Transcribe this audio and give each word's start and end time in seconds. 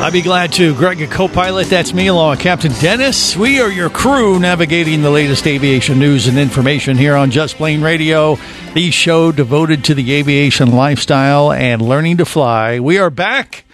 I'd 0.00 0.12
be 0.12 0.22
glad 0.22 0.52
to. 0.54 0.74
Greg, 0.76 1.02
a 1.02 1.06
co-pilot. 1.06 1.66
That's 1.66 1.92
me, 1.92 2.06
along 2.06 2.30
with 2.30 2.40
Captain 2.40 2.72
Dennis. 2.80 3.36
We 3.36 3.60
are 3.60 3.70
your 3.70 3.90
crew 3.90 4.38
navigating 4.38 5.02
the 5.02 5.10
latest 5.10 5.46
aviation 5.46 5.98
news 5.98 6.28
and 6.28 6.38
information 6.38 6.96
here 6.96 7.14
on 7.16 7.30
Just 7.32 7.56
Plane 7.56 7.82
Radio, 7.82 8.38
the 8.74 8.90
show 8.92 9.32
devoted 9.32 9.84
to 9.84 9.94
the 9.94 10.14
aviation 10.14 10.70
lifestyle 10.70 11.52
and 11.52 11.82
learning 11.82 12.18
to 12.18 12.24
fly. 12.24 12.78
We 12.78 12.96
are 12.98 13.10
back 13.10 13.64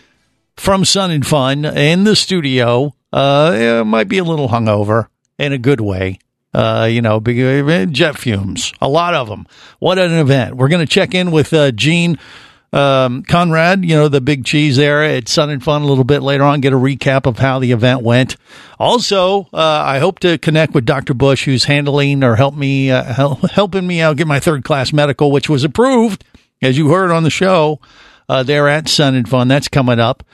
from 0.57 0.85
Sun 0.85 1.11
and 1.11 1.27
Fun 1.27 1.65
in 1.67 2.05
the 2.05 2.17
studio. 2.17 2.95
Uh, 3.13 3.53
it 3.55 3.85
might 3.85 4.09
be 4.09 4.19
a 4.19 4.25
little 4.25 4.49
hungover 4.49 5.09
in 5.39 5.53
a 5.53 5.59
good 5.59 5.81
way. 5.81 6.19
Uh, 6.55 6.89
you 6.91 7.03
know, 7.03 7.17
uh, 7.19 7.87
jet 7.87 8.17
fumes, 8.17 8.73
a 8.81 8.89
lot 8.89 9.15
of 9.15 9.29
them. 9.29 9.47
What 9.79 9.99
an 9.99 10.13
event! 10.13 10.57
We're 10.57 10.69
going 10.69 10.87
to 10.87 10.93
check 10.93 11.15
in 11.15 11.33
with 11.33 11.53
uh, 11.53 11.71
Gene 11.73 12.19
um, 12.75 13.23
Conrad, 13.23 13.85
you 13.85 13.95
know, 13.95 14.09
the 14.09 14.21
big 14.21 14.45
cheese 14.45 14.77
there 14.77 15.05
at 15.05 15.29
Sun 15.29 15.51
and 15.51 15.63
Fun 15.63 15.83
a 15.83 15.87
little 15.87 16.03
bit 16.03 16.23
later 16.23 16.43
on, 16.43 16.61
get 16.61 16.73
a 16.73 16.77
recap 16.77 17.25
of 17.25 17.39
how 17.39 17.61
the 17.61 17.71
event 17.71 18.03
went. 18.03 18.37
Also, 18.81 19.43
uh, 19.53 19.83
I 19.87 20.01
hope 20.01 20.19
to 20.21 20.39
connect 20.39 20.75
with 20.75 20.85
Dr. 20.85 21.15
Bush, 21.15 21.45
who's 21.45 21.65
handling 21.65 22.25
or 22.25 22.35
help 22.35 22.57
me, 22.57 22.91
uh, 22.91 23.05
help, 23.05 23.49
helping 23.51 23.87
me 23.87 24.01
out 24.01 24.17
get 24.17 24.27
my 24.27 24.41
third 24.41 24.65
class 24.65 24.93
medical, 24.93 25.31
which 25.31 25.49
was 25.49 25.63
approved, 25.63 26.25
as 26.61 26.77
you 26.77 26.89
heard 26.89 27.13
on 27.13 27.23
the 27.23 27.31
show, 27.31 27.79
uh, 28.29 28.43
there 28.43 28.69
at 28.69 28.89
Sun 28.89 29.15
and 29.15 29.29
Fun. 29.29 29.47
That's 29.47 29.69
coming 29.69 30.01
up. 30.01 30.25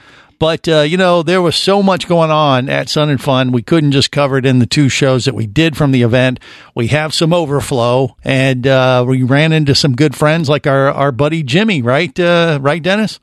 But, 0.41 0.67
uh, 0.67 0.81
you 0.81 0.97
know, 0.97 1.23
there 1.23 1.43
was 1.43 1.55
so 1.55 1.83
much 1.83 2.09
going 2.09 2.31
on 2.31 2.71
at 2.71 2.89
Sun 2.89 3.11
and 3.11 3.21
Fun. 3.21 3.53
We 3.53 3.61
couldn't 3.61 3.93
just 3.93 4.11
cover 4.11 4.39
it 4.39 4.47
in 4.47 4.59
the 4.59 4.67
two 4.67 4.89
shows 4.89 5.27
that 5.27 5.35
we 5.35 5.47
did 5.47 5.77
from 5.77 5.93
the 5.93 6.01
event. 6.01 6.41
We 6.75 6.87
have 6.89 7.13
some 7.13 7.35
overflow 7.35 8.17
and, 8.25 8.67
uh, 8.67 9.05
we 9.07 9.23
ran 9.23 9.53
into 9.53 9.75
some 9.75 9.95
good 9.95 10.17
friends 10.17 10.49
like 10.49 10.67
our, 10.67 10.91
our 10.91 11.13
buddy 11.13 11.43
Jimmy, 11.43 11.83
right? 11.83 12.19
Uh, 12.19 12.59
right, 12.61 12.83
Dennis? 12.83 13.21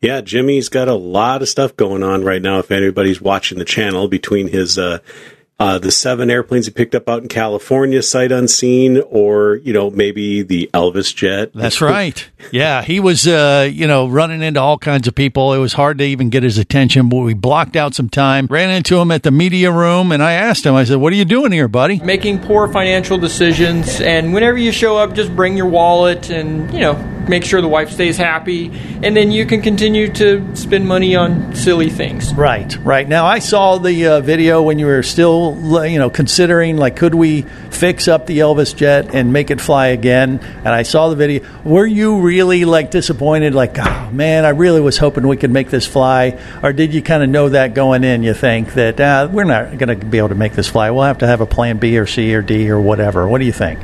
Yeah, 0.00 0.20
Jimmy's 0.20 0.68
got 0.68 0.86
a 0.86 0.94
lot 0.94 1.42
of 1.42 1.48
stuff 1.48 1.76
going 1.76 2.04
on 2.04 2.24
right 2.24 2.40
now. 2.40 2.60
If 2.60 2.70
anybody's 2.70 3.20
watching 3.20 3.58
the 3.58 3.64
channel, 3.64 4.06
between 4.06 4.46
his 4.46 4.78
uh, 5.60 5.78
the 5.78 5.92
seven 5.92 6.30
airplanes 6.30 6.66
he 6.66 6.72
picked 6.72 6.94
up 6.94 7.08
out 7.08 7.22
in 7.22 7.28
California, 7.28 8.02
sight 8.02 8.32
unseen, 8.32 9.02
or 9.10 9.56
you 9.56 9.72
know 9.72 9.90
maybe 9.90 10.42
the 10.42 10.70
Elvis 10.72 11.14
jet. 11.14 11.52
That's 11.54 11.80
right. 11.80 12.26
Yeah, 12.50 12.82
he 12.82 12.98
was, 12.98 13.28
uh, 13.28 13.68
you 13.70 13.86
know, 13.86 14.08
running 14.08 14.42
into 14.42 14.58
all 14.58 14.78
kinds 14.78 15.06
of 15.06 15.14
people. 15.14 15.52
It 15.52 15.58
was 15.58 15.74
hard 15.74 15.98
to 15.98 16.04
even 16.04 16.30
get 16.30 16.42
his 16.42 16.56
attention, 16.56 17.10
but 17.10 17.18
we 17.18 17.34
blocked 17.34 17.76
out 17.76 17.94
some 17.94 18.08
time. 18.08 18.46
Ran 18.48 18.70
into 18.70 18.98
him 18.98 19.10
at 19.10 19.22
the 19.22 19.30
media 19.30 19.70
room, 19.70 20.10
and 20.10 20.22
I 20.22 20.32
asked 20.32 20.64
him. 20.64 20.74
I 20.74 20.84
said, 20.84 20.96
"What 20.96 21.12
are 21.12 21.16
you 21.16 21.26
doing 21.26 21.52
here, 21.52 21.68
buddy?" 21.68 22.00
making 22.00 22.40
poor 22.40 22.66
financial 22.72 23.18
decisions 23.18 24.00
and 24.00 24.32
whenever 24.32 24.56
you 24.56 24.72
show 24.72 24.96
up 24.96 25.12
just 25.14 25.34
bring 25.36 25.56
your 25.56 25.66
wallet 25.66 26.30
and 26.30 26.72
you 26.72 26.80
know 26.80 26.94
make 27.28 27.44
sure 27.44 27.60
the 27.60 27.68
wife 27.68 27.90
stays 27.90 28.16
happy 28.16 28.70
and 29.02 29.16
then 29.16 29.30
you 29.30 29.44
can 29.46 29.60
continue 29.62 30.10
to 30.12 30.56
spend 30.56 30.88
money 30.88 31.14
on 31.14 31.54
silly 31.54 31.90
things 31.90 32.32
Right, 32.34 32.76
right. 32.78 33.08
Now 33.08 33.26
I 33.26 33.38
saw 33.38 33.78
the 33.78 34.06
uh, 34.06 34.20
video 34.20 34.62
when 34.62 34.78
you 34.78 34.86
were 34.86 35.02
still, 35.02 35.49
you 35.54 35.98
know, 35.98 36.10
considering 36.10 36.76
like, 36.76 36.96
could 36.96 37.14
we 37.14 37.42
fix 37.70 38.08
up 38.08 38.26
the 38.26 38.38
Elvis 38.40 38.74
jet 38.74 39.14
and 39.14 39.32
make 39.32 39.50
it 39.50 39.60
fly 39.60 39.88
again? 39.88 40.38
And 40.40 40.68
I 40.68 40.82
saw 40.82 41.08
the 41.08 41.16
video. 41.16 41.46
Were 41.64 41.86
you 41.86 42.20
really 42.20 42.64
like 42.64 42.90
disappointed? 42.90 43.54
Like, 43.54 43.78
oh 43.78 44.10
man, 44.12 44.44
I 44.44 44.50
really 44.50 44.80
was 44.80 44.98
hoping 44.98 45.26
we 45.26 45.36
could 45.36 45.50
make 45.50 45.70
this 45.70 45.86
fly. 45.86 46.38
Or 46.62 46.72
did 46.72 46.94
you 46.94 47.02
kind 47.02 47.22
of 47.22 47.28
know 47.28 47.48
that 47.50 47.74
going 47.74 48.04
in? 48.04 48.22
You 48.22 48.34
think 48.34 48.74
that 48.74 49.00
uh, 49.00 49.28
we're 49.30 49.44
not 49.44 49.78
going 49.78 49.98
to 49.98 50.06
be 50.06 50.18
able 50.18 50.30
to 50.30 50.34
make 50.34 50.52
this 50.54 50.68
fly? 50.68 50.90
We'll 50.90 51.04
have 51.04 51.18
to 51.18 51.26
have 51.26 51.40
a 51.40 51.46
plan 51.46 51.78
B 51.78 51.98
or 51.98 52.06
C 52.06 52.34
or 52.34 52.42
D 52.42 52.70
or 52.70 52.80
whatever. 52.80 53.28
What 53.28 53.38
do 53.38 53.44
you 53.44 53.52
think? 53.52 53.80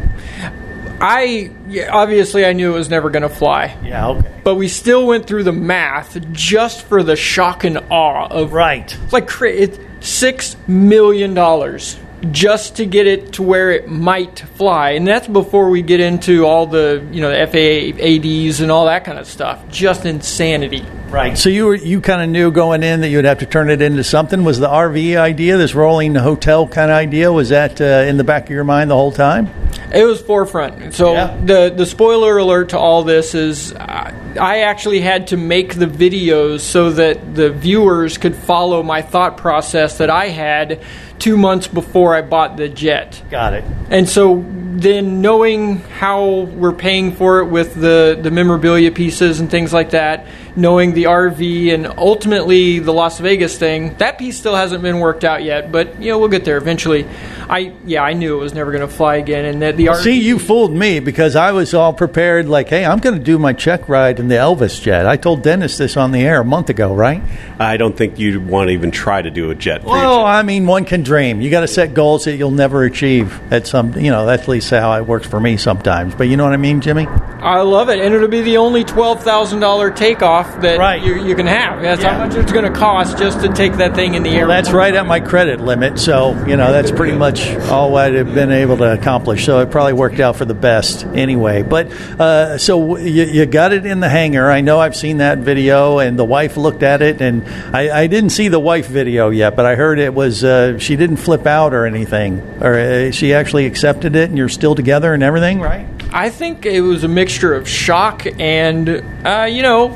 i 0.99 1.51
obviously 1.91 2.47
i 2.47 2.55
knew 2.55 2.73
it 2.73 2.75
was 2.75 2.89
never 2.89 3.11
going 3.11 3.23
to 3.23 3.29
fly 3.29 3.77
Yeah. 3.85 4.09
Okay. 4.09 4.41
but 4.43 4.55
we 4.55 4.69
still 4.69 5.07
went 5.07 5.27
through 5.27 5.45
the 5.45 5.53
math 5.53 6.19
just 6.33 6.87
for 6.87 7.03
the 7.03 7.17
shock 7.17 7.65
and 7.65 7.77
awe 7.91 8.27
of 8.29 8.55
Right. 8.55 8.97
Like 9.13 9.29
it's 9.43 9.79
six 10.01 10.57
million 10.67 11.35
dollars 11.35 11.99
just 12.31 12.77
to 12.77 12.87
get 12.87 13.07
it 13.07 13.35
to 13.35 13.43
where 13.43 13.71
it 13.71 13.89
might 13.89 14.41
fly, 14.41 14.91
and 14.93 15.07
that's 15.07 15.29
before 15.29 15.69
we 15.69 15.83
get 15.83 16.01
into 16.01 16.45
all 16.45 16.67
the 16.67 17.07
you 17.13 17.21
know 17.21 17.31
the 17.31 17.47
FAA 17.47 18.03
ads 18.03 18.61
and 18.61 18.71
all 18.71 18.87
that 18.87 19.05
kind 19.05 19.19
of 19.19 19.27
stuff. 19.27 19.69
Just 19.69 20.07
insanity. 20.07 20.85
Right. 21.09 21.39
So 21.39 21.49
you 21.49 21.67
were, 21.67 21.77
you 21.77 22.01
kind 22.01 22.21
of 22.21 22.29
knew 22.29 22.51
going 22.51 22.83
in 22.83 23.03
that 23.03 23.09
you 23.09 23.19
would 23.19 23.27
have 23.27 23.39
to 23.39 23.47
turn 23.47 23.71
it 23.71 23.81
into 23.81 24.03
something. 24.03 24.45
Was 24.45 24.59
the 24.59 24.69
RV 24.69 25.17
idea, 25.17 25.57
this 25.57 25.75
rolling 25.75 26.15
hotel 26.15 26.67
kind 26.67 26.91
of 26.91 26.97
idea, 26.97 27.33
was 27.33 27.51
that 27.51 27.81
uh, 27.81 27.85
in 28.09 28.17
the 28.17 28.25
back 28.25 28.45
of 28.45 28.51
your 28.51 28.65
mind 28.65 28.91
the 28.91 28.97
whole 28.97 29.13
time? 29.13 29.49
It 29.93 30.05
was 30.05 30.21
forefront. 30.21 30.95
So 30.95 31.13
Yeah. 31.13 31.37
the 31.45 31.73
the 31.75 31.87
spoiler 31.87 32.39
alert 32.39 32.71
to 32.71 32.79
all 32.79 33.03
this 33.05 33.35
is 33.35 33.73
uh, 33.73 34.13
I 34.41 34.61
actually 34.61 35.01
had 35.01 35.29
to 35.29 35.37
make 35.37 35.75
the 35.75 35.87
videos 35.87 36.61
so 36.61 36.91
that 36.91 37.35
the 37.35 37.51
viewers 37.51 38.19
could 38.19 38.35
follow 38.37 38.83
my 38.83 39.03
thought 39.03 39.37
process 39.37 39.99
that 39.99 40.11
I 40.11 40.29
had 40.29 40.81
two 41.19 41.37
months 41.37 41.67
before 41.67 42.15
I 42.15 42.23
bought 42.23 42.57
the 42.57 42.69
jet. 42.69 43.23
Got 43.31 43.55
it. 43.55 43.65
And 43.91 44.09
so 44.09 44.45
then 44.49 45.23
knowing 45.23 45.79
how 45.99 46.41
we're 46.41 46.73
paying 46.75 47.13
for 47.13 47.41
it 47.41 47.47
with 47.47 47.75
the, 47.75 48.19
the 48.21 48.31
memorabilia 48.31 48.91
pieces 48.91 49.41
and 49.41 49.51
things 49.51 49.73
like 49.73 49.91
that, 49.91 50.27
knowing 50.57 50.95
the 50.95 51.05
RV 51.05 51.73
and 51.75 51.87
ultimately 51.99 52.79
the 52.79 52.93
Las 52.93 53.19
Vegas 53.21 53.59
thing, 53.59 53.95
that 53.99 54.19
piece 54.19 54.39
still 54.39 54.55
hasn't 54.57 54.83
been 54.83 54.99
worked 55.01 55.23
out 55.25 55.43
yet, 55.45 55.71
but 55.71 56.01
you 56.01 56.11
know, 56.11 56.19
we'll 56.19 56.29
get 56.29 56.45
there 56.45 56.57
eventually. 56.57 57.07
I 57.49 57.75
yeah, 57.85 58.03
I 58.03 58.15
knew 58.15 58.37
it 58.37 58.41
was 58.41 58.55
never 58.55 58.73
going 58.73 58.81
to 58.87 58.93
fly 58.93 59.17
again 59.17 59.45
and 59.45 59.63
that 59.63 59.77
the 59.77 59.87
RV 59.87 60.03
See, 60.03 60.21
you 60.21 60.39
fooled 60.39 60.73
me 60.73 60.99
because 60.99 61.37
I 61.37 61.53
was 61.53 61.75
all 61.75 61.93
prepared, 61.93 62.49
like, 62.49 62.69
hey, 62.69 62.85
I'm 62.85 62.99
going 62.99 63.17
to 63.17 63.23
do 63.23 63.39
my 63.39 63.53
check 63.53 63.89
ride 63.89 64.19
in 64.19 64.29
the 64.29 64.35
Elvis 64.35 64.83
jet. 64.83 65.07
I 65.07 65.17
told 65.17 65.43
Dennis 65.43 65.79
this 65.79 65.97
on 65.97 66.11
the 66.11 66.23
air 66.23 66.41
a 66.41 66.45
month 66.45 66.71
ago, 66.71 66.93
right? 66.95 67.23
I 67.61 67.77
don't 67.77 67.97
think 67.97 68.19
you'd 68.19 68.49
want 68.49 68.69
to 68.69 68.73
even 68.73 68.91
try 68.91 69.23
to 69.23 69.31
do 69.31 69.51
a 69.51 69.55
jet. 69.55 69.83
for 69.83 69.89
your 69.89 69.97
Well, 69.99 70.19
jet. 70.21 70.25
I 70.27 70.43
mean, 70.43 70.67
one 70.67 70.85
can 70.85 71.03
dream. 71.03 71.41
You 71.41 71.51
got 71.51 71.61
to 71.61 71.69
set 71.69 71.95
goals 71.95 72.25
that 72.25 72.37
you'll 72.37 72.51
never 72.51 72.83
achieve 72.85 73.41
at 73.53 73.67
some, 73.67 73.97
you 73.99 74.11
know, 74.11 74.27
that's 74.27 74.43
at 74.43 74.49
least 74.49 74.71
how 74.71 74.93
it 74.95 75.07
works 75.07 75.27
for 75.27 75.39
me 75.39 75.57
sometimes. 75.57 76.15
But 76.15 76.25
you 76.29 76.37
know 76.37 76.45
what 76.45 76.53
I 76.53 76.57
mean, 76.57 76.81
Jimmy? 76.81 77.07
I 77.07 77.61
love 77.61 77.89
it, 77.91 78.01
and 78.01 78.13
it'll 78.15 78.27
be 78.29 78.41
the 78.43 78.57
only 78.57 78.83
twelve 78.83 79.23
thousand 79.23 79.61
dollar 79.61 79.91
takeoff 79.91 80.46
that 80.63 80.79
Right. 80.79 81.03
you, 81.03 81.25
you 81.25 81.35
can 81.35 81.47
have. 81.47 81.83
That's 81.83 82.03
Yeah. 82.03 82.15
how 82.15 82.27
much 82.27 82.37
it's 82.37 82.53
going 82.53 82.65
to 82.65 82.71
cost 82.79 83.19
just 83.19 83.41
to 83.43 83.49
take 83.49 83.75
that 83.79 83.95
thing 83.95 84.15
in 84.15 84.23
the 84.23 84.31
air. 84.31 84.47
Well, 84.47 84.57
that's 84.57 84.73
right 84.73 84.95
at 84.95 85.07
my 85.07 85.21
credit 85.21 85.61
limit. 85.61 85.99
So, 85.99 86.37
you 86.47 86.57
know, 86.57 86.73
that's 86.73 86.91
pretty 86.91 87.17
much 87.17 87.55
all 87.71 87.97
I'd 87.97 88.15
have 88.15 88.35
been 88.35 88.51
able 88.53 88.77
to 88.79 88.93
accomplish. 88.93 89.45
So 89.45 89.61
it 89.61 89.71
probably 89.71 89.93
worked 89.93 90.21
out 90.21 90.37
for 90.37 90.45
the 90.45 90.55
best 90.55 91.05
anyway. 91.15 91.63
But 91.63 91.91
uh, 92.21 92.59
so 92.59 92.97
you, 92.97 93.25
you 93.25 93.47
got 93.47 93.73
it 93.73 93.87
in 93.87 94.01
the 94.01 94.09
hangar. 94.09 94.51
I 94.51 94.61
know 94.61 94.79
I've 94.81 94.97
seen 94.97 95.19
that 95.19 95.39
video, 95.39 95.99
and 95.99 96.19
the 96.19 96.25
wife 96.25 96.57
looked 96.57 96.83
at 96.83 97.03
it. 97.03 97.21
And 97.21 97.45
I, 97.75 98.03
I 98.03 98.07
didn't 98.07 98.31
see 98.31 98.49
the 98.49 98.61
wife 98.61 98.87
video 98.89 99.31
yet, 99.31 99.57
but 99.57 99.67
I 99.67 99.75
heard 99.75 99.99
it 99.99 100.15
was 100.15 100.45
uh, 100.45 100.79
she 100.79 100.97
didn't 100.97 101.17
flip 101.19 101.47
out 101.47 101.75
or 101.75 101.87
anything. 101.87 102.41
Or 102.61 102.75
uh, 102.75 103.11
she 103.11 103.35
actually 103.35 103.67
accepted 103.67 104.17
it, 104.17 104.29
and 104.29 104.39
you're 104.39 104.49
still 104.49 104.75
together 104.75 105.13
and 105.15 105.23
everything, 105.23 105.61
right? 105.61 105.87
I 106.13 106.31
think 106.31 106.65
it 106.67 106.81
was 106.81 107.05
a 107.05 107.09
mixture 107.09 107.55
of 107.55 107.69
shock 107.69 108.27
and, 108.39 108.89
uh, 109.27 109.49
you 109.51 109.63
know, 109.63 109.91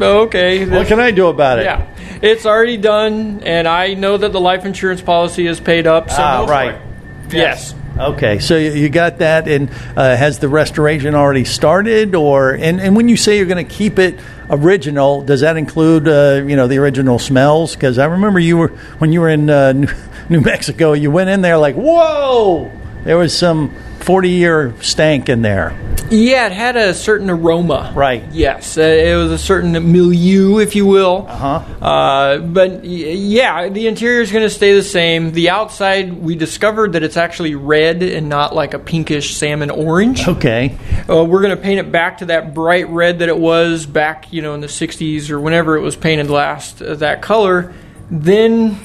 okay. 0.00 0.64
What 0.66 0.86
can 0.86 1.00
I 1.00 1.10
do 1.10 1.28
about 1.28 1.58
it? 1.58 1.64
Yeah, 1.64 1.86
it's 2.22 2.46
already 2.46 2.76
done, 2.76 3.42
and 3.44 3.68
I 3.68 3.94
know 3.94 4.16
that 4.16 4.32
the 4.32 4.40
life 4.40 4.64
insurance 4.64 5.00
policy 5.02 5.46
is 5.46 5.60
paid 5.60 5.86
up. 5.86 6.10
So 6.10 6.16
Ah, 6.20 6.46
right. 6.48 6.74
it. 6.74 7.34
Yes. 7.34 7.74
Okay, 7.98 8.38
so 8.38 8.56
you 8.56 8.88
got 8.88 9.18
that, 9.18 9.48
and 9.48 9.68
uh, 9.96 10.16
has 10.16 10.38
the 10.38 10.48
restoration 10.48 11.16
already 11.16 11.44
started, 11.44 12.14
or 12.14 12.52
and, 12.52 12.80
and 12.80 12.94
when 12.94 13.08
you 13.08 13.16
say 13.16 13.36
you're 13.38 13.46
going 13.46 13.66
to 13.66 13.74
keep 13.74 13.98
it 13.98 14.20
original, 14.48 15.22
does 15.22 15.40
that 15.40 15.56
include 15.56 16.06
uh, 16.06 16.44
you 16.46 16.54
know 16.54 16.68
the 16.68 16.78
original 16.78 17.18
smells? 17.18 17.74
Because 17.74 17.98
I 17.98 18.04
remember 18.04 18.38
you 18.38 18.56
were 18.56 18.68
when 18.98 19.12
you 19.12 19.20
were 19.20 19.28
in 19.28 19.50
uh, 19.50 19.72
New 20.28 20.40
Mexico, 20.40 20.92
you 20.92 21.10
went 21.10 21.28
in 21.28 21.40
there 21.40 21.58
like 21.58 21.74
whoa, 21.74 22.70
there 23.02 23.18
was 23.18 23.36
some 23.36 23.74
forty 24.08 24.30
year 24.30 24.74
stank 24.80 25.28
in 25.28 25.42
there. 25.42 25.78
Yeah, 26.10 26.46
it 26.46 26.52
had 26.52 26.78
a 26.78 26.94
certain 26.94 27.28
aroma. 27.28 27.92
Right. 27.94 28.24
Yes, 28.32 28.78
uh, 28.78 28.80
it 28.80 29.14
was 29.16 29.30
a 29.30 29.36
certain 29.36 29.72
milieu, 29.92 30.60
if 30.60 30.74
you 30.74 30.86
will. 30.86 31.26
Uh-huh. 31.28 31.84
Uh, 31.84 32.38
but 32.38 32.70
y- 32.70 32.86
yeah, 32.86 33.68
the 33.68 33.86
interior 33.86 34.22
is 34.22 34.32
going 34.32 34.44
to 34.44 34.48
stay 34.48 34.72
the 34.72 34.82
same. 34.82 35.32
The 35.32 35.50
outside, 35.50 36.14
we 36.14 36.36
discovered 36.36 36.94
that 36.94 37.02
it's 37.02 37.18
actually 37.18 37.54
red 37.54 38.02
and 38.02 38.30
not 38.30 38.54
like 38.54 38.72
a 38.72 38.78
pinkish 38.78 39.36
salmon 39.36 39.68
orange. 39.70 40.26
Okay. 40.26 40.78
Uh, 41.06 41.24
we're 41.24 41.42
going 41.42 41.54
to 41.54 41.62
paint 41.62 41.78
it 41.78 41.92
back 41.92 42.18
to 42.18 42.26
that 42.26 42.54
bright 42.54 42.88
red 42.88 43.18
that 43.18 43.28
it 43.28 43.38
was 43.38 43.84
back, 43.84 44.32
you 44.32 44.40
know, 44.40 44.54
in 44.54 44.62
the 44.62 44.68
60s 44.68 45.28
or 45.28 45.38
whenever 45.38 45.76
it 45.76 45.82
was 45.82 45.96
painted 45.96 46.30
last, 46.30 46.80
uh, 46.80 46.94
that 46.94 47.20
color. 47.20 47.74
Then 48.10 48.78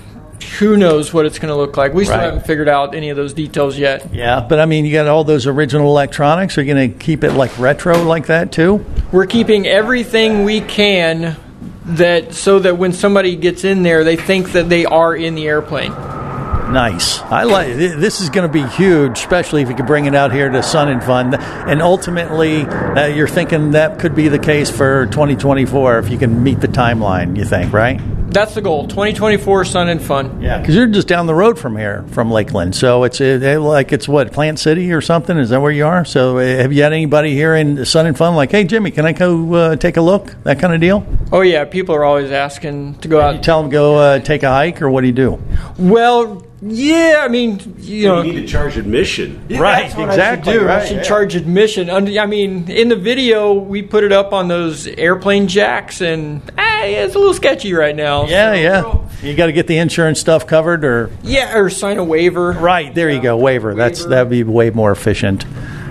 who 0.60 0.78
knows 0.78 1.14
what 1.14 1.26
it's 1.26 1.40
going 1.40 1.50
to 1.50 1.56
look 1.56 1.78
like. 1.78 1.94
We 1.94 2.06
still 2.06 2.18
Right. 2.18 2.26
haven't 2.26 2.46
figured 2.46 2.70
out 2.70 2.94
any 2.96 3.10
of 3.10 3.18
those 3.18 3.34
details 3.34 3.78
yet. 3.78 4.08
Yeah, 4.14 4.40
but 4.48 4.60
I 4.60 4.66
mean, 4.66 4.86
you 4.86 4.94
got 4.94 5.08
all 5.08 5.24
those 5.24 5.48
original 5.48 5.88
electronics. 5.88 6.58
Are 6.58 6.62
you 6.62 6.74
going 6.74 6.92
to 6.92 6.98
keep 6.98 7.24
it 7.24 7.34
like 7.34 7.58
retro 7.60 8.04
like 8.04 8.28
that 8.28 8.52
too? 8.52 8.86
We're 9.12 9.26
keeping 9.26 9.68
everything 9.68 10.44
we 10.44 10.62
can 10.62 11.36
that 11.86 12.34
so 12.34 12.60
that 12.60 12.78
when 12.78 12.94
somebody 12.94 13.36
gets 13.36 13.64
in 13.64 13.84
there, 13.84 14.04
they 14.04 14.16
think 14.16 14.54
that 14.54 14.70
they 14.70 14.86
are 14.86 15.16
in 15.16 15.36
the 15.36 15.48
airplane. 15.48 15.92
Nice. 16.72 17.20
I 17.22 17.44
like 17.44 17.76
this 17.76 18.20
is 18.22 18.30
going 18.30 18.48
to 18.48 18.52
be 18.52 18.66
huge, 18.68 19.20
especially 19.20 19.62
if 19.62 19.70
you 19.70 19.76
can 19.76 19.86
bring 19.86 20.06
it 20.06 20.16
out 20.16 20.32
here 20.32 20.50
to 20.50 20.64
Sun 20.64 20.88
and 20.88 21.04
Fun. 21.04 21.36
And 21.36 21.82
ultimately, 21.84 22.62
uh, 22.62 23.08
you're 23.08 23.28
thinking 23.28 23.72
that 23.72 24.00
could 24.00 24.16
be 24.16 24.28
the 24.28 24.40
case 24.40 24.72
for 24.72 25.06
2024 25.08 26.00
if 26.00 26.10
you 26.10 26.18
can 26.18 26.42
meet 26.42 26.62
the 26.62 26.68
timeline. 26.70 27.38
You 27.38 27.46
think, 27.46 27.74
right? 27.74 28.00
That's 28.34 28.56
the 28.56 28.62
goal. 28.62 28.88
2024 28.88 29.66
Sun 29.66 29.90
and 29.90 30.02
Fun. 30.02 30.42
Yeah, 30.42 30.60
because 30.60 30.76
you're 30.76 30.88
just 30.88 31.08
down 31.08 31.28
the 31.28 31.36
road 31.36 31.58
from 31.60 31.78
here, 31.78 32.04
from 32.10 32.32
Lakeland. 32.32 32.76
So 32.76 33.04
it's 33.04 33.22
uh, 33.22 33.58
like 33.62 33.94
it's 33.94 34.08
what 34.08 34.32
Plant 34.34 34.60
City 34.60 34.92
or 34.92 35.02
something. 35.02 35.38
Is 35.38 35.50
that 35.50 35.62
where 35.62 35.72
you 35.72 35.86
are? 35.86 36.04
So 36.06 36.38
uh, 36.38 36.42
have 36.42 36.74
you 36.74 36.84
had 36.84 36.94
anybody 36.94 37.34
here 37.34 37.56
in 37.56 37.86
Sun 37.86 38.08
and 38.08 38.18
Fun 38.18 38.36
like, 38.36 38.52
hey 38.52 38.64
Jimmy, 38.64 38.92
can 38.92 39.06
I 39.06 39.12
go 39.14 39.54
uh, 39.54 39.76
take 39.76 39.98
a 39.98 40.02
look? 40.02 40.36
That 40.44 40.60
kind 40.60 40.74
of 40.74 40.82
deal. 40.82 41.06
Oh 41.32 41.42
yeah, 41.42 41.66
people 41.66 41.96
are 41.96 42.04
always 42.04 42.32
asking 42.32 42.96
to 43.00 43.08
go 43.08 43.18
You 43.20 43.38
out. 43.38 43.44
tell 43.44 43.62
them 43.62 43.70
go 43.72 43.96
uh, 43.98 44.20
take 44.20 44.44
a 44.44 44.50
hike, 44.50 44.82
or 44.82 44.90
what 44.90 45.02
do 45.02 45.08
you 45.08 45.14
do? 45.14 45.42
Well, 45.78 46.46
yeah, 46.66 47.22
I 47.26 47.28
mean, 47.28 47.60
you 47.80 48.08
know, 48.08 48.22
You 48.22 48.32
need 48.34 48.42
to 48.42 48.48
charge 48.48 48.78
admission. 48.78 49.46
right, 49.50 49.84
That's 49.84 49.96
what 49.96 50.08
exactly. 50.10 50.54
I 50.54 50.56
should 50.56 50.60
do. 50.62 50.66
Right, 50.66 50.82
I 50.82 50.86
should 50.86 50.98
yeah. 50.98 51.04
charge 51.04 51.36
admission. 51.36 51.90
Und- 51.90 52.18
I 52.18 52.26
mean, 52.26 52.70
in 52.72 52.88
the 52.88 52.96
video, 52.96 53.52
we 53.54 53.82
put 53.82 54.06
it 54.06 54.14
up 54.14 54.32
on 54.32 54.48
those 54.48 54.88
airplane 54.88 55.48
jacks, 55.50 56.00
and 56.00 56.42
ah, 56.58 56.84
yeah, 56.84 57.04
it's 57.04 57.16
a 57.16 57.20
little 57.20 57.34
sketchy 57.34 57.74
right 57.74 57.96
now. 57.96 58.23
Yeah, 58.28 58.82
So, 58.82 59.10
yeah. 59.22 59.28
You 59.30 59.36
got 59.36 59.46
to 59.46 59.52
get 59.54 59.68
the 59.68 59.78
insurance 59.78 60.20
stuff 60.20 60.48
covered, 60.48 60.84
or 60.84 61.10
yeah, 61.24 61.58
or 61.58 61.70
sign 61.70 61.98
a 61.98 62.04
waiver. 62.04 62.52
right 62.52 62.94
there 62.94 63.10
you 63.10 63.22
go, 63.22 63.38
waiver. 63.38 63.74
That's 63.74 64.06
that'd 64.06 64.30
be 64.30 64.44
way 64.44 64.70
more 64.70 64.92
efficient 64.92 65.46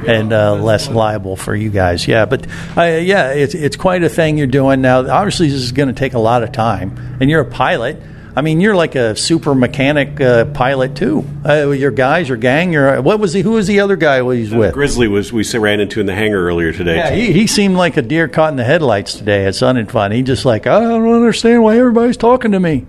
and 0.06 0.32
uh, 0.32 0.55
less 0.55 0.88
liable 0.90 1.37
for 1.37 1.55
you 1.55 1.70
guys. 1.70 2.06
Yeah, 2.06 2.26
but 2.26 2.46
uh, 2.76 2.82
yeah, 2.82 3.31
it's 3.32 3.55
it's 3.55 3.76
quite 3.76 4.02
a 4.02 4.08
thing 4.08 4.37
you're 4.37 4.46
doing 4.46 4.82
now. 4.82 5.08
Obviously, 5.08 5.49
this 5.49 5.62
is 5.62 5.73
going 5.73 5.88
to 5.88 5.94
take 5.94 6.12
a 6.12 6.19
lot 6.19 6.43
of 6.43 6.52
time, 6.52 7.17
and 7.20 7.31
you're 7.31 7.40
a 7.40 7.50
pilot. 7.50 8.02
I 8.34 8.40
mean, 8.40 8.61
you're 8.61 8.75
like 8.75 8.94
a 8.94 9.14
super 9.14 9.55
mechanic 9.55 10.20
uh, 10.20 10.46
pilot 10.46 10.96
too. 10.96 11.25
Uh, 11.46 11.70
your 11.70 11.90
guys, 11.90 12.29
your 12.29 12.38
gang, 12.38 12.73
your 12.73 13.02
what 13.02 13.19
was 13.19 13.32
he? 13.32 13.43
Who 13.43 13.52
was 13.52 13.67
the 13.67 13.81
other 13.81 13.96
guy 13.96 14.23
he's 14.34 14.52
with? 14.52 14.73
Grizzly 14.73 15.06
was 15.08 15.32
we 15.32 15.44
ran 15.58 15.81
into 15.81 16.00
in 16.00 16.06
the 16.06 16.14
hangar 16.14 16.46
earlier 16.46 16.73
today. 16.73 16.96
Yeah, 16.96 17.11
he, 17.11 17.32
he 17.32 17.46
seemed 17.46 17.76
like 17.76 17.96
a 17.96 18.02
deer 18.02 18.29
caught 18.29 18.50
in 18.50 18.56
the 18.56 18.64
headlights 18.64 19.14
today 19.14 19.44
at 19.46 19.55
Sun 19.55 19.76
and 19.76 19.90
Fun. 19.90 20.12
He 20.12 20.23
just 20.23 20.44
like 20.44 20.67
I 20.67 20.81
don't 20.81 21.06
understand 21.06 21.62
why 21.62 21.76
everybody's 21.76 22.17
talking 22.17 22.52
to 22.52 22.61
me. 22.61 22.87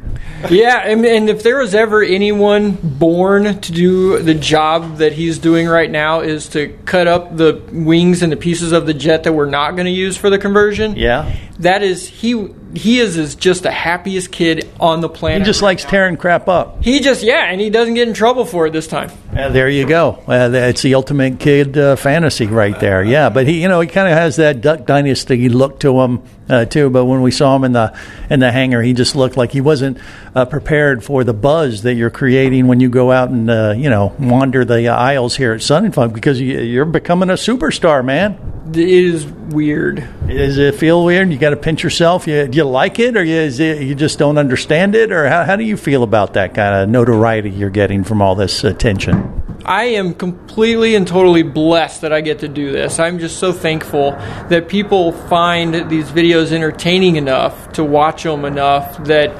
Yeah, 0.50 0.80
and, 0.80 1.06
and 1.06 1.30
if 1.30 1.44
there 1.44 1.58
was 1.58 1.76
ever 1.76 2.02
anyone 2.02 2.78
born 2.82 3.60
to 3.62 3.72
do 3.72 4.20
the 4.20 4.34
job 4.34 4.98
that 4.98 5.14
he's 5.14 5.40
doing 5.40 5.68
right 5.68 5.90
now, 5.90 6.22
is 6.22 6.50
to 6.50 6.70
cut 6.86 7.08
up 7.08 7.36
the 7.36 7.62
wings 7.72 8.22
and 8.24 8.32
the 8.32 8.38
pieces 8.38 8.72
of 8.72 8.86
the 8.86 8.94
jet 8.94 9.24
that 9.24 9.34
we're 9.34 9.50
not 9.50 9.72
going 9.72 9.86
to 9.86 9.92
use 9.92 10.16
for 10.16 10.30
the 10.30 10.38
conversion. 10.38 10.96
Yeah, 10.96 11.36
that 11.60 11.84
is 11.84 12.08
he. 12.08 12.54
He 12.74 13.00
is, 13.00 13.18
is 13.18 13.36
just 13.36 13.64
the 13.64 13.72
happiest 13.72 14.32
kid 14.32 14.70
on 14.80 15.02
the 15.02 15.10
planet. 15.10 15.42
he 15.42 15.46
just 15.46 15.62
likes 15.62 15.84
tearing 15.84 16.18
crap 16.18 16.48
up. 16.48 16.84
He 16.84 17.00
just 17.00 17.24
yeah, 17.24 17.46
and 17.46 17.62
he 17.62 17.70
doesn't 17.70 17.94
get 17.94 18.08
in 18.08 18.14
trouble 18.14 18.46
for 18.46 18.68
it 18.68 18.72
this 18.72 18.88
time. 18.88 19.12
Uh, 19.36 19.50
there 19.50 19.68
you 19.68 19.88
go. 19.88 20.24
Uh, 20.28 20.50
it's 20.54 20.84
the 20.84 20.94
ultimate 20.94 21.40
kid 21.40 21.76
uh, 21.76 21.96
fantasy 21.96 22.46
right 22.46 22.80
there. 22.80 23.04
Yeah, 23.04 23.30
but 23.30 23.48
he, 23.48 23.64
you 23.64 23.68
know, 23.68 23.82
he 23.82 23.88
kind 23.88 24.08
of 24.08 24.16
has 24.16 24.36
that 24.36 24.62
Duck 24.62 24.86
Dynasty 24.86 25.50
look 25.50 25.80
to 25.80 26.02
him 26.02 26.22
uh, 26.50 26.66
too. 26.66 26.92
But 26.92 27.06
when 27.06 27.24
we 27.24 27.32
saw 27.32 27.56
him 27.56 27.64
in 27.64 27.72
the 27.72 27.98
in 28.30 28.42
the 28.42 28.52
hangar, 28.52 28.84
he 28.84 28.94
just 28.94 29.16
looked 29.16 29.36
like 29.36 29.52
he 29.52 29.60
wasn't 29.60 29.98
uh, 30.36 30.46
prepared 30.46 31.04
for 31.04 31.24
the 31.24 31.34
buzz 31.34 31.82
that 31.82 31.96
you're 31.96 32.12
creating 32.12 32.68
when 32.68 32.80
you 32.80 32.90
go 32.90 33.12
out 33.12 33.30
and 33.30 33.50
uh, 33.50 33.74
you 33.76 33.90
know 33.90 34.14
wander 34.20 34.66
the 34.66 34.88
aisles 34.90 35.36
here 35.36 35.54
at 35.54 35.64
Sun 35.64 35.86
and 35.86 35.96
Fun 35.96 36.12
because 36.12 36.40
you, 36.40 36.60
you're 36.60 36.86
becoming 36.86 37.32
a 37.32 37.34
superstar, 37.34 38.06
man. 38.06 38.38
It 38.70 38.78
is 38.78 39.26
weird. 39.26 40.08
Does 40.28 40.58
it 40.58 40.76
feel 40.76 41.04
weird? 41.04 41.32
You 41.32 41.38
got 41.38 41.50
to 41.50 41.58
pinch 41.58 41.84
yourself. 41.84 42.28
You, 42.28 42.48
do 42.48 42.58
you 42.58 42.64
like 42.64 42.98
it, 42.98 43.18
or 43.18 43.24
you, 43.24 43.36
is 43.36 43.60
it, 43.60 43.82
you 43.82 43.94
just 43.94 44.18
don't 44.18 44.38
understand 44.38 44.96
it, 44.96 45.12
or 45.12 45.28
how, 45.28 45.44
how 45.44 45.58
do 45.58 45.64
you 45.64 45.76
feel 45.76 46.02
about 46.02 46.34
that 46.34 46.54
kind 46.54 46.76
of 46.76 46.90
notoriety 46.90 47.50
you're 47.50 47.70
getting 47.70 48.04
from 48.04 48.22
all 48.22 48.36
this 48.36 48.64
attention? 48.64 49.23
I 49.66 49.86
am 49.86 50.14
completely 50.14 50.96
and 50.96 51.08
totally 51.08 51.44
blessed 51.44 52.02
that 52.02 52.12
I 52.12 52.20
get 52.20 52.40
to 52.40 52.50
do 52.50 52.72
this. 52.72 53.00
I'm 53.00 53.20
just 53.20 53.38
so 53.38 53.54
thankful 53.54 54.12
that 54.50 54.68
people 54.68 55.14
find 55.14 55.90
these 55.90 56.10
videos 56.10 56.52
entertaining 56.52 57.16
enough 57.16 57.72
to 57.74 57.84
watch 57.84 58.24
them 58.24 58.44
enough 58.44 59.06
that 59.06 59.32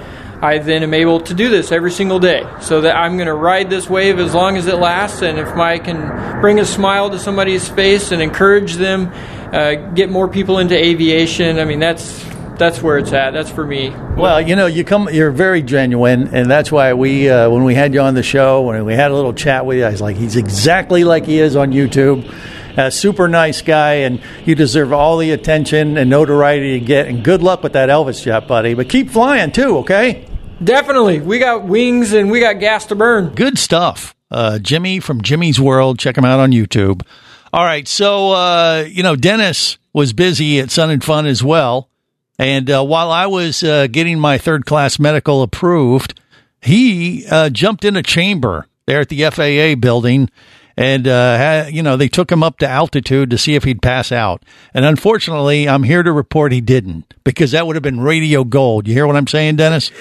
I 0.42 0.60
then 0.60 0.84
am 0.84 0.94
able 0.94 1.20
to 1.22 1.34
do 1.34 1.50
this 1.50 1.72
every 1.72 1.92
single 1.92 2.20
day. 2.20 2.46
So 2.62 2.82
that 2.82 2.96
I'm 2.96 3.16
going 3.16 3.28
to 3.28 3.34
ride 3.34 3.70
this 3.70 3.90
wave 3.90 4.20
as 4.20 4.34
long 4.34 4.58
as 4.58 4.68
it 4.68 4.76
lasts, 4.76 5.22
and 5.22 5.40
if 5.40 5.48
I 5.50 5.80
can 5.80 6.42
bring 6.42 6.60
a 6.60 6.66
smile 6.66 7.10
to 7.10 7.20
somebody's 7.20 7.68
face 7.68 8.12
and 8.12 8.22
encourage 8.22 8.76
them, 8.76 9.12
uh, 9.54 9.76
get 9.94 10.10
more 10.10 10.28
people 10.28 10.60
into 10.60 10.76
aviation. 10.76 11.60
I 11.60 11.66
mean, 11.66 11.80
that's 11.80 12.24
that's 12.64 12.82
where 12.82 12.98
it's 12.98 13.12
at. 13.12 13.32
That's 13.32 13.50
for 13.50 13.66
me. 13.66 13.90
Well, 14.16 14.40
you 14.40 14.56
know, 14.56 14.68
you 14.68 14.86
come, 14.86 15.10
you're 15.12 15.32
very 15.32 15.62
genuine, 15.62 16.30
and 16.34 16.50
that's 16.50 16.72
why 16.72 16.94
we, 16.94 17.30
uh, 17.30 17.50
when 17.50 17.66
we 17.66 17.76
had 17.76 17.94
you 17.94 18.00
on 18.00 18.14
the 18.14 18.24
show, 18.24 18.62
when 18.62 18.86
we 18.86 18.94
had 18.94 19.12
a 19.12 19.14
little 19.14 19.34
chat 19.34 19.66
with 19.66 19.80
you, 19.80 19.86
I 19.86 19.90
was 19.90 20.00
like, 20.00 20.16
he's 20.16 20.38
exactly 20.38 21.04
like 21.04 21.26
he 21.26 21.40
is 21.40 21.58
on 21.58 21.72
YouTube. 21.72 22.34
A 22.78 22.90
super 22.90 23.28
nice 23.28 23.62
guy, 23.62 23.96
and 23.96 24.22
you 24.46 24.56
deserve 24.56 24.94
all 24.94 25.18
the 25.18 25.32
attention 25.32 25.98
and 25.98 26.10
notoriety 26.10 26.70
you 26.70 26.80
get. 26.80 27.08
And 27.08 27.22
good 27.24 27.44
luck 27.44 27.64
with 27.64 27.74
that 27.74 27.90
Elvis 27.90 28.24
jet, 28.24 28.48
buddy. 28.48 28.74
But 28.74 28.88
keep 28.88 29.12
flying 29.12 29.52
too, 29.52 29.80
okay? 29.80 30.26
Definitely, 30.64 31.20
we 31.20 31.40
got 31.40 31.66
wings 31.66 32.14
and 32.14 32.32
we 32.32 32.40
got 32.40 32.60
gas 32.62 32.86
to 32.88 32.96
burn. 32.96 33.36
Good 33.36 33.58
stuff. 33.60 34.16
Uh, 34.32 34.58
Jimmy 34.58 35.02
from 35.02 35.22
Jimmy's 35.22 35.60
World. 35.60 36.00
Check 36.00 36.18
him 36.18 36.26
out 36.26 36.40
on 36.40 36.52
YouTube. 36.52 37.04
All 37.52 37.64
right. 37.64 37.88
So, 37.88 38.32
uh, 38.32 38.86
you 38.88 39.04
know, 39.04 39.16
Dennis 39.16 39.78
was 39.92 40.14
busy 40.14 40.60
at 40.60 40.72
Sun 40.72 40.90
and 40.90 41.04
Fun 41.04 41.28
as 41.28 41.44
well. 41.44 41.90
And 42.40 42.70
uh, 42.70 42.84
while 42.84 43.12
I 43.12 43.28
was 43.28 43.64
uh, 43.64 43.88
getting 43.88 44.20
my 44.20 44.38
third 44.38 44.66
class 44.66 44.98
medical 45.00 45.44
approved, 45.44 46.20
he 46.62 47.26
uh, 47.28 47.50
jumped 47.50 47.86
in 47.86 47.96
a 47.96 48.04
chamber 48.04 48.68
there 48.86 49.02
at 49.02 49.10
the 49.10 49.30
FAA 49.30 49.80
building. 49.80 50.30
And, 50.76 51.08
uh, 51.08 51.68
you 51.72 51.84
know, 51.84 51.98
they 51.98 52.08
took 52.08 52.32
him 52.32 52.42
up 52.42 52.58
to 52.60 52.68
altitude 52.68 53.30
to 53.30 53.38
see 53.38 53.54
if 53.54 53.64
he'd 53.64 53.82
pass 53.82 54.12
out. 54.12 54.44
And 54.74 54.86
unfortunately, 54.86 55.70
I'm 55.70 55.84
here 55.84 56.02
to 56.02 56.12
report 56.12 56.52
he 56.52 56.62
didn't 56.62 57.14
because 57.24 57.52
that 57.52 57.68
would 57.68 57.76
have 57.76 57.84
been 57.84 58.00
radio 58.00 58.44
gold. 58.44 58.88
You 58.88 58.94
hear 58.96 59.06
what 59.06 59.16
I'm 59.16 59.28
saying, 59.28 59.58
Dennis? 59.58 59.92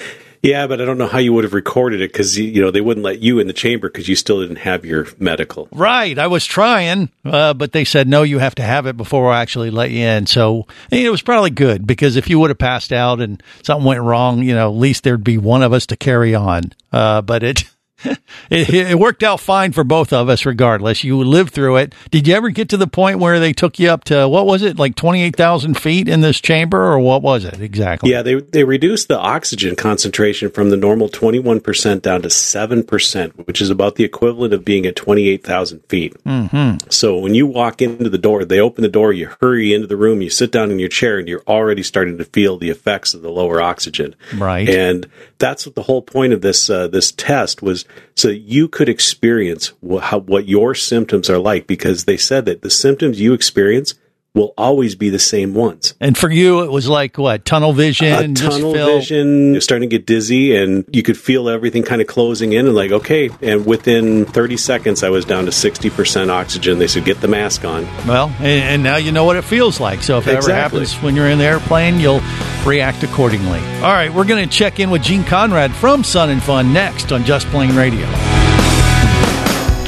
Yeah, 0.43 0.67
but 0.67 0.81
I 0.81 0.85
don't 0.85 0.97
know 0.97 1.07
how 1.07 1.19
you 1.19 1.31
would 1.31 1.45
have 1.45 1.53
recorded 1.53 2.01
it 2.01 2.11
because 2.11 2.37
you 2.37 2.61
know 2.61 2.69
they 2.69 2.81
wouldn't 2.81 3.05
let 3.05 3.19
you 3.19 3.39
in 3.39 3.47
the 3.47 3.53
chamber 3.53 3.87
because 3.87 4.09
you 4.09 4.15
still 4.15 4.41
didn't 4.41 4.57
have 4.57 4.83
your 4.83 5.07
medical. 5.17 5.69
Right. 5.71 6.19
I 6.19 6.27
was 6.27 6.45
trying, 6.45 7.09
uh, 7.23 7.53
but 7.53 7.71
they 7.71 7.85
said, 7.85 8.09
no, 8.09 8.23
you 8.23 8.39
have 8.39 8.55
to 8.55 8.63
have 8.63 8.85
it 8.85 8.97
before 8.97 9.31
I 9.31 9.41
actually 9.41 9.71
let 9.71 9.89
you 9.89 10.03
in. 10.03 10.25
So 10.25 10.67
it 10.91 11.09
was 11.09 11.21
probably 11.21 11.49
good 11.49 11.87
because 11.87 12.17
if 12.17 12.29
you 12.29 12.39
would 12.39 12.49
have 12.49 12.57
passed 12.57 12.91
out 12.91 13.21
and 13.21 13.41
something 13.63 13.85
went 13.85 14.01
wrong, 14.01 14.43
you 14.43 14.53
know, 14.53 14.69
at 14.69 14.75
least 14.75 15.05
there'd 15.05 15.23
be 15.23 15.37
one 15.37 15.63
of 15.63 15.71
us 15.71 15.85
to 15.87 15.95
carry 15.95 16.35
on. 16.35 16.73
Uh, 16.91 17.21
but 17.21 17.41
it, 17.41 17.63
it, 18.49 18.69
it 18.69 18.99
worked 18.99 19.23
out 19.23 19.39
fine 19.39 19.71
for 19.71 19.83
both 19.83 20.13
of 20.13 20.29
us 20.29 20.45
regardless. 20.45 21.03
You 21.03 21.17
lived 21.23 21.53
through 21.53 21.77
it. 21.77 21.95
Did 22.11 22.27
you 22.27 22.35
ever 22.35 22.49
get 22.49 22.69
to 22.69 22.77
the 22.77 22.87
point 22.87 23.19
where 23.19 23.39
they 23.39 23.53
took 23.53 23.79
you 23.79 23.89
up 23.89 24.03
to, 24.05 24.27
what 24.27 24.45
was 24.45 24.61
it, 24.61 24.77
like 24.77 24.95
28,000 24.95 25.75
feet 25.75 26.07
in 26.07 26.21
this 26.21 26.39
chamber 26.41 26.83
or 26.83 26.99
what 26.99 27.21
was 27.21 27.45
it 27.45 27.59
exactly? 27.59 28.11
Yeah, 28.11 28.21
they 28.21 28.35
they 28.35 28.63
reduced 28.63 29.07
the 29.07 29.17
oxygen 29.17 29.75
concentration 29.75 30.51
from 30.51 30.69
the 30.69 30.77
normal 30.77 31.09
twenty 31.09 31.39
one 31.39 31.59
percent 31.59 32.03
down 32.03 32.21
to 32.21 32.29
seven 32.29 32.83
percent, 32.83 33.47
which 33.47 33.61
is 33.61 33.69
about 33.69 33.95
the 33.95 34.03
equivalent 34.03 34.53
of 34.53 34.65
being 34.65 34.85
at 34.85 34.95
twenty 34.95 35.29
eight 35.29 35.43
thousand 35.43 35.81
feet. 35.87 36.13
Mm-hmm. 36.23 36.89
So 36.89 37.17
when 37.17 37.33
you 37.35 37.47
walk 37.47 37.81
into 37.81 38.09
the 38.09 38.17
door, 38.17 38.45
they 38.45 38.59
open 38.59 38.81
the 38.81 38.89
door, 38.89 39.13
you 39.13 39.29
hurry 39.41 39.73
into 39.73 39.87
the 39.87 39.97
room, 39.97 40.21
you 40.21 40.29
sit 40.29 40.51
down 40.51 40.71
in 40.71 40.79
your 40.79 40.89
chair, 40.89 41.19
and 41.19 41.27
you're 41.27 41.43
already 41.47 41.83
starting 41.83 42.17
to 42.17 42.25
feel 42.25 42.57
the 42.57 42.69
effects 42.69 43.13
of 43.13 43.21
the 43.21 43.31
lower 43.31 43.61
oxygen. 43.61 44.15
Right. 44.35 44.67
and 44.69 45.09
that's 45.37 45.65
what 45.65 45.75
the 45.75 45.83
whole 45.83 46.01
point 46.01 46.31
of 46.31 46.41
this 46.41 46.69
uh, 46.69 46.87
this 46.87 47.11
test 47.11 47.61
was, 47.61 47.85
so 48.15 48.29
you 48.29 48.67
could 48.67 48.89
experience 48.89 49.73
wh- 49.87 50.01
how, 50.01 50.19
what 50.19 50.47
your 50.47 50.75
symptoms 50.75 51.29
are 51.29 51.39
like, 51.39 51.67
because 51.67 52.05
they 52.05 52.17
said 52.17 52.45
that 52.45 52.61
the 52.61 52.69
symptoms 52.69 53.19
you 53.19 53.33
experience 53.33 53.95
will 54.33 54.53
always 54.57 54.95
be 54.95 55.09
the 55.09 55.19
same 55.19 55.53
ones. 55.53 55.93
And 55.99 56.17
for 56.17 56.29
you, 56.29 56.63
it 56.63 56.71
was 56.71 56.87
like 56.87 57.17
what 57.17 57.45
tunnel 57.45 57.71
vision, 57.71 58.11
uh, 58.11 58.27
just 58.27 58.57
tunnel 58.57 58.73
feel- 58.73 58.97
vision, 58.97 59.53
you're 59.53 59.61
starting 59.61 59.89
to 59.89 59.95
get 59.95 60.07
dizzy, 60.07 60.55
and 60.55 60.85
you 60.91 61.03
could 61.03 61.17
feel 61.17 61.47
everything 61.49 61.83
kind 61.83 62.01
of 62.01 62.07
closing 62.07 62.53
in, 62.53 62.65
and 62.65 62.75
like, 62.75 62.91
okay. 62.91 63.29
And 63.41 63.65
within 63.65 64.25
30 64.25 64.57
seconds, 64.57 65.03
I 65.03 65.09
was 65.09 65.23
down 65.25 65.45
to 65.45 65.51
60% 65.51 66.29
oxygen. 66.29 66.79
They 66.79 66.87
said, 66.87 67.05
get 67.05 67.21
the 67.21 67.27
mask 67.27 67.63
on. 67.63 67.85
Well, 68.07 68.29
and, 68.39 68.63
and 68.63 68.83
now 68.83 68.95
you 68.95 69.11
know 69.11 69.23
what 69.23 69.35
it 69.35 69.43
feels 69.43 69.79
like. 69.79 70.01
So 70.01 70.17
if 70.17 70.27
it 70.27 70.35
ever 70.35 70.53
happens 70.53 70.95
when 70.95 71.15
you're 71.15 71.29
in 71.29 71.37
the 71.37 71.45
airplane, 71.45 71.99
you'll 71.99 72.21
react 72.65 73.03
accordingly. 73.03 73.59
All 73.81 73.93
right, 73.93 74.11
we're 74.11 74.25
going 74.25 74.43
to 74.43 74.49
check 74.49 74.79
in 74.79 74.89
with 74.89 75.03
Gene 75.03 75.23
Conrad 75.23 75.71
from 75.73 76.03
Sun 76.03 76.31
and 76.31 76.41
Fun 76.41 76.73
next 76.73 77.11
on 77.11 77.23
Just 77.23 77.45
Plane 77.47 77.75
Radio. 77.75 78.07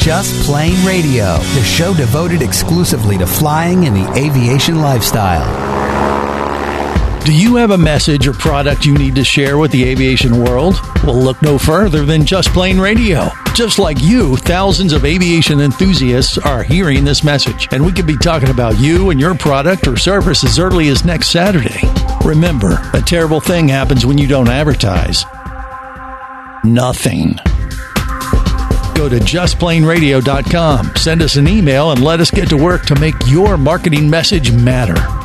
Just 0.05 0.45
Plane 0.45 0.85
Radio, 0.85 1.38
the 1.55 1.63
show 1.63 1.91
devoted 1.91 2.43
exclusively 2.43 3.17
to 3.17 3.25
flying 3.25 3.88
and 3.88 3.95
the 3.95 4.07
aviation 4.13 4.79
lifestyle. 4.79 5.43
Do 7.25 7.35
you 7.35 7.55
have 7.55 7.71
a 7.71 7.77
message 7.79 8.27
or 8.27 8.33
product 8.33 8.85
you 8.85 8.95
need 8.95 9.15
to 9.15 9.24
share 9.24 9.57
with 9.57 9.71
the 9.71 9.83
aviation 9.83 10.43
world? 10.43 10.75
Well, 11.03 11.15
look 11.15 11.41
no 11.41 11.57
further 11.57 12.05
than 12.05 12.24
Just 12.24 12.50
Plane 12.50 12.79
Radio. 12.79 13.29
Just 13.55 13.79
like 13.79 14.00
you, 14.00 14.38
thousands 14.38 14.93
of 14.93 15.05
aviation 15.05 15.59
enthusiasts 15.59 16.38
are 16.38 16.62
hearing 16.62 17.03
this 17.03 17.24
message, 17.24 17.67
and 17.71 17.83
we 17.83 17.91
could 17.91 18.05
be 18.05 18.15
talking 18.15 18.50
about 18.50 18.77
you 18.77 19.09
and 19.09 19.19
your 19.19 19.33
product 19.33 19.88
or 19.88 19.97
service 19.97 20.43
as 20.43 20.59
early 20.59 20.89
as 20.89 21.03
next 21.03 21.31
Saturday. 21.31 21.81
Remember, 22.24 22.79
a 22.93 23.01
terrible 23.01 23.39
thing 23.39 23.67
happens 23.67 24.05
when 24.05 24.19
you 24.19 24.27
don't 24.27 24.50
advertise. 24.50 25.25
Nothing. 26.63 27.39
Go 29.05 29.09
to 29.09 29.19
justplaneradio.com, 29.19 30.95
send 30.95 31.21
us 31.21 31.35
an 31.35 31.47
email, 31.47 31.91
and 31.91 32.03
let 32.03 32.19
us 32.19 32.31
get 32.31 32.50
to 32.50 32.57
work 32.57 32.88
to 32.88 33.00
make 33.00 33.13
your 33.27 33.55
marketing 33.55 34.09
message 34.09 34.51
matter. 34.51 35.25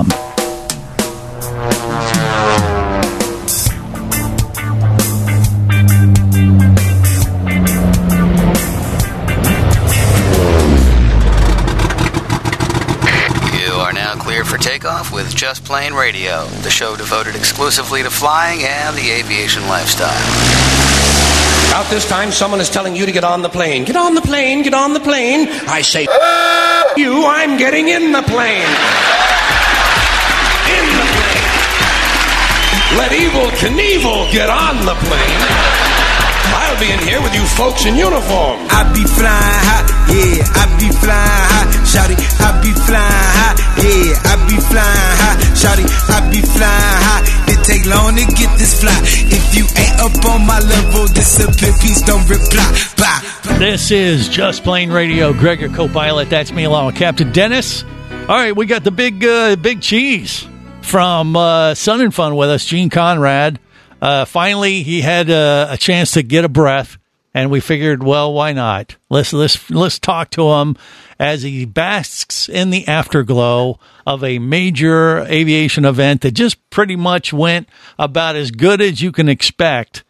You 0.00 0.06
are 13.76 13.92
now 13.92 14.14
clear 14.16 14.44
for 14.44 14.56
takeoff 14.56 15.12
with 15.12 15.34
Just 15.34 15.64
Plane 15.64 15.92
Radio, 15.92 16.46
the 16.62 16.70
show 16.70 16.96
devoted 16.96 17.36
exclusively 17.36 18.02
to 18.02 18.10
flying 18.10 18.62
and 18.62 18.96
the 18.96 19.10
aviation 19.10 19.66
lifestyle. 19.68 20.08
About 21.68 21.90
this 21.90 22.08
time, 22.08 22.32
someone 22.32 22.60
is 22.60 22.70
telling 22.70 22.96
you 22.96 23.04
to 23.06 23.12
get 23.12 23.22
on 23.22 23.42
the 23.42 23.48
plane. 23.48 23.84
Get 23.84 23.96
on 23.96 24.14
the 24.14 24.22
plane, 24.22 24.62
get 24.62 24.74
on 24.74 24.94
the 24.94 25.00
plane. 25.00 25.46
I 25.68 25.82
say, 25.82 26.02
you, 26.96 27.24
I'm 27.26 27.58
getting 27.58 27.88
in 27.88 28.12
the 28.12 28.22
plane. 28.22 29.29
Let 32.98 33.12
Evil 33.12 33.46
Knievel 33.54 34.32
get 34.32 34.50
on 34.50 34.84
the 34.84 34.94
plane. 35.06 35.40
I'll 36.50 36.78
be 36.80 36.90
in 36.90 36.98
here 37.06 37.22
with 37.22 37.34
you 37.34 37.46
folks 37.54 37.86
in 37.86 37.94
uniform. 37.94 38.58
I 38.66 38.82
be 38.90 39.04
flying 39.06 39.62
high, 39.70 39.86
yeah, 40.10 40.58
I 40.58 40.64
be 40.74 40.90
flying 40.98 41.46
high, 41.54 41.68
shawty, 41.86 42.18
I 42.42 42.50
be 42.58 42.72
flying 42.74 43.30
high, 43.38 43.54
yeah, 43.78 44.30
I 44.30 44.34
be 44.50 44.58
flying 44.58 45.16
high, 45.22 45.38
shawty, 45.54 45.86
I 46.10 46.18
be 46.34 46.42
flying 46.42 47.00
high. 47.06 47.52
It 47.52 47.62
take 47.62 47.86
long 47.86 48.16
to 48.16 48.26
get 48.34 48.58
this 48.58 48.80
fly. 48.80 48.98
If 49.30 49.54
you 49.54 49.66
ain't 49.78 50.00
up 50.00 50.24
on 50.26 50.46
my 50.46 50.58
level, 50.58 51.06
disappear, 51.14 51.72
please 51.78 52.02
don't 52.02 52.26
reply. 52.28 52.66
Bye. 52.98 53.58
This 53.58 53.90
is 53.90 54.28
Just 54.28 54.64
Plane 54.64 54.90
Radio. 54.90 55.32
Greg, 55.32 55.60
your 55.60 55.70
co-pilot. 55.70 56.28
That's 56.30 56.52
me 56.52 56.64
along 56.64 56.86
with 56.86 56.96
Captain 56.96 57.30
Dennis. 57.30 57.84
All 58.28 58.36
right, 58.36 58.54
we 58.54 58.66
got 58.66 58.82
the 58.82 58.90
big, 58.90 59.24
uh, 59.24 59.54
big 59.56 59.80
cheese 59.80 60.46
from 60.82 61.36
uh, 61.36 61.74
Sun 61.74 62.00
and 62.00 62.14
Fun 62.14 62.36
with 62.36 62.50
us, 62.50 62.64
Gene 62.64 62.90
Conrad. 62.90 63.58
Uh, 64.00 64.24
finally, 64.24 64.82
he 64.82 65.00
had 65.02 65.30
uh, 65.30 65.68
a 65.70 65.76
chance 65.76 66.12
to 66.12 66.22
get 66.22 66.44
a 66.44 66.48
breath, 66.48 66.98
and 67.34 67.50
we 67.50 67.60
figured, 67.60 68.02
well, 68.02 68.32
why 68.32 68.52
not? 68.52 68.96
Let's 69.08 69.32
let's 69.32 69.70
let's 69.70 69.98
talk 69.98 70.30
to 70.30 70.48
him 70.50 70.76
as 71.18 71.42
he 71.42 71.64
basks 71.64 72.48
in 72.48 72.70
the 72.70 72.88
afterglow 72.88 73.78
of 74.06 74.24
a 74.24 74.38
major 74.38 75.20
aviation 75.26 75.84
event 75.84 76.22
that 76.22 76.32
just 76.32 76.70
pretty 76.70 76.96
much 76.96 77.32
went 77.32 77.68
about 77.98 78.36
as 78.36 78.50
good 78.50 78.80
as 78.80 79.02
you 79.02 79.12
can 79.12 79.28
expect. 79.28 80.02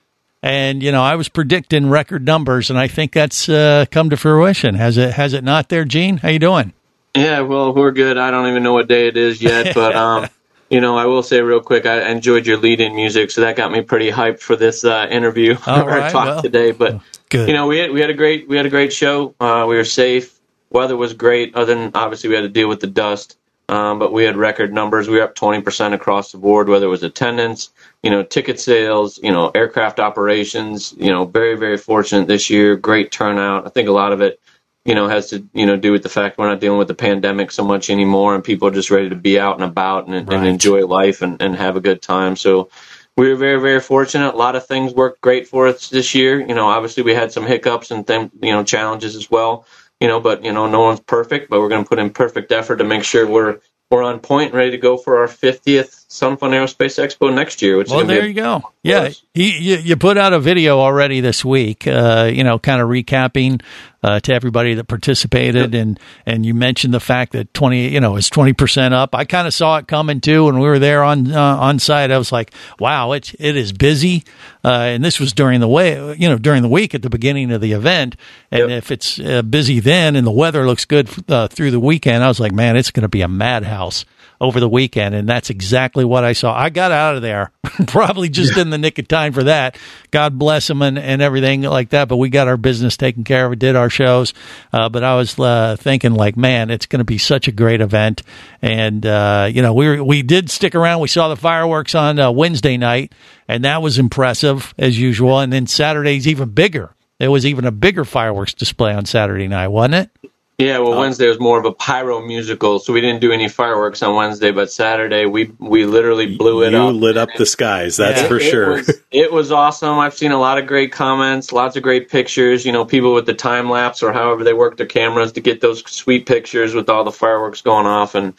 And 0.43 0.83
you 0.83 0.93
know, 0.93 1.03
I 1.03 1.17
was 1.17 1.29
predicting 1.29 1.91
record 1.91 2.25
numbers, 2.25 2.71
and 2.71 2.79
I 2.79 2.87
think 2.89 3.13
that's 3.13 3.49
uh, 3.49 3.87
come 3.91 4.09
to 4.11 4.17
fruition. 4.17 4.77
Has 4.77 4.97
it? 4.97 5.13
Has 5.13 5.35
it 5.35 5.45
not? 5.45 5.69
There, 5.69 5.85
Gene. 5.85 6.19
How 6.19 6.29
you 6.29 6.39
doing? 6.39 6.73
Yeah, 7.17 7.41
well, 7.41 7.75
we're 7.75 7.91
good. 7.91 8.17
I 8.17 8.31
don't 8.31 8.49
even 8.49 8.63
know 8.63 8.73
what 8.73 8.87
day 8.89 9.09
it 9.09 9.17
is 9.17 9.43
yet, 9.43 9.75
but 9.75 9.97
um, 9.97 10.29
you 10.71 10.81
know, 10.81 10.97
I 10.97 11.05
will 11.07 11.25
say 11.25 11.43
real 11.43 11.61
quick, 11.61 11.85
I 11.85 12.09
enjoyed 12.09 12.47
your 12.47 12.57
lead-in 12.57 12.95
music, 12.95 13.33
so 13.33 13.41
that 13.41 13.57
got 13.57 13.73
me 13.73 13.83
pretty 13.83 14.11
hyped 14.11 14.39
for 14.39 14.55
this 14.55 14.85
uh, 14.85 15.09
interview 15.11 15.57
All 15.67 15.83
or 15.83 15.89
right, 15.89 16.13
talk 16.13 16.27
well, 16.27 16.43
today. 16.43 16.71
But 16.71 17.01
good. 17.29 17.49
you 17.49 17.55
know, 17.55 17.67
we 17.67 17.79
had 17.79 17.91
we 17.91 18.01
had 18.01 18.09
a 18.09 18.15
great 18.15 18.49
we 18.49 18.57
had 18.57 18.67
a 18.67 18.71
great 18.71 18.93
show. 18.93 19.35
Uh, 19.41 19.67
we 19.69 19.77
were 19.77 19.85
safe. 19.85 20.39
Weather 20.71 20.97
was 20.97 21.13
great. 21.13 21.57
Other 21.57 21.75
than 21.75 21.91
obviously 21.95 22.29
we 22.31 22.37
had 22.37 22.43
to 22.43 22.49
deal 22.49 22.69
with 22.69 22.79
the 22.79 22.87
dust, 22.87 23.37
um, 23.69 23.99
but 23.99 24.13
we 24.13 24.23
had 24.23 24.37
record 24.37 24.73
numbers. 24.73 25.09
We 25.09 25.17
were 25.17 25.25
up 25.25 25.35
twenty 25.35 25.61
percent 25.61 25.93
across 25.93 26.31
the 26.31 26.39
board. 26.39 26.69
Whether 26.69 26.87
it 26.87 26.91
was 26.91 27.03
attendance, 27.03 27.71
you 28.05 28.11
know, 28.11 28.23
ticket 28.23 28.61
sales, 28.61 29.19
you 29.21 29.33
know, 29.33 29.51
aircraft 29.57 29.99
operations. 29.99 30.95
You 30.97 31.11
know, 31.11 31.25
very 31.25 31.57
very 31.57 31.79
fortunate 31.79 32.29
this 32.29 32.49
year. 32.49 32.77
Great 32.77 33.11
turnout. 33.11 33.67
I 33.67 33.71
think 33.71 33.89
a 33.89 33.93
lot 33.93 34.13
of 34.13 34.21
it 34.21 34.41
you 34.85 34.95
know, 34.95 35.09
has 35.09 35.31
to 35.31 35.47
you 35.53 35.67
know 35.67 35.77
do 35.77 35.93
with 35.93 36.03
the 36.03 36.09
fact 36.09 36.39
we're 36.39 36.49
not 36.49 36.61
dealing 36.61 36.79
with 36.79 36.89
the 36.89 36.95
pandemic 36.95 37.51
so 37.51 37.65
much 37.65 37.91
anymore, 37.91 38.35
and 38.35 38.43
people 38.45 38.69
are 38.69 38.73
just 38.73 38.91
ready 38.91 39.09
to 39.09 39.17
be 39.17 39.39
out 39.39 39.55
and 39.57 39.65
about 39.65 40.09
and, 40.09 40.29
Right. 40.29 40.39
and 40.39 40.47
enjoy 40.47 40.87
life 40.87 41.23
and, 41.23 41.41
and 41.43 41.55
have 41.57 41.77
a 41.77 41.81
good 41.81 42.01
time. 42.03 42.37
So 42.37 42.71
we 43.17 43.29
were 43.29 43.37
very 43.37 43.61
very 43.61 43.81
fortunate. 43.81 44.35
A 44.35 44.37
lot 44.37 44.57
of 44.57 44.67
things 44.67 44.95
worked 44.95 45.21
great 45.21 45.47
for 45.49 45.67
us 45.69 45.89
this 45.91 46.15
year. 46.15 46.41
You 46.41 46.55
know, 46.55 46.67
obviously 46.67 47.03
we 47.03 47.15
had 47.15 47.33
some 47.33 47.47
hiccups 47.47 47.91
and 47.91 48.07
then 48.07 48.31
you 48.43 48.53
know 48.53 48.65
challenges 48.65 49.17
as 49.17 49.31
well. 49.31 49.67
You 50.01 50.09
know, 50.09 50.21
but 50.21 50.45
you 50.45 50.53
know 50.53 50.67
no 50.67 50.81
one's 50.81 51.01
perfect, 51.01 51.51
but 51.51 51.61
we're 51.61 51.69
going 51.69 51.85
to 51.85 51.89
put 51.89 51.99
in 51.99 52.11
perfect 52.11 52.51
effort 52.53 52.77
to 52.77 52.85
make 52.85 53.05
sure 53.05 53.27
we're 53.27 53.61
we're 53.91 54.03
on 54.03 54.21
point, 54.21 54.51
and 54.51 54.55
ready 54.59 54.71
to 54.71 54.79
go 54.79 54.97
for 54.97 55.19
our 55.19 55.27
50th 55.27 56.00
Sun 56.13 56.39
Fun 56.39 56.51
Aerospace 56.51 56.99
Expo 56.99 57.33
next 57.33 57.63
year. 57.63 57.77
Which 57.77 57.89
well, 57.89 58.05
there 58.05 58.27
you 58.27 58.35
go. 58.35 58.73
Yeah, 58.83 59.11
he, 59.33 59.57
you, 59.59 59.77
you 59.77 59.97
put 59.97 60.19
out 60.19 60.33
a 60.33 60.41
video 60.41 60.81
already 60.81 61.21
this 61.21 61.45
week. 61.45 61.87
Uh, 61.87 62.29
you 62.33 62.43
know, 62.43 62.59
kind 62.59 62.83
of 62.83 62.89
recapping 62.89 63.63
uh, 64.03 64.19
to 64.19 64.35
everybody 64.35 64.75
that 64.75 64.89
participated, 64.89 65.73
and 65.73 66.01
and 66.27 66.45
you 66.45 66.53
mentioned 66.53 66.93
the 66.93 66.99
fact 66.99 67.31
that 67.31 67.55
twenty, 67.55 67.91
you 67.91 68.01
know, 68.01 68.17
is 68.17 68.29
twenty 68.29 68.53
percent 68.53 68.93
up. 68.93 69.15
I 69.15 69.25
kind 69.25 69.47
of 69.47 69.55
saw 69.55 69.77
it 69.77 69.87
coming 69.87 70.21
too 70.21 70.47
when 70.47 70.59
we 70.59 70.67
were 70.67 70.81
there 70.81 71.05
on 71.05 71.31
uh, 71.31 71.57
on 71.57 71.79
site. 71.79 72.11
I 72.11 72.19
was 72.19 72.33
like, 72.33 72.53
wow, 72.81 73.13
it 73.13 73.33
it 73.39 73.57
is 73.57 73.73
busy, 73.73 74.25
uh, 74.65 74.69
and 74.69 75.05
this 75.05 75.21
was 75.21 75.33
during 75.33 75.61
the 75.61 75.69
way, 75.69 76.17
you 76.19 76.29
know, 76.29 76.39
during 76.39 76.63
the 76.63 76.69
week 76.69 76.93
at 76.93 77.03
the 77.03 77.11
beginning 77.11 77.53
of 77.53 77.61
the 77.61 77.71
event. 77.71 78.17
And 78.51 78.73
if 78.73 78.91
it's 78.91 79.21
uh, 79.21 79.43
busy 79.43 79.79
then, 79.79 80.17
and 80.17 80.27
the 80.27 80.33
weather 80.33 80.67
looks 80.67 80.87
good 80.87 81.09
uh, 81.31 81.47
through 81.47 81.71
the 81.71 81.79
weekend, 81.79 82.25
I 82.25 82.29
was 82.29 82.41
like, 82.41 82.51
man, 82.51 82.77
it's 82.77 82.91
going 82.91 83.03
to 83.03 83.09
be 83.09 83.23
a 83.23 83.29
madhouse 83.29 84.05
over 84.41 84.59
the 84.59 84.69
weekend, 84.69 85.15
and 85.15 85.29
that's 85.29 85.51
exactly 85.51 86.05
what 86.05 86.25
I 86.25 86.33
saw. 86.33 86.57
I 86.57 86.71
got 86.71 86.93
out 86.93 87.17
of 87.17 87.23
there 87.23 87.53
probably 87.87 88.29
just 88.29 88.57
in 88.57 88.71
the 88.71 88.79
nick 88.79 88.99
of 88.99 89.07
time 89.07 89.33
for 89.33 89.45
that. 89.45 89.77
God 90.11 90.39
bless 90.39 90.67
them 90.67 90.81
and, 90.81 90.99
and 90.99 91.21
everything 91.21 91.63
like 91.63 91.91
that. 91.91 92.09
But 92.09 92.17
we 92.17 92.31
got 92.31 92.49
our 92.49 92.57
business 92.57 92.97
taken 92.97 93.23
care 93.23 93.45
of. 93.45 93.51
We 93.51 93.57
did 93.57 93.77
our 93.77 93.91
shows. 93.91 94.33
Uh, 94.73 94.89
but 94.89 95.05
I 95.05 95.17
was 95.17 95.39
uh, 95.39 95.77
thinking, 95.79 96.15
like, 96.15 96.37
man, 96.37 96.71
it's 96.71 96.87
going 96.87 97.01
to 97.01 97.05
be 97.05 97.19
such 97.19 97.49
a 97.49 97.53
great 97.53 97.83
event. 97.83 98.23
And 98.63 99.05
uh, 99.05 99.49
you 99.53 99.61
know, 99.61 99.75
we 99.75 99.89
were, 99.89 100.03
we 100.03 100.23
did 100.23 100.51
stick 100.51 100.75
around. 100.75 101.01
We 101.01 101.09
saw 101.09 101.29
the 101.29 101.37
fireworks 101.37 101.95
on 101.95 102.19
uh, 102.19 102.31
Wednesday 102.31 102.79
night, 102.79 103.13
and 103.47 103.65
that 103.65 103.83
was 103.83 103.99
impressive 103.99 104.75
as 104.79 104.99
usual. 104.99 105.39
And 105.39 105.53
then 105.53 105.67
Saturday's 105.67 106.27
even 106.27 106.51
bigger. 106.51 106.95
There 107.19 107.31
was 107.31 107.45
even 107.45 107.67
a 107.67 107.73
bigger 107.73 108.07
fireworks 108.07 108.55
display 108.55 108.95
on 108.95 109.05
Saturday 109.05 109.47
night, 109.47 109.69
wasn't 109.69 109.95
it? 109.97 110.31
Yeah, 110.61 110.79
well, 110.79 110.93
um, 110.93 110.99
Wednesday 111.01 111.27
was 111.29 111.41
more 111.41 111.59
of 111.59 111.65
a 111.65 111.73
pyro 111.73 112.21
musical, 112.21 112.79
so 112.79 112.93
we 112.93 113.01
didn't 113.01 113.21
do 113.21 113.33
any 113.33 113.49
fireworks 113.49 114.03
on 114.03 114.15
Wednesday. 114.15 114.51
But 114.51 114.71
Saturday, 114.71 115.27
we 115.27 115.51
we 115.59 115.87
literally 115.87 116.37
blew 116.37 116.63
it 116.63 116.73
you 116.73 116.79
up. 116.79 116.93
You 116.93 116.99
lit 117.01 117.17
up 117.17 117.31
the 117.37 117.47
skies, 117.47 117.97
that's 117.97 118.23
Yeah, 118.23 118.29
for 118.29 118.37
it 118.37 118.51
sure. 118.51 118.71
was- 118.73 119.01
it 119.11 119.33
was 119.33 119.51
awesome. 119.51 119.99
I've 119.99 120.15
seen 120.15 120.33
a 120.33 120.39
lot 120.39 120.59
of 120.59 120.67
great 120.67 120.93
comments, 120.93 121.53
lots 121.53 121.77
of 121.77 121.83
great 121.83 122.09
pictures. 122.11 122.65
You 122.65 122.73
know, 122.73 122.85
people 122.85 123.15
with 123.15 123.27
the 123.27 123.35
time 123.35 123.69
lapse 123.71 124.03
or 124.03 124.13
however 124.13 124.45
they 124.45 124.53
work 124.53 124.77
their 124.77 124.87
cameras 124.87 125.33
to 125.33 125.41
get 125.41 125.61
those 125.61 125.83
sweet 125.91 126.27
pictures 126.27 126.75
with 126.75 126.89
all 126.89 127.05
the 127.05 127.11
fireworks 127.13 127.63
going 127.63 127.87
off, 127.87 128.15
and 128.15 128.35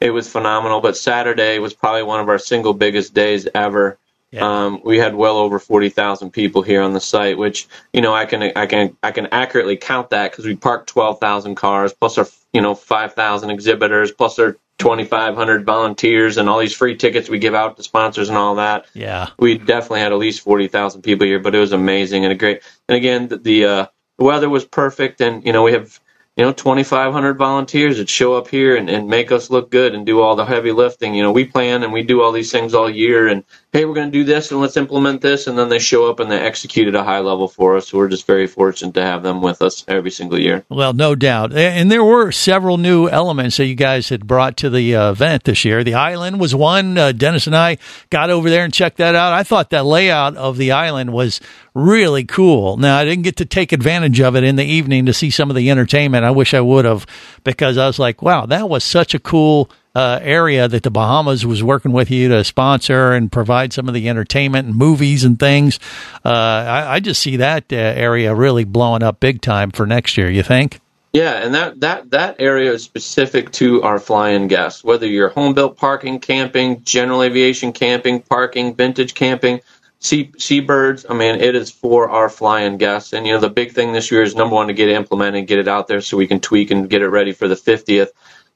it 0.00 0.10
was 0.10 0.28
phenomenal. 0.30 0.80
But 0.80 0.96
Saturday 0.96 1.58
was 1.58 1.74
probably 1.74 2.04
one 2.04 2.20
of 2.20 2.28
our 2.28 2.38
single 2.38 2.72
biggest 2.74 3.14
days 3.14 3.48
ever. 3.54 3.98
Um, 4.42 4.80
we 4.84 4.98
had 4.98 5.14
well 5.14 5.36
over 5.38 5.58
forty 5.58 5.88
thousand 5.90 6.30
people 6.30 6.62
here 6.62 6.82
on 6.82 6.92
the 6.92 7.00
site, 7.00 7.38
which 7.38 7.68
you 7.92 8.00
know 8.00 8.14
I 8.14 8.24
can 8.24 8.42
I 8.56 8.66
can 8.66 8.96
I 9.02 9.10
can 9.12 9.26
accurately 9.32 9.76
count 9.76 10.10
that 10.10 10.30
because 10.30 10.46
we 10.46 10.56
parked 10.56 10.88
twelve 10.88 11.20
thousand 11.20 11.54
cars 11.56 11.92
plus 11.92 12.18
our 12.18 12.26
you 12.52 12.60
know 12.60 12.74
five 12.74 13.14
thousand 13.14 13.50
exhibitors 13.50 14.10
plus 14.12 14.38
our 14.38 14.56
twenty 14.78 15.04
five 15.04 15.34
hundred 15.36 15.64
volunteers 15.64 16.36
and 16.36 16.48
all 16.48 16.58
these 16.58 16.74
free 16.74 16.96
tickets 16.96 17.28
we 17.28 17.38
give 17.38 17.54
out 17.54 17.76
to 17.76 17.82
sponsors 17.82 18.28
and 18.28 18.36
all 18.36 18.56
that 18.56 18.86
Yeah. 18.94 19.28
we 19.38 19.56
definitely 19.56 20.00
had 20.00 20.10
at 20.12 20.18
least 20.18 20.40
40,000 20.42 21.02
people 21.02 21.26
here, 21.28 21.38
but 21.38 21.54
it 21.54 21.60
was 21.60 21.70
amazing 21.72 22.24
and 22.24 22.32
a 22.32 22.34
great. 22.34 22.60
And 22.88 22.96
again, 22.96 23.28
the, 23.28 23.36
the 23.38 23.64
uh, 23.64 23.86
weather 24.18 24.48
was 24.48 24.64
perfect, 24.64 25.20
and 25.20 25.44
you 25.46 25.52
know 25.52 25.62
we 25.62 25.72
have 25.72 26.00
you 26.36 26.44
know 26.44 26.52
2,500 26.52 27.38
volunteers 27.38 27.98
that 27.98 28.08
show 28.08 28.34
up 28.34 28.48
here 28.48 28.74
and, 28.76 28.90
and 28.90 29.08
make 29.08 29.30
us 29.30 29.48
look 29.48 29.70
good 29.70 29.94
and 29.94 30.04
do 30.04 30.20
all 30.20 30.34
the 30.34 30.44
heavy 30.44 30.72
lifting. 30.72 31.14
You 31.14 31.22
know, 31.22 31.30
we 31.30 31.44
plan 31.44 31.84
and 31.84 31.92
we 31.92 32.02
do 32.02 32.20
all 32.22 32.32
these 32.32 32.50
things 32.50 32.74
all 32.74 32.90
year, 32.90 33.28
and 33.28 33.44
hey, 33.74 33.84
we're 33.84 33.94
going 33.94 34.06
to 34.06 34.16
do 34.16 34.22
this 34.22 34.52
and 34.52 34.60
let's 34.60 34.76
implement 34.76 35.20
this, 35.20 35.48
and 35.48 35.58
then 35.58 35.68
they 35.68 35.80
show 35.80 36.08
up 36.08 36.20
and 36.20 36.30
they 36.30 36.38
execute 36.38 36.86
at 36.86 36.94
a 36.94 37.02
high 37.02 37.18
level 37.18 37.48
for 37.48 37.76
us. 37.76 37.92
We're 37.92 38.06
just 38.06 38.24
very 38.24 38.46
fortunate 38.46 38.94
to 38.94 39.02
have 39.02 39.24
them 39.24 39.42
with 39.42 39.60
us 39.62 39.84
every 39.88 40.12
single 40.12 40.38
year. 40.38 40.64
Well, 40.68 40.92
no 40.92 41.16
doubt. 41.16 41.52
And 41.52 41.90
there 41.90 42.04
were 42.04 42.30
several 42.30 42.78
new 42.78 43.08
elements 43.08 43.56
that 43.56 43.66
you 43.66 43.74
guys 43.74 44.10
had 44.10 44.28
brought 44.28 44.56
to 44.58 44.70
the 44.70 44.94
uh, 44.94 45.10
event 45.10 45.42
this 45.42 45.64
year. 45.64 45.82
The 45.82 45.94
island 45.94 46.38
was 46.38 46.54
one. 46.54 46.96
Uh, 46.96 47.10
Dennis 47.10 47.48
and 47.48 47.56
I 47.56 47.78
got 48.10 48.30
over 48.30 48.48
there 48.48 48.64
and 48.64 48.72
checked 48.72 48.98
that 48.98 49.16
out. 49.16 49.32
I 49.32 49.42
thought 49.42 49.70
that 49.70 49.84
layout 49.84 50.36
of 50.36 50.56
the 50.56 50.70
island 50.70 51.12
was 51.12 51.40
really 51.74 52.24
cool. 52.24 52.76
Now, 52.76 52.98
I 52.98 53.04
didn't 53.04 53.24
get 53.24 53.38
to 53.38 53.44
take 53.44 53.72
advantage 53.72 54.20
of 54.20 54.36
it 54.36 54.44
in 54.44 54.54
the 54.54 54.64
evening 54.64 55.06
to 55.06 55.12
see 55.12 55.30
some 55.30 55.50
of 55.50 55.56
the 55.56 55.68
entertainment. 55.68 56.24
I 56.24 56.30
wish 56.30 56.54
I 56.54 56.60
would 56.60 56.84
have 56.84 57.06
because 57.42 57.76
I 57.76 57.88
was 57.88 57.98
like, 57.98 58.22
wow, 58.22 58.46
that 58.46 58.68
was 58.68 58.84
such 58.84 59.14
a 59.14 59.18
cool 59.18 59.68
uh, 59.94 60.18
area 60.22 60.66
that 60.68 60.82
the 60.82 60.90
Bahamas 60.90 61.46
was 61.46 61.62
working 61.62 61.92
with 61.92 62.10
you 62.10 62.28
to 62.28 62.44
sponsor 62.44 63.12
and 63.12 63.30
provide 63.30 63.72
some 63.72 63.88
of 63.88 63.94
the 63.94 64.08
entertainment 64.08 64.66
and 64.68 64.76
movies 64.76 65.24
and 65.24 65.38
things. 65.38 65.78
Uh, 66.24 66.28
I, 66.28 66.94
I 66.94 67.00
just 67.00 67.20
see 67.20 67.36
that 67.36 67.72
uh, 67.72 67.76
area 67.76 68.34
really 68.34 68.64
blowing 68.64 69.02
up 69.02 69.20
big 69.20 69.40
time 69.40 69.70
for 69.70 69.86
next 69.86 70.16
year. 70.16 70.30
You 70.30 70.42
think? 70.42 70.80
Yeah, 71.12 71.34
and 71.34 71.54
that, 71.54 71.78
that, 71.80 72.10
that 72.10 72.36
area 72.40 72.72
is 72.72 72.82
specific 72.82 73.52
to 73.52 73.84
our 73.84 74.00
fly-in 74.00 74.48
guests. 74.48 74.82
Whether 74.82 75.06
you're 75.06 75.28
home 75.28 75.54
built 75.54 75.76
parking, 75.76 76.18
camping, 76.18 76.82
general 76.82 77.22
aviation 77.22 77.72
camping, 77.72 78.20
parking, 78.20 78.74
vintage 78.74 79.14
camping, 79.14 79.60
sea 80.00 80.32
seabirds. 80.36 81.06
I 81.08 81.14
mean, 81.14 81.36
it 81.36 81.54
is 81.54 81.70
for 81.70 82.10
our 82.10 82.28
fly-in 82.28 82.78
guests. 82.78 83.12
And 83.12 83.28
you 83.28 83.32
know, 83.32 83.38
the 83.38 83.48
big 83.48 83.72
thing 83.72 83.92
this 83.92 84.10
year 84.10 84.22
is 84.22 84.34
number 84.34 84.56
one 84.56 84.66
to 84.66 84.74
get 84.74 84.88
it 84.88 84.96
implemented, 84.96 85.46
get 85.46 85.60
it 85.60 85.68
out 85.68 85.86
there 85.86 86.00
so 86.00 86.16
we 86.16 86.26
can 86.26 86.40
tweak 86.40 86.72
and 86.72 86.90
get 86.90 87.00
it 87.00 87.08
ready 87.08 87.32
for 87.32 87.46
the 87.46 87.54
50th. 87.54 88.08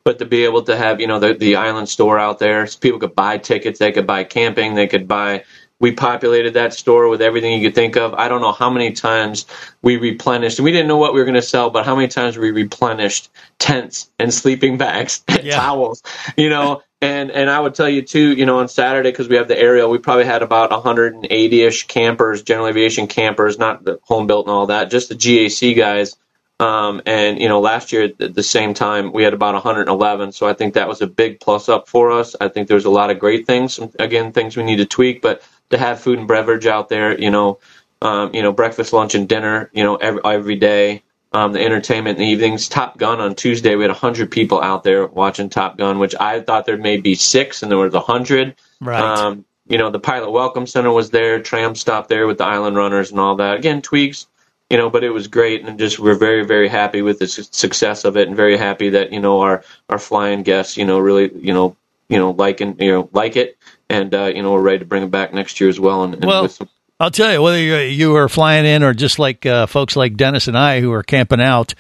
But 0.04 0.18
to 0.20 0.24
be 0.24 0.44
able 0.44 0.62
to 0.62 0.76
have 0.76 1.00
you 1.00 1.06
know 1.06 1.18
the 1.18 1.34
the 1.34 1.56
island 1.56 1.88
store 1.88 2.18
out 2.18 2.38
there, 2.38 2.66
so 2.66 2.78
people 2.78 2.98
could 2.98 3.14
buy 3.14 3.38
tickets, 3.38 3.78
they 3.78 3.92
could 3.92 4.06
buy 4.06 4.24
camping, 4.24 4.74
they 4.74 4.86
could 4.86 5.08
buy. 5.08 5.44
We 5.80 5.92
populated 5.92 6.54
that 6.54 6.74
store 6.74 7.08
with 7.08 7.22
everything 7.22 7.52
you 7.52 7.68
could 7.68 7.74
think 7.76 7.96
of. 7.96 8.12
I 8.14 8.26
don't 8.26 8.40
know 8.40 8.50
how 8.50 8.68
many 8.68 8.92
times 8.92 9.46
we 9.80 9.96
replenished. 9.96 10.58
We 10.58 10.72
didn't 10.72 10.88
know 10.88 10.96
what 10.96 11.14
we 11.14 11.20
were 11.20 11.24
going 11.24 11.36
to 11.36 11.42
sell, 11.42 11.70
but 11.70 11.84
how 11.84 11.94
many 11.94 12.08
times 12.08 12.36
we 12.36 12.50
replenished 12.50 13.30
tents 13.60 14.10
and 14.18 14.34
sleeping 14.34 14.76
bags, 14.76 15.22
and 15.28 15.48
towels, 15.50 16.02
you 16.36 16.48
know. 16.48 16.82
And 17.00 17.30
and 17.30 17.48
I 17.48 17.60
would 17.60 17.76
tell 17.76 17.88
you 17.88 18.02
too, 18.02 18.32
you 18.32 18.44
know, 18.44 18.58
on 18.58 18.68
Saturday 18.68 19.10
because 19.10 19.28
we 19.28 19.36
have 19.36 19.46
the 19.46 19.58
aerial, 19.58 19.88
we 19.88 19.98
probably 19.98 20.24
had 20.24 20.42
about 20.42 20.70
180ish 20.70 21.86
campers, 21.86 22.42
general 22.42 22.66
aviation 22.66 23.06
campers, 23.06 23.56
not 23.56 23.84
the 23.84 24.00
home 24.02 24.26
built 24.26 24.46
and 24.46 24.52
all 24.52 24.66
that, 24.66 24.90
just 24.90 25.08
the 25.08 25.14
GAC 25.14 25.76
guys. 25.76 26.16
Um, 26.60 27.02
and 27.06 27.40
you 27.40 27.48
know, 27.48 27.60
last 27.60 27.92
year 27.92 28.10
at 28.20 28.34
the 28.34 28.42
same 28.42 28.74
time 28.74 29.12
we 29.12 29.22
had 29.22 29.32
about 29.32 29.54
111, 29.54 30.32
so 30.32 30.48
I 30.48 30.54
think 30.54 30.74
that 30.74 30.88
was 30.88 31.00
a 31.00 31.06
big 31.06 31.38
plus 31.38 31.68
up 31.68 31.88
for 31.88 32.10
us. 32.10 32.34
I 32.40 32.48
think 32.48 32.66
there's 32.66 32.84
a 32.84 32.90
lot 32.90 33.10
of 33.10 33.20
great 33.20 33.46
things, 33.46 33.78
again, 33.98 34.32
things 34.32 34.56
we 34.56 34.64
need 34.64 34.76
to 34.76 34.86
tweak, 34.86 35.22
but 35.22 35.42
to 35.70 35.78
have 35.78 36.00
food 36.00 36.18
and 36.18 36.26
beverage 36.26 36.66
out 36.66 36.88
there, 36.88 37.18
you 37.18 37.30
know, 37.30 37.60
um, 38.02 38.34
you 38.34 38.42
know, 38.42 38.52
breakfast, 38.52 38.92
lunch, 38.92 39.14
and 39.14 39.28
dinner, 39.28 39.70
you 39.72 39.84
know, 39.84 39.96
every 39.96 40.20
every 40.24 40.56
day. 40.56 41.02
Um, 41.30 41.52
the 41.52 41.62
entertainment 41.62 42.18
in 42.18 42.24
the 42.24 42.30
evenings. 42.30 42.70
Top 42.70 42.96
Gun 42.96 43.20
on 43.20 43.34
Tuesday, 43.34 43.76
we 43.76 43.84
had 43.84 43.90
100 43.90 44.30
people 44.30 44.62
out 44.62 44.82
there 44.82 45.06
watching 45.06 45.50
Top 45.50 45.76
Gun, 45.76 45.98
which 45.98 46.14
I 46.18 46.40
thought 46.40 46.64
there 46.64 46.78
may 46.78 46.96
be 46.96 47.14
six, 47.14 47.62
and 47.62 47.70
there 47.70 47.76
was 47.78 47.92
100. 47.92 48.56
Right. 48.80 48.98
Um, 48.98 49.44
you 49.68 49.76
know, 49.76 49.90
the 49.90 50.00
Pilot 50.00 50.30
Welcome 50.30 50.66
Center 50.66 50.90
was 50.90 51.10
there, 51.10 51.40
tram 51.42 51.74
stop 51.74 52.08
there 52.08 52.26
with 52.26 52.38
the 52.38 52.44
Island 52.44 52.76
Runners 52.76 53.10
and 53.10 53.20
all 53.20 53.36
that. 53.36 53.58
Again, 53.58 53.82
tweaks, 53.82 54.26
you 54.70 54.76
know, 54.76 54.90
but 54.90 55.04
it 55.04 55.10
was 55.10 55.28
great, 55.28 55.64
and 55.64 55.78
just 55.78 55.98
we're 55.98 56.14
very, 56.14 56.44
very 56.44 56.68
happy 56.68 57.02
with 57.02 57.18
the 57.18 57.26
su- 57.26 57.44
success 57.50 58.04
of 58.04 58.16
it, 58.16 58.28
and 58.28 58.36
very 58.36 58.56
happy 58.56 58.90
that 58.90 59.12
you 59.12 59.20
know 59.20 59.40
our 59.40 59.64
our 59.88 59.98
flying 59.98 60.42
guests, 60.42 60.76
you 60.76 60.84
know, 60.84 60.98
really, 60.98 61.30
you 61.34 61.54
know, 61.54 61.76
you 62.08 62.18
know, 62.18 62.32
like 62.32 62.60
and 62.60 62.80
you 62.80 62.92
know, 62.92 63.08
like 63.12 63.36
it, 63.36 63.56
and 63.88 64.14
uh, 64.14 64.24
you 64.34 64.42
know, 64.42 64.52
we're 64.52 64.62
ready 64.62 64.80
to 64.80 64.84
bring 64.84 65.02
it 65.02 65.10
back 65.10 65.32
next 65.32 65.60
year 65.60 65.70
as 65.70 65.80
well, 65.80 66.04
and, 66.04 66.14
and 66.14 66.24
Well, 66.24 66.42
with 66.42 66.52
some 66.52 66.68
I'll 67.00 67.12
tell 67.12 67.32
you, 67.32 67.40
whether 67.40 67.60
you, 67.60 67.76
you 67.76 68.16
are 68.16 68.28
flying 68.28 68.66
in 68.66 68.82
or 68.82 68.92
just 68.92 69.20
like 69.20 69.46
uh, 69.46 69.66
folks 69.66 69.94
like 69.94 70.16
Dennis 70.16 70.48
and 70.48 70.58
I 70.58 70.80
who 70.80 70.92
are 70.92 71.04
camping 71.04 71.40
out, 71.40 71.74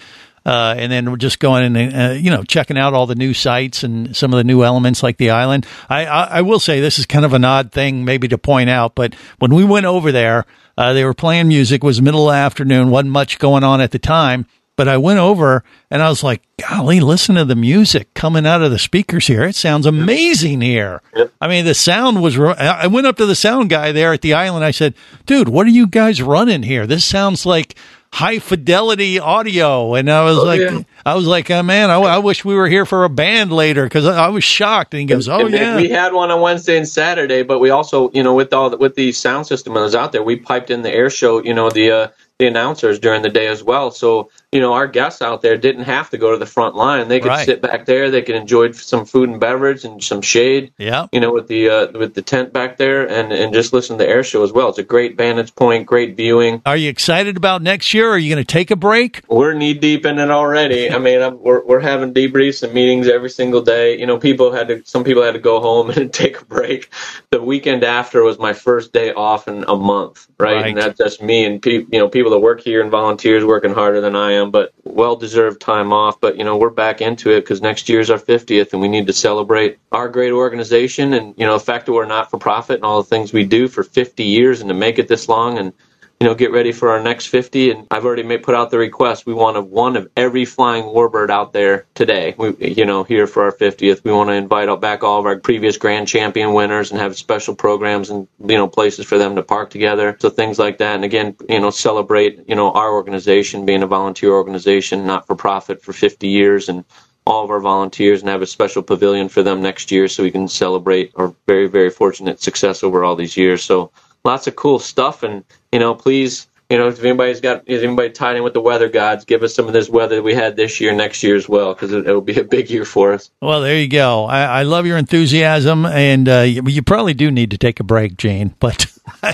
uh, 0.48 0.74
and 0.78 0.90
then 0.90 1.10
we're 1.10 1.18
just 1.18 1.40
going 1.40 1.76
and 1.76 1.94
uh, 1.94 2.14
you 2.14 2.30
know 2.30 2.42
checking 2.42 2.78
out 2.78 2.94
all 2.94 3.06
the 3.06 3.14
new 3.14 3.34
sites 3.34 3.84
and 3.84 4.16
some 4.16 4.32
of 4.32 4.38
the 4.38 4.44
new 4.44 4.64
elements 4.64 5.02
like 5.02 5.18
the 5.18 5.28
island. 5.28 5.66
I, 5.90 6.06
I, 6.06 6.22
I 6.38 6.40
will 6.40 6.58
say 6.58 6.80
this 6.80 6.98
is 6.98 7.04
kind 7.04 7.26
of 7.26 7.34
an 7.34 7.44
odd 7.44 7.70
thing 7.70 8.06
maybe 8.06 8.28
to 8.28 8.38
point 8.38 8.70
out, 8.70 8.94
but 8.94 9.14
when 9.40 9.54
we 9.54 9.62
went 9.62 9.84
over 9.84 10.10
there, 10.10 10.46
uh, 10.78 10.94
they 10.94 11.04
were 11.04 11.12
playing 11.12 11.48
music. 11.48 11.84
It 11.84 11.86
was 11.86 12.00
middle 12.00 12.30
of 12.30 12.32
the 12.32 12.38
afternoon, 12.38 12.88
wasn't 12.88 13.12
much 13.12 13.38
going 13.38 13.62
on 13.62 13.82
at 13.82 13.90
the 13.90 13.98
time. 13.98 14.46
But 14.74 14.86
I 14.86 14.96
went 14.96 15.18
over 15.18 15.64
and 15.90 16.00
I 16.00 16.08
was 16.08 16.22
like, 16.22 16.40
golly, 16.56 17.00
listen 17.00 17.34
to 17.34 17.44
the 17.44 17.56
music 17.56 18.14
coming 18.14 18.46
out 18.46 18.62
of 18.62 18.70
the 18.70 18.78
speakers 18.78 19.26
here. 19.26 19.42
It 19.42 19.56
sounds 19.56 19.86
amazing 19.86 20.60
here. 20.60 21.02
I 21.40 21.48
mean, 21.48 21.64
the 21.64 21.74
sound 21.74 22.22
was, 22.22 22.38
I 22.38 22.86
went 22.86 23.08
up 23.08 23.16
to 23.16 23.26
the 23.26 23.34
sound 23.34 23.70
guy 23.70 23.90
there 23.90 24.12
at 24.12 24.20
the 24.20 24.34
island. 24.34 24.64
I 24.64 24.70
said, 24.70 24.94
dude, 25.26 25.48
what 25.48 25.66
are 25.66 25.70
you 25.70 25.88
guys 25.88 26.22
running 26.22 26.62
here? 26.62 26.86
This 26.86 27.04
sounds 27.04 27.44
like 27.44 27.74
high 28.12 28.38
fidelity 28.38 29.18
audio. 29.18 29.94
And 29.94 30.10
I 30.10 30.24
was 30.24 30.38
Oh, 30.38 30.44
like, 30.44 30.60
yeah. 30.60 30.80
I 31.04 31.14
was 31.14 31.26
like, 31.26 31.50
oh, 31.50 31.62
man, 31.62 31.90
I, 31.90 31.96
I 31.98 32.18
wish 32.18 32.44
we 32.44 32.54
were 32.54 32.68
here 32.68 32.84
for 32.86 33.04
a 33.04 33.08
band 33.08 33.52
later 33.52 33.84
because 33.84 34.06
I, 34.06 34.26
I 34.26 34.28
was 34.28 34.44
shocked. 34.44 34.94
And 34.94 35.00
he 35.00 35.06
goes, 35.06 35.28
oh, 35.28 35.46
And 35.46 35.54
yeah. 35.54 35.76
we 35.76 35.88
had 35.88 36.12
one 36.12 36.30
on 36.30 36.40
Wednesday 36.40 36.76
and 36.76 36.88
Saturday, 36.88 37.42
but 37.42 37.58
we 37.58 37.70
also, 37.70 38.10
you 38.12 38.22
know, 38.22 38.34
with 38.34 38.52
all 38.52 38.70
the, 38.70 38.76
with 38.76 38.94
the 38.94 39.12
sound 39.12 39.46
system 39.46 39.74
that 39.74 39.80
was 39.80 39.94
out 39.94 40.12
there, 40.12 40.22
we 40.22 40.36
piped 40.36 40.70
in 40.70 40.82
the 40.82 40.92
air 40.92 41.10
show, 41.10 41.42
you 41.42 41.54
know, 41.54 41.70
the 41.70 41.90
uh, 41.90 42.08
the 42.38 42.46
announcers 42.46 43.00
during 43.00 43.22
the 43.22 43.28
day 43.28 43.48
as 43.48 43.64
well. 43.64 43.90
So 43.90 44.30
you 44.50 44.60
know, 44.60 44.72
our 44.72 44.86
guests 44.86 45.20
out 45.20 45.42
there 45.42 45.58
didn't 45.58 45.84
have 45.84 46.08
to 46.10 46.16
go 46.16 46.30
to 46.30 46.38
the 46.38 46.46
front 46.46 46.74
line. 46.74 47.08
They 47.08 47.20
could 47.20 47.28
Right. 47.28 47.44
sit 47.44 47.60
back 47.60 47.84
there. 47.84 48.10
They 48.10 48.22
could 48.22 48.34
enjoy 48.34 48.70
some 48.72 49.04
food 49.04 49.28
and 49.28 49.38
beverage 49.38 49.84
and 49.84 50.02
some 50.02 50.22
shade. 50.22 50.72
Yeah. 50.78 51.06
You 51.12 51.20
know, 51.20 51.32
with 51.34 51.48
the 51.48 51.68
uh, 51.68 51.86
with 51.98 52.14
the 52.14 52.22
tent 52.22 52.54
back 52.54 52.78
there, 52.78 53.06
and 53.06 53.30
and 53.30 53.52
just 53.52 53.74
listen 53.74 53.98
to 53.98 54.04
the 54.04 54.08
air 54.10 54.24
show 54.24 54.42
as 54.42 54.52
well. 54.52 54.70
It's 54.70 54.78
a 54.78 54.82
great 54.82 55.18
vantage 55.18 55.54
point, 55.54 55.84
great 55.86 56.16
viewing. 56.16 56.62
Are 56.64 56.78
you 56.78 56.88
excited 56.88 57.36
about 57.36 57.60
next 57.60 57.92
year? 57.92 58.08
Are 58.08 58.16
you 58.16 58.34
going 58.34 58.42
to 58.44 58.50
take 58.50 58.70
a 58.70 58.76
break? 58.76 59.22
We're 59.28 59.52
knee 59.52 59.74
deep 59.74 60.06
in 60.06 60.18
it 60.18 60.30
already. 60.30 60.90
I 60.90 60.98
mean, 60.98 61.20
I'm, 61.20 61.38
we're 61.42 61.62
we're 61.66 61.80
having 61.80 62.14
debriefs 62.14 62.62
and 62.62 62.72
meetings 62.72 63.06
every 63.06 63.30
single 63.30 63.60
day. 63.60 63.98
You 63.98 64.06
know, 64.06 64.18
people 64.18 64.52
had 64.52 64.68
to. 64.68 64.82
Some 64.86 65.04
people 65.04 65.22
had 65.22 65.32
to 65.34 65.40
go 65.40 65.60
home 65.60 65.90
and 65.96 66.10
take 66.10 66.40
a 66.40 66.44
break. 66.46 66.88
The 67.30 67.42
weekend 67.42 67.84
after 67.84 68.22
was 68.22 68.38
my 68.38 68.54
first 68.54 68.94
day 68.94 69.12
off 69.12 69.46
in 69.46 69.64
a 69.68 69.76
month, 69.76 70.26
right? 70.38 70.54
Right. 70.54 70.66
And 70.68 70.78
that's 70.78 70.96
just 70.96 71.20
me 71.22 71.44
and 71.44 71.60
people. 71.60 71.92
You 71.92 71.98
know, 72.00 72.08
people 72.08 72.30
that 72.30 72.38
work 72.38 72.62
here 72.62 72.80
and 72.80 72.90
volunteers 72.90 73.44
working 73.44 73.74
harder 73.74 74.00
than 74.00 74.16
I 74.16 74.32
am, 74.32 74.37
but 74.46 74.72
well 74.84 75.16
deserved 75.16 75.60
time 75.60 75.92
off. 75.92 76.20
But 76.20 76.36
you 76.36 76.44
know, 76.44 76.56
we're 76.56 76.70
back 76.70 77.00
into 77.00 77.30
it 77.30 77.40
because 77.40 77.60
next 77.60 77.88
year's 77.88 78.10
our 78.10 78.18
50th, 78.18 78.72
and 78.72 78.80
we 78.80 78.88
need 78.88 79.06
to 79.06 79.12
celebrate 79.12 79.78
our 79.92 80.08
great 80.08 80.32
organization 80.32 81.12
and 81.12 81.34
you 81.36 81.46
know 81.46 81.58
the 81.58 81.64
fact 81.64 81.86
that 81.86 81.92
we're 81.92 82.06
not 82.06 82.30
for 82.30 82.38
profit 82.38 82.76
and 82.76 82.84
all 82.84 83.02
the 83.02 83.08
things 83.08 83.32
we 83.32 83.44
do 83.44 83.68
for 83.68 83.82
50 83.82 84.24
years 84.24 84.60
and 84.60 84.68
to 84.68 84.74
make 84.74 84.98
it 84.98 85.08
this 85.08 85.28
long 85.28 85.58
and 85.58 85.72
you 86.20 86.26
know, 86.26 86.34
get 86.34 86.50
ready 86.50 86.72
for 86.72 86.90
our 86.90 87.00
next 87.00 87.26
50. 87.26 87.70
And 87.70 87.86
I've 87.90 88.04
already 88.04 88.24
made, 88.24 88.42
put 88.42 88.54
out 88.54 88.70
the 88.70 88.78
request. 88.78 89.24
We 89.24 89.34
want 89.34 89.56
a, 89.56 89.60
one 89.60 89.96
of 89.96 90.10
every 90.16 90.44
flying 90.44 90.84
warbird 90.84 91.30
out 91.30 91.52
there 91.52 91.86
today. 91.94 92.34
We, 92.36 92.56
you 92.58 92.84
know, 92.84 93.04
here 93.04 93.28
for 93.28 93.44
our 93.44 93.52
50th. 93.52 94.02
We 94.02 94.10
want 94.10 94.28
to 94.30 94.34
invite 94.34 94.68
out 94.68 94.80
back 94.80 95.04
all 95.04 95.20
of 95.20 95.26
our 95.26 95.38
previous 95.38 95.76
grand 95.76 96.08
champion 96.08 96.54
winners 96.54 96.90
and 96.90 97.00
have 97.00 97.16
special 97.16 97.54
programs 97.54 98.10
and, 98.10 98.26
you 98.44 98.56
know, 98.56 98.66
places 98.66 99.06
for 99.06 99.16
them 99.16 99.36
to 99.36 99.44
park 99.44 99.70
together. 99.70 100.16
So 100.18 100.28
things 100.28 100.58
like 100.58 100.78
that. 100.78 100.96
And 100.96 101.04
again, 101.04 101.36
you 101.48 101.60
know, 101.60 101.70
celebrate, 101.70 102.48
you 102.48 102.56
know, 102.56 102.72
our 102.72 102.92
organization 102.92 103.64
being 103.64 103.84
a 103.84 103.86
volunteer 103.86 104.32
organization, 104.32 105.06
not 105.06 105.26
for 105.26 105.36
profit 105.36 105.82
for 105.82 105.92
50 105.92 106.26
years 106.26 106.68
and 106.68 106.84
all 107.26 107.44
of 107.44 107.50
our 107.50 107.60
volunteers 107.60 108.22
and 108.22 108.30
have 108.30 108.42
a 108.42 108.46
special 108.46 108.82
pavilion 108.82 109.28
for 109.28 109.42
them 109.42 109.60
next 109.60 109.90
year 109.92 110.08
so 110.08 110.22
we 110.22 110.30
can 110.30 110.48
celebrate 110.48 111.12
our 111.14 111.32
very, 111.46 111.68
very 111.68 111.90
fortunate 111.90 112.40
success 112.40 112.82
over 112.82 113.04
all 113.04 113.14
these 113.14 113.36
years. 113.36 113.62
So 113.62 113.92
lots 114.24 114.46
of 114.46 114.56
cool 114.56 114.78
stuff. 114.78 115.22
And, 115.22 115.44
you 115.72 115.78
know, 115.78 115.94
please, 115.94 116.48
you 116.70 116.76
know, 116.76 116.88
if 116.88 117.02
anybody's 117.02 117.40
got, 117.40 117.62
if 117.66 117.82
anybody 117.82 118.10
tied 118.10 118.36
in 118.36 118.42
with 118.42 118.52
the 118.52 118.60
weather 118.60 118.90
gods, 118.90 119.24
give 119.24 119.42
us 119.42 119.54
some 119.54 119.66
of 119.66 119.72
this 119.72 119.88
weather 119.88 120.22
we 120.22 120.34
had 120.34 120.56
this 120.56 120.80
year, 120.80 120.92
next 120.92 121.22
year 121.22 121.34
as 121.34 121.48
well, 121.48 121.72
because 121.72 121.92
it, 121.92 122.06
it'll 122.06 122.20
be 122.20 122.38
a 122.38 122.44
big 122.44 122.68
year 122.68 122.84
for 122.84 123.14
us. 123.14 123.30
Well, 123.40 123.62
there 123.62 123.78
you 123.78 123.88
go. 123.88 124.26
I, 124.26 124.42
I 124.42 124.62
love 124.64 124.84
your 124.84 124.98
enthusiasm, 124.98 125.86
and 125.86 126.28
uh, 126.28 126.40
you, 126.40 126.62
you 126.66 126.82
probably 126.82 127.14
do 127.14 127.30
need 127.30 127.52
to 127.52 127.58
take 127.58 127.80
a 127.80 127.84
break, 127.84 128.16
Gene. 128.16 128.54
But 128.60 128.86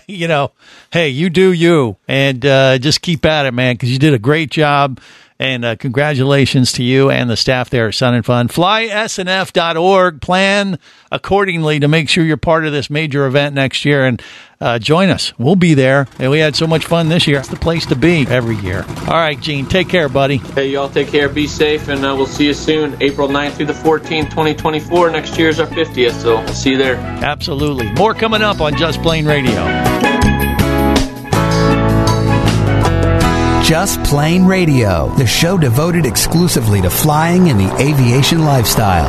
you 0.06 0.28
know, 0.28 0.52
hey, 0.92 1.08
you 1.08 1.28
do 1.28 1.50
you, 1.50 1.96
and 2.06 2.46
uh, 2.46 2.78
just 2.78 3.02
keep 3.02 3.24
at 3.24 3.46
it, 3.46 3.52
man, 3.52 3.74
because 3.74 3.90
you 3.90 3.98
did 3.98 4.14
a 4.14 4.18
great 4.18 4.50
job. 4.50 5.00
And 5.38 5.64
uh, 5.64 5.74
congratulations 5.74 6.70
to 6.72 6.84
you 6.84 7.10
and 7.10 7.28
the 7.28 7.36
staff 7.36 7.68
there 7.68 7.88
at 7.88 7.94
Sun 7.94 8.14
and 8.14 8.24
Fun. 8.24 8.46
FlySNF.org. 8.48 10.20
Plan 10.20 10.78
accordingly 11.10 11.80
to 11.80 11.88
make 11.88 12.08
sure 12.08 12.24
you're 12.24 12.36
part 12.36 12.64
of 12.64 12.72
this 12.72 12.88
major 12.88 13.26
event 13.26 13.54
next 13.54 13.84
year 13.84 14.06
and 14.06 14.22
uh, 14.60 14.78
join 14.78 15.10
us. 15.10 15.36
We'll 15.36 15.56
be 15.56 15.74
there. 15.74 16.06
And 16.20 16.30
we 16.30 16.38
had 16.38 16.54
so 16.54 16.68
much 16.68 16.86
fun 16.86 17.08
this 17.08 17.26
year. 17.26 17.40
It's 17.40 17.48
the 17.48 17.56
place 17.56 17.84
to 17.86 17.96
be 17.96 18.26
every 18.28 18.56
year. 18.56 18.84
All 19.08 19.14
right, 19.14 19.38
Gene, 19.40 19.66
take 19.66 19.88
care, 19.88 20.08
buddy. 20.08 20.36
Hey, 20.36 20.68
y'all 20.68 20.88
take 20.88 21.08
care, 21.08 21.28
be 21.28 21.48
safe, 21.48 21.88
and 21.88 22.04
uh, 22.06 22.14
we'll 22.16 22.26
see 22.26 22.46
you 22.46 22.54
soon, 22.54 22.96
April 23.02 23.28
9th 23.28 23.54
through 23.54 23.66
the 23.66 23.72
14th, 23.72 24.30
2024. 24.30 25.10
Next 25.10 25.36
year's 25.36 25.58
our 25.58 25.66
50th, 25.66 26.12
so 26.22 26.36
we'll 26.36 26.48
see 26.48 26.70
you 26.70 26.78
there. 26.78 26.96
Absolutely. 26.96 27.92
More 27.94 28.14
coming 28.14 28.42
up 28.42 28.60
on 28.60 28.76
Just 28.76 29.02
Plane 29.02 29.26
Radio. 29.26 30.13
Just 33.64 34.04
Plane 34.04 34.44
Radio, 34.44 35.08
the 35.16 35.26
show 35.26 35.56
devoted 35.56 36.04
exclusively 36.04 36.82
to 36.82 36.90
flying 36.90 37.48
and 37.48 37.58
the 37.58 37.74
aviation 37.80 38.44
lifestyle. 38.44 39.08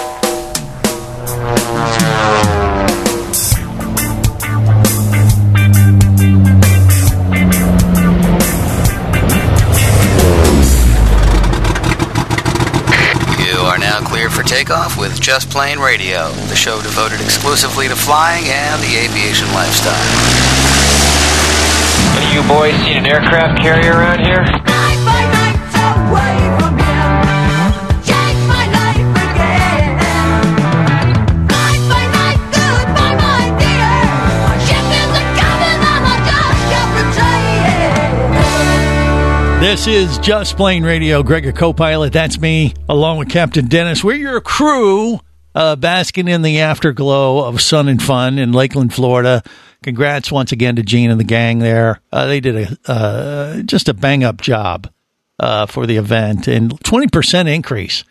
takeoff 14.71 14.97
with 14.97 15.19
Just 15.19 15.49
Plane 15.49 15.79
Radio, 15.79 16.29
the 16.47 16.55
show 16.55 16.81
devoted 16.81 17.19
exclusively 17.19 17.87
to 17.87 17.95
flying 17.95 18.45
and 18.45 18.81
the 18.81 18.95
aviation 18.95 19.47
lifestyle. 19.53 19.95
Any 22.15 22.27
of 22.27 22.43
you 22.43 22.47
boys 22.47 22.75
seen 22.83 22.97
an 22.97 23.07
aircraft 23.07 23.59
carrier 23.61 23.91
around 23.91 24.19
here? 24.19 24.70
This 39.71 39.87
is 39.87 40.17
Just 40.17 40.57
Plain 40.57 40.83
Radio. 40.83 41.23
Gregor 41.23 41.53
co-pilot, 41.53 42.11
that's 42.11 42.37
me, 42.37 42.73
along 42.89 43.19
with 43.19 43.29
Captain 43.29 43.67
Dennis. 43.67 44.03
We're 44.03 44.17
your 44.17 44.41
crew, 44.41 45.21
uh, 45.55 45.77
basking 45.77 46.27
in 46.27 46.41
the 46.41 46.59
afterglow 46.59 47.45
of 47.45 47.61
sun 47.61 47.87
and 47.87 48.03
fun 48.03 48.37
in 48.37 48.51
Lakeland, 48.51 48.93
Florida. 48.93 49.41
Congrats 49.81 50.29
once 50.29 50.51
again 50.51 50.75
to 50.75 50.83
Gene 50.83 51.09
and 51.09 51.17
the 51.17 51.23
gang 51.23 51.59
there. 51.59 52.01
Uh, 52.11 52.25
they 52.25 52.41
did 52.41 52.57
a 52.57 52.91
uh, 52.91 53.61
just 53.61 53.87
a 53.87 53.93
bang 53.93 54.25
up 54.25 54.41
job 54.41 54.91
uh, 55.39 55.67
for 55.67 55.85
the 55.85 55.95
event 55.95 56.49
and 56.49 56.77
twenty 56.83 57.07
percent 57.07 57.47
increase. 57.47 58.03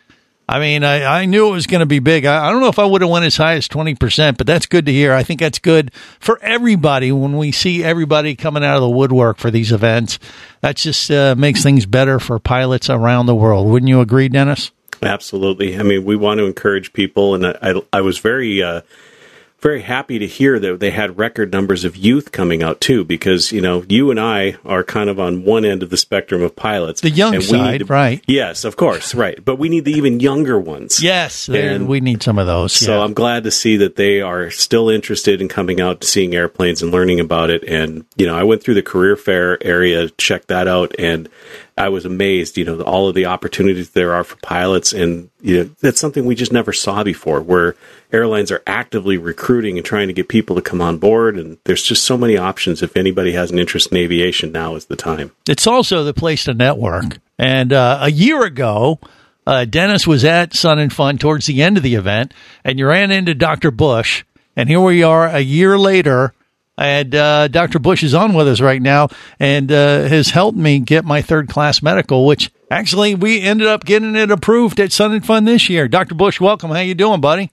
I 0.51 0.59
mean, 0.59 0.83
I, 0.83 1.21
I 1.21 1.25
knew 1.27 1.47
it 1.47 1.51
was 1.51 1.65
going 1.65 1.79
to 1.79 1.85
be 1.85 1.99
big. 1.99 2.25
I, 2.25 2.47
I 2.47 2.51
don't 2.51 2.59
know 2.59 2.67
if 2.67 2.77
I 2.77 2.83
would 2.83 2.99
have 2.99 3.09
went 3.09 3.23
as 3.23 3.37
high 3.37 3.53
as 3.53 3.69
20%, 3.69 4.37
but 4.37 4.45
that's 4.45 4.65
good 4.65 4.85
to 4.85 4.91
hear. 4.91 5.13
I 5.13 5.23
think 5.23 5.39
that's 5.39 5.59
good 5.59 5.93
for 6.19 6.37
everybody 6.41 7.09
when 7.13 7.37
we 7.37 7.53
see 7.53 7.85
everybody 7.85 8.35
coming 8.35 8.61
out 8.61 8.75
of 8.75 8.81
the 8.81 8.89
woodwork 8.89 9.37
for 9.37 9.49
these 9.49 9.71
events. 9.71 10.19
That 10.59 10.75
just 10.75 11.09
uh, 11.09 11.35
makes 11.37 11.63
things 11.63 11.85
better 11.85 12.19
for 12.19 12.37
pilots 12.37 12.89
around 12.89 13.27
the 13.27 13.35
world. 13.35 13.65
Wouldn't 13.69 13.87
you 13.87 14.01
agree, 14.01 14.27
Dennis? 14.27 14.71
Absolutely. 15.01 15.79
I 15.79 15.83
mean, 15.83 16.03
we 16.03 16.17
want 16.17 16.39
to 16.39 16.45
encourage 16.45 16.91
people, 16.91 17.33
and 17.33 17.45
I, 17.47 17.75
I, 17.93 18.01
was 18.01 18.17
very, 18.17 18.61
uh, 18.61 18.81
very 19.61 19.81
happy 19.81 20.17
to 20.19 20.27
hear 20.27 20.59
that 20.59 20.79
they 20.79 20.91
had 20.91 21.17
record 21.19 21.53
numbers 21.53 21.83
of 21.83 21.95
youth 21.95 22.31
coming 22.31 22.63
out 22.63 22.81
too, 22.81 23.03
because 23.05 23.51
you 23.51 23.61
know, 23.61 23.83
you 23.87 24.09
and 24.11 24.19
I 24.19 24.55
are 24.65 24.83
kind 24.83 25.09
of 25.09 25.19
on 25.19 25.43
one 25.43 25.65
end 25.65 25.83
of 25.83 25.89
the 25.89 25.97
spectrum 25.97 26.41
of 26.41 26.55
pilots, 26.55 27.01
The 27.01 27.09
young 27.11 27.39
side, 27.41 27.79
to- 27.81 27.85
right. 27.85 28.23
Yes, 28.27 28.63
of 28.63 28.75
course, 28.75 29.13
right. 29.13 29.43
But 29.43 29.57
we 29.57 29.69
need 29.69 29.85
the 29.85 29.93
even 29.93 30.19
younger 30.19 30.59
ones. 30.59 31.01
Yes, 31.03 31.47
And- 31.47 31.87
we 31.87 31.99
need 31.99 32.23
some 32.23 32.39
of 32.39 32.47
those. 32.47 32.73
So 32.73 32.97
yeah. 32.97 33.03
I'm 33.03 33.13
glad 33.13 33.43
to 33.43 33.51
see 33.51 33.77
that 33.77 33.95
they 33.95 34.21
are 34.21 34.49
still 34.49 34.89
interested 34.89 35.41
in 35.41 35.47
coming 35.47 35.79
out 35.79 36.01
to 36.01 36.07
seeing 36.07 36.33
airplanes 36.35 36.81
and 36.81 36.91
learning 36.91 37.19
about 37.19 37.49
it. 37.49 37.63
And 37.65 38.05
you 38.15 38.25
know, 38.25 38.35
I 38.35 38.43
went 38.43 38.63
through 38.63 38.75
the 38.75 38.81
career 38.81 39.15
fair 39.15 39.61
area, 39.63 40.09
checked 40.11 40.47
that 40.47 40.67
out, 40.67 40.95
and 40.97 41.29
I 41.77 41.89
was 41.89 42.05
amazed, 42.05 42.57
you 42.57 42.65
know, 42.65 42.81
all 42.81 43.07
of 43.07 43.15
the 43.15 43.25
opportunities 43.25 43.91
there 43.91 44.13
are 44.13 44.23
for 44.23 44.35
pilots, 44.37 44.93
and 44.93 45.29
you 45.41 45.57
know, 45.57 45.69
that's 45.79 45.99
something 45.99 46.25
we 46.25 46.35
just 46.35 46.51
never 46.51 46.73
saw 46.73 47.03
before. 47.03 47.41
Where 47.41 47.75
airlines 48.11 48.51
are 48.51 48.61
actively 48.67 49.17
recruiting 49.17 49.77
and 49.77 49.85
trying 49.85 50.07
to 50.07 50.13
get 50.13 50.27
people 50.27 50.55
to 50.55 50.61
come 50.61 50.81
on 50.81 50.97
board, 50.97 51.37
and 51.37 51.57
there's 51.63 51.83
just 51.83 52.03
so 52.03 52.17
many 52.17 52.37
options. 52.37 52.83
If 52.83 52.97
anybody 52.97 53.31
has 53.33 53.51
an 53.51 53.59
interest 53.59 53.91
in 53.91 53.97
aviation, 53.97 54.51
now 54.51 54.75
is 54.75 54.85
the 54.85 54.95
time. 54.95 55.31
It's 55.47 55.67
also 55.67 56.03
the 56.03 56.13
place 56.13 56.43
to 56.45 56.53
network. 56.53 57.19
And 57.37 57.73
uh, 57.73 57.99
a 58.01 58.11
year 58.11 58.43
ago, 58.43 58.99
uh, 59.47 59.65
Dennis 59.65 60.05
was 60.05 60.23
at 60.23 60.53
Sun 60.53 60.79
and 60.79 60.93
Fun 60.93 61.17
towards 61.17 61.47
the 61.47 61.63
end 61.63 61.77
of 61.77 61.83
the 61.83 61.95
event, 61.95 62.33
and 62.63 62.77
you 62.77 62.87
ran 62.87 63.11
into 63.11 63.33
Dr. 63.33 63.71
Bush. 63.71 64.23
And 64.55 64.69
here 64.69 64.81
we 64.81 65.01
are 65.01 65.27
a 65.27 65.39
year 65.39 65.77
later, 65.77 66.33
and 66.81 67.13
uh, 67.13 67.47
Dr. 67.47 67.79
Bush 67.79 68.03
is 68.03 68.13
on 68.13 68.33
with 68.33 68.47
us 68.47 68.59
right 68.59 68.81
now 68.81 69.09
and 69.39 69.71
uh, 69.71 70.03
has 70.07 70.31
helped 70.31 70.57
me 70.57 70.79
get 70.79 71.05
my 71.05 71.21
third 71.21 71.47
class 71.47 71.81
medical, 71.81 72.25
which 72.25 72.51
actually 72.69 73.15
we 73.15 73.41
ended 73.41 73.67
up 73.67 73.85
getting 73.85 74.15
it 74.15 74.31
approved 74.31 74.79
at 74.79 74.91
Sun 74.91 75.13
and 75.13 75.25
Fun 75.25 75.45
this 75.45 75.69
year. 75.69 75.87
Dr. 75.87 76.15
Bush, 76.15 76.39
welcome. 76.39 76.71
How 76.71 76.79
you 76.79 76.95
doing, 76.95 77.21
buddy? 77.21 77.51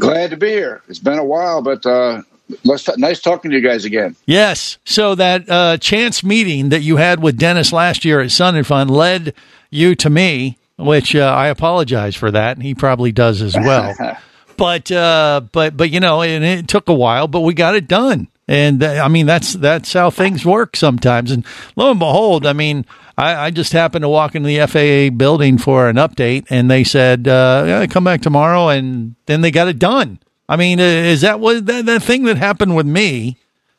Glad 0.00 0.30
to 0.30 0.36
be 0.36 0.48
here. 0.48 0.82
It's 0.88 0.98
been 0.98 1.18
a 1.18 1.24
while, 1.24 1.62
but 1.62 1.84
uh, 1.84 2.22
let's 2.64 2.88
nice 2.96 3.20
talking 3.20 3.50
to 3.50 3.56
you 3.56 3.62
guys 3.62 3.84
again. 3.84 4.16
Yes. 4.24 4.78
So 4.84 5.14
that 5.14 5.48
uh, 5.48 5.76
chance 5.76 6.24
meeting 6.24 6.70
that 6.70 6.80
you 6.80 6.96
had 6.96 7.22
with 7.22 7.38
Dennis 7.38 7.72
last 7.72 8.04
year 8.04 8.20
at 8.20 8.30
Sun 8.30 8.56
and 8.56 8.66
Fun 8.66 8.88
led 8.88 9.34
you 9.70 9.94
to 9.96 10.10
me, 10.10 10.58
which 10.78 11.14
uh, 11.14 11.20
I 11.20 11.48
apologize 11.48 12.16
for 12.16 12.30
that, 12.30 12.56
and 12.56 12.62
he 12.64 12.74
probably 12.74 13.12
does 13.12 13.42
as 13.42 13.54
well. 13.54 13.94
but 14.62 14.92
uh, 14.92 15.40
but 15.50 15.76
but 15.76 15.90
you 15.90 15.98
know, 15.98 16.22
and 16.22 16.44
it 16.44 16.68
took 16.68 16.88
a 16.88 16.94
while, 16.94 17.26
but 17.26 17.40
we 17.40 17.52
got 17.52 17.74
it 17.74 17.88
done. 17.88 18.28
And 18.46 18.84
I 18.84 19.08
mean, 19.08 19.26
that's 19.26 19.54
that's 19.54 19.92
how 19.92 20.08
things 20.08 20.46
work 20.46 20.76
sometimes. 20.76 21.32
And 21.32 21.44
lo 21.74 21.90
and 21.90 21.98
behold, 21.98 22.46
I 22.46 22.52
mean, 22.52 22.86
I, 23.18 23.46
I 23.46 23.50
just 23.50 23.72
happened 23.72 24.04
to 24.04 24.08
walk 24.08 24.36
into 24.36 24.46
the 24.46 24.64
FAA 24.68 25.16
building 25.16 25.58
for 25.58 25.88
an 25.88 25.96
update, 25.96 26.46
and 26.48 26.70
they 26.70 26.84
said, 26.84 27.26
uh, 27.26 27.64
yeah, 27.66 27.86
"Come 27.88 28.04
back 28.04 28.20
tomorrow," 28.22 28.68
and 28.68 29.16
then 29.26 29.40
they 29.40 29.50
got 29.50 29.66
it 29.66 29.80
done. 29.80 30.20
I 30.48 30.54
mean, 30.54 30.78
uh, 30.78 30.84
is 30.84 31.22
that 31.22 31.40
what 31.40 31.66
that, 31.66 31.86
that 31.86 32.04
thing 32.04 32.22
that 32.26 32.36
happened 32.36 32.76
with 32.76 32.86
me 32.86 33.38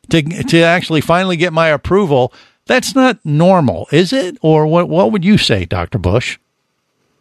to 0.09 0.21
to 0.21 0.63
actually 0.63 0.99
finally 0.99 1.37
get 1.37 1.53
my 1.53 1.69
approval? 1.69 2.33
That's 2.65 2.93
not 2.93 3.19
normal, 3.23 3.87
is 3.93 4.11
it? 4.11 4.37
Or 4.41 4.67
what? 4.67 4.89
What 4.89 5.13
would 5.13 5.23
you 5.23 5.37
say, 5.37 5.63
Doctor 5.63 5.97
Bush? 5.97 6.39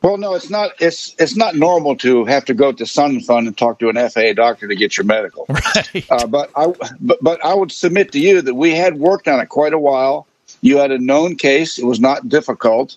Well, 0.02 0.16
no, 0.16 0.34
it's 0.34 0.50
not. 0.50 0.72
It's 0.80 1.14
it's 1.18 1.36
not 1.36 1.54
normal 1.54 1.96
to 1.98 2.24
have 2.24 2.44
to 2.46 2.54
go 2.54 2.72
to 2.72 2.84
Sun 2.84 3.20
Fun 3.20 3.46
and 3.46 3.56
talk 3.56 3.78
to 3.78 3.88
an 3.88 3.96
FAA 4.10 4.32
doctor 4.34 4.66
to 4.66 4.74
get 4.74 4.96
your 4.96 5.06
medical. 5.06 5.46
Right. 5.94 6.04
Uh, 6.10 6.26
but 6.26 6.50
I 6.56 6.72
but, 7.00 7.22
but 7.22 7.44
I 7.44 7.54
would 7.54 7.70
submit 7.70 8.12
to 8.12 8.18
you 8.18 8.42
that 8.42 8.54
we 8.54 8.74
had 8.74 8.98
worked 8.98 9.28
on 9.28 9.40
it 9.40 9.48
quite 9.48 9.72
a 9.72 9.78
while. 9.78 10.26
You 10.60 10.78
had 10.78 10.90
a 10.90 10.98
known 10.98 11.36
case. 11.36 11.78
It 11.78 11.84
was 11.84 12.00
not 12.00 12.28
difficult. 12.28 12.96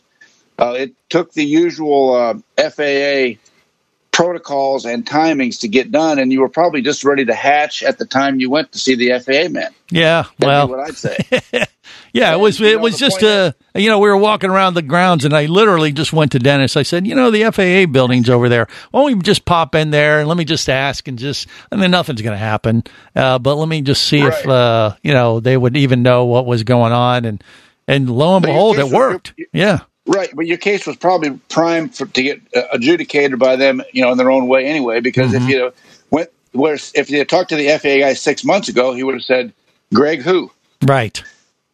Uh, 0.58 0.76
it 0.78 0.94
took 1.10 1.34
the 1.34 1.46
usual 1.46 2.13
uh, 2.15 2.70
FAA 2.70 3.39
protocols 4.12 4.86
and 4.86 5.06
timings 5.06 5.60
to 5.60 5.68
get 5.68 5.91
done, 5.91 6.20
and 6.20 6.32
you 6.32 6.39
were 6.39 6.50
probably 6.50 6.82
just 6.82 7.04
ready 7.04 7.26
to 7.26 7.34
hatch 7.34 7.84
at 7.84 7.98
the 7.98 8.06
time 8.06 8.39
you 8.39 8.50
went 8.50 8.72
to 8.72 8.80
see 8.80 8.96
the 8.96 9.20
FAA 9.20 9.50
man. 9.50 9.74
Yeah, 9.89 10.24
That'd 10.39 10.48
well, 10.48 10.68
what 10.70 10.80
I'd 10.80 10.96
say. 10.96 11.18
yeah, 12.15 12.34
it 12.34 12.39
was. 12.39 12.62
It 12.62 12.80
was 12.80 12.97
just 12.97 13.21
uh, 13.23 13.51
you 13.75 13.89
know, 13.89 13.99
we 13.99 14.08
were 14.08 14.15
walking 14.17 14.49
around 14.49 14.73
the 14.73 14.82
grounds, 14.82 15.25
and 15.25 15.34
I 15.36 15.47
literally 15.47 15.91
just 15.91 16.13
went 16.13 16.32
to 16.32 16.39
Dennis. 16.39 16.78
I 16.78 16.84
said, 16.84 17.06
you 17.06 17.13
know, 17.13 17.30
the 17.30 17.43
FAA 17.51 17.91
building's 17.91 18.30
over 18.30 18.47
there. 18.47 18.67
Why 18.91 19.01
don't 19.01 19.17
we 19.17 19.21
just 19.23 19.43
pop 19.43 19.75
in 19.75 19.91
there 19.91 20.19
and 20.19 20.28
let 20.30 20.38
me 20.38 20.45
just 20.45 20.69
ask 20.69 21.08
and 21.08 21.19
just, 21.19 21.47
and 21.71 21.82
then 21.82 21.91
nothing's 21.91 22.21
going 22.21 22.34
to 22.34 22.38
happen. 22.38 22.84
Uh, 23.15 23.38
but 23.39 23.56
let 23.56 23.67
me 23.67 23.82
just 23.82 24.04
see 24.04 24.21
if 24.21 24.47
uh, 24.47 24.95
you 25.04 25.13
know 25.13 25.39
they 25.41 25.58
would 25.58 25.75
even 25.75 26.01
know 26.04 26.25
what 26.25 26.45
was 26.45 26.63
going 26.63 26.93
on, 26.93 27.25
and 27.25 27.43
and 27.88 28.10
lo 28.10 28.36
and 28.38 28.43
But 28.43 28.47
behold, 28.47 28.80
it 28.80 28.84
was- 28.86 28.93
worked. 28.93 29.34
Yeah. 29.54 29.80
Right, 30.08 30.30
but 30.36 30.45
your 30.45 30.58
case 30.58 30.86
was 30.86 30.97
probably 30.97 31.32
primed 31.49 31.95
for, 31.95 32.06
to 32.06 32.21
get 32.21 32.39
uh, 32.56 32.62
adjudicated 32.73 33.39
by 33.39 33.56
them, 33.56 33.82
you 33.91 34.04
know, 34.04 34.12
in 34.12 34.19
their 34.19 34.30
own 34.30 34.47
way 34.47 34.67
anyway. 34.67 34.99
Because 34.99 35.32
Mm-hmm. 35.34 35.45
if 35.45 35.49
you 35.49 35.73
went, 36.12 36.30
where 36.51 36.75
if 36.93 37.10
you 37.10 37.17
had 37.17 37.28
talked 37.28 37.49
to 37.49 37.56
the 37.56 37.67
FAA 37.80 37.97
guy 38.06 38.13
six 38.13 38.43
months 38.43 38.69
ago, 38.69 38.93
he 38.93 39.01
would 39.04 39.15
have 39.15 39.23
said, 39.23 39.51
"Greg, 39.95 40.21
who?" 40.21 40.51
Right. 40.84 41.23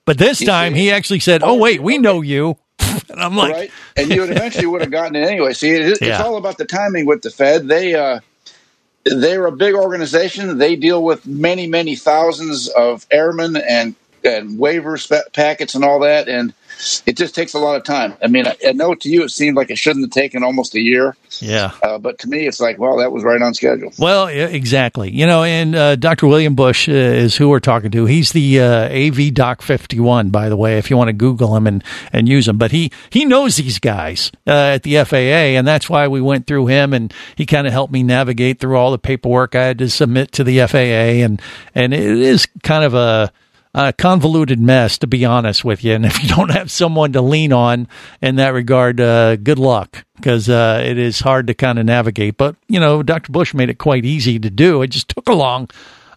But 0.05 0.17
this 0.17 0.39
time 0.43 0.73
he 0.73 0.91
actually 0.91 1.19
said, 1.19 1.41
"Oh 1.43 1.55
wait, 1.55 1.81
we 1.81 1.97
know 1.97 2.21
you." 2.21 2.57
And 3.09 3.21
I'm 3.21 3.35
like, 3.35 3.53
right, 3.53 3.71
and 3.97 4.09
you 4.09 4.21
would 4.21 4.29
eventually 4.37 4.65
would 4.65 4.81
have 4.81 4.91
gotten 4.91 5.15
it 5.17 5.27
anyway. 5.27 5.51
See, 5.53 5.69
it, 5.71 5.81
it's 5.81 6.01
Yeah. 6.01 6.23
all 6.23 6.37
about 6.37 6.57
the 6.57 6.63
timing 6.65 7.05
with 7.05 7.21
the 7.21 7.29
Fed. 7.29 7.67
They 7.67 7.93
uh, 7.93 8.21
they're 9.03 9.45
a 9.47 9.51
big 9.51 9.73
organization. 9.75 10.57
They 10.57 10.75
deal 10.77 11.03
with 11.03 11.25
many, 11.27 11.67
many 11.67 11.95
thousands 11.95 12.69
of 12.69 13.05
airmen 13.11 13.55
and 13.57 13.95
and 14.23 14.57
waiver 14.59 14.97
packets 15.33 15.75
and 15.75 15.83
all 15.83 15.99
that, 16.01 16.29
and 16.29 16.53
it 17.05 17.17
just 17.17 17.35
takes 17.35 17.53
a 17.53 17.59
lot 17.59 17.75
of 17.75 17.83
time. 17.83 18.13
I 18.23 18.27
mean, 18.27 18.47
I, 18.47 18.55
I 18.67 18.71
know 18.71 18.95
to 18.95 19.09
you 19.09 19.23
it 19.23 19.29
seemed 19.29 19.57
like 19.57 19.69
it 19.69 19.77
shouldn't 19.77 20.05
have 20.05 20.11
taken 20.11 20.43
almost 20.43 20.75
a 20.75 20.79
year, 20.79 21.15
yeah. 21.39 21.71
uh, 21.83 21.97
but 21.97 22.19
to 22.19 22.29
me 22.29 22.47
it's 22.47 22.59
like, 22.59 22.79
well, 22.79 22.97
that 22.97 23.11
was 23.11 23.23
right 23.23 23.41
on 23.41 23.53
schedule. 23.53 23.91
Well, 23.97 24.27
exactly. 24.27 25.11
You 25.11 25.25
know, 25.25 25.43
and 25.43 25.75
uh, 25.75 25.95
Dr. 25.95 26.27
William 26.27 26.55
Bush 26.55 26.89
uh, 26.89 26.91
is 26.91 27.35
who 27.35 27.49
we're 27.49 27.59
talking 27.59 27.91
to. 27.91 28.05
He's 28.05 28.31
the 28.31 28.59
uh, 28.59 28.89
AV 28.89 29.33
Doc 29.33 29.61
51, 29.61 30.29
by 30.29 30.49
the 30.49 30.57
way, 30.57 30.77
if 30.77 30.89
you 30.89 30.97
want 30.97 31.09
to 31.09 31.13
Google 31.13 31.55
him 31.55 31.67
and, 31.67 31.83
and 32.11 32.27
use 32.27 32.47
him. 32.47 32.57
But 32.57 32.71
he, 32.71 32.91
he 33.09 33.25
knows 33.25 33.57
these 33.57 33.79
guys 33.79 34.31
uh, 34.47 34.51
at 34.75 34.83
the 34.83 35.03
FAA, 35.03 35.57
and 35.57 35.67
that's 35.67 35.89
why 35.89 36.07
we 36.07 36.21
went 36.21 36.47
through 36.47 36.67
him, 36.67 36.93
and 36.93 37.13
he 37.35 37.45
kind 37.45 37.67
of 37.67 37.73
helped 37.73 37.93
me 37.93 38.03
navigate 38.03 38.59
through 38.59 38.77
all 38.77 38.91
the 38.91 38.99
paperwork 38.99 39.55
I 39.55 39.65
had 39.65 39.79
to 39.79 39.89
submit 39.89 40.31
to 40.33 40.43
the 40.43 40.65
FAA. 40.67 41.23
And, 41.23 41.41
and 41.75 41.93
it 41.93 42.01
is 42.01 42.47
kind 42.63 42.83
of 42.83 42.93
a, 42.93 43.31
a 43.73 43.93
convoluted 43.93 44.59
mess, 44.59 44.97
to 44.97 45.07
be 45.07 45.23
honest 45.25 45.63
with 45.63 45.83
you. 45.83 45.93
And 45.93 46.05
if 46.05 46.21
you 46.21 46.29
don't 46.29 46.51
have 46.51 46.69
someone 46.69 47.13
to 47.13 47.21
lean 47.21 47.53
on 47.53 47.87
in 48.21 48.35
that 48.35 48.49
regard, 48.49 48.99
uh, 48.99 49.37
good 49.37 49.59
luck 49.59 50.05
because 50.15 50.49
uh, 50.49 50.81
it 50.85 50.97
is 50.97 51.19
hard 51.21 51.47
to 51.47 51.53
kind 51.53 51.79
of 51.79 51.85
navigate. 51.85 52.37
But 52.37 52.55
you 52.67 52.79
know, 52.79 53.01
Dr. 53.03 53.31
Bush 53.31 53.53
made 53.53 53.69
it 53.69 53.77
quite 53.77 54.05
easy 54.05 54.39
to 54.39 54.49
do. 54.49 54.81
It 54.81 54.87
just 54.87 55.09
took 55.09 55.27
a 55.27 55.33
long, 55.33 55.69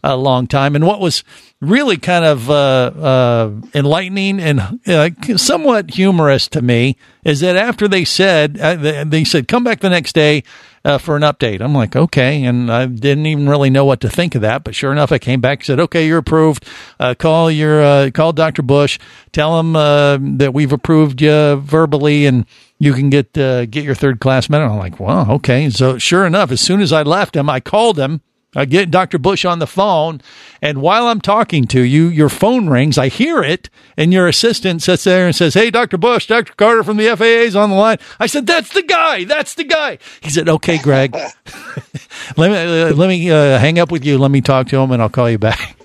a 0.03 0.17
long 0.17 0.47
time. 0.47 0.75
And 0.75 0.87
what 0.87 1.01
was 1.01 1.25
really 1.61 1.97
kind 1.97 2.25
of 2.25 2.51
uh, 2.51 2.55
uh, 2.55 3.51
enlightening 3.75 4.41
and 4.41 4.81
uh, 4.87 5.11
somewhat 5.37 5.93
humorous 5.93 6.49
to 6.49 6.61
me 6.61 6.97
is 7.25 7.41
that 7.41 7.57
after 7.57 7.89
they 7.89 8.05
said 8.05 8.59
uh, 8.59 8.75
they, 8.75 9.05
they 9.05 9.25
said 9.25 9.49
come 9.49 9.65
back 9.65 9.81
the 9.81 9.89
next 9.89 10.15
day 10.15 10.43
uh, 10.85 10.99
for 10.99 11.17
an 11.17 11.23
update. 11.23 11.61
I'm 11.61 11.75
like, 11.75 11.97
okay, 11.97 12.45
and 12.45 12.71
I 12.71 12.87
didn't 12.87 13.27
even 13.27 13.49
really 13.49 13.71
know 13.71 13.85
what 13.85 14.01
to 14.01 14.09
think 14.09 14.35
of 14.35 14.43
that. 14.43 14.65
But 14.65 14.75
sure 14.75 14.93
enough, 14.93 15.13
I 15.13 15.19
came 15.19 15.41
back 15.41 15.61
and 15.61 15.67
said, 15.67 15.81
okay, 15.81 16.07
you're 16.07 16.19
approved. 16.19 16.67
Uh, 17.01 17.15
call 17.15 17.51
your 17.51 17.83
uh, 17.83 18.11
call 18.13 18.33
Dr. 18.33 18.63
Bush. 18.63 18.99
Tell 19.33 19.59
him 19.59 19.77
uh, 19.77 20.19
that 20.21 20.53
we've 20.53 20.73
approved 20.73 21.23
you 21.23 21.57
verbally, 21.57 22.27
and 22.27 22.47
you 22.79 22.93
can 22.93 23.11
get 23.11 23.37
uh, 23.39 23.67
get 23.67 23.85
your 23.85 23.95
third 23.95 24.21
class 24.21 24.51
medal. 24.51 24.71
I'm 24.71 24.79
like, 24.79 25.01
wow, 25.01 25.31
okay. 25.37 25.71
So 25.71 25.99
sure 25.99 26.27
enough, 26.27 26.51
as 26.51 26.61
soon 26.61 26.81
as 26.81 26.93
I 26.93 27.03
left 27.03 27.37
him, 27.37 27.49
I 27.49 27.61
called 27.61 27.99
him. 27.99 28.21
I 28.55 28.65
get 28.65 28.91
Dr. 28.91 29.19
Bush 29.19 29.45
on 29.45 29.59
the 29.59 29.67
phone, 29.67 30.21
and 30.63 30.81
while 30.81 31.07
I'm 31.09 31.21
talking 31.21 31.65
to 31.65 31.81
you, 31.81 32.09
your 32.09 32.29
phone 32.29 32.69
rings. 32.69 32.99
I 32.99 33.09
hear 33.09 33.43
it, 33.43 33.69
and 33.97 34.13
your 34.13 34.29
assistant 34.29 34.83
sits 34.83 35.05
there 35.05 35.27
and 35.27 35.35
says, 35.35 35.55
"Hey, 35.55 35.71
Dr. 35.71 35.99
Bush, 35.99 36.27
Dr. 36.27 36.53
Carter 36.55 36.85
from 36.85 36.97
the 36.97 37.09
FAA 37.09 37.45
is 37.45 37.57
on 37.57 37.71
the 37.71 37.77
line." 37.77 37.99
I 38.19 38.27
said, 38.27 38.47
"That's 38.47 38.73
the 38.73 38.83
guy. 38.83 39.25
That's 39.25 39.55
the 39.55 39.65
guy." 39.65 39.99
He 40.21 40.31
said, 40.31 40.49
"Okay, 40.49 40.79
Greg, 40.79 41.15
let 42.37 42.51
me 42.51 42.83
uh, 42.83 42.95
let 42.95 43.09
me 43.09 43.31
uh, 43.31 43.59
hang 43.59 43.79
up 43.79 43.91
with 43.91 44.05
you. 44.05 44.19
Let 44.19 44.31
me 44.31 44.41
talk 44.41 44.69
to 44.69 44.79
him, 44.79 44.91
and 44.91 45.03
I'll 45.03 45.09
call 45.09 45.31
you 45.31 45.39
back." 45.39 45.77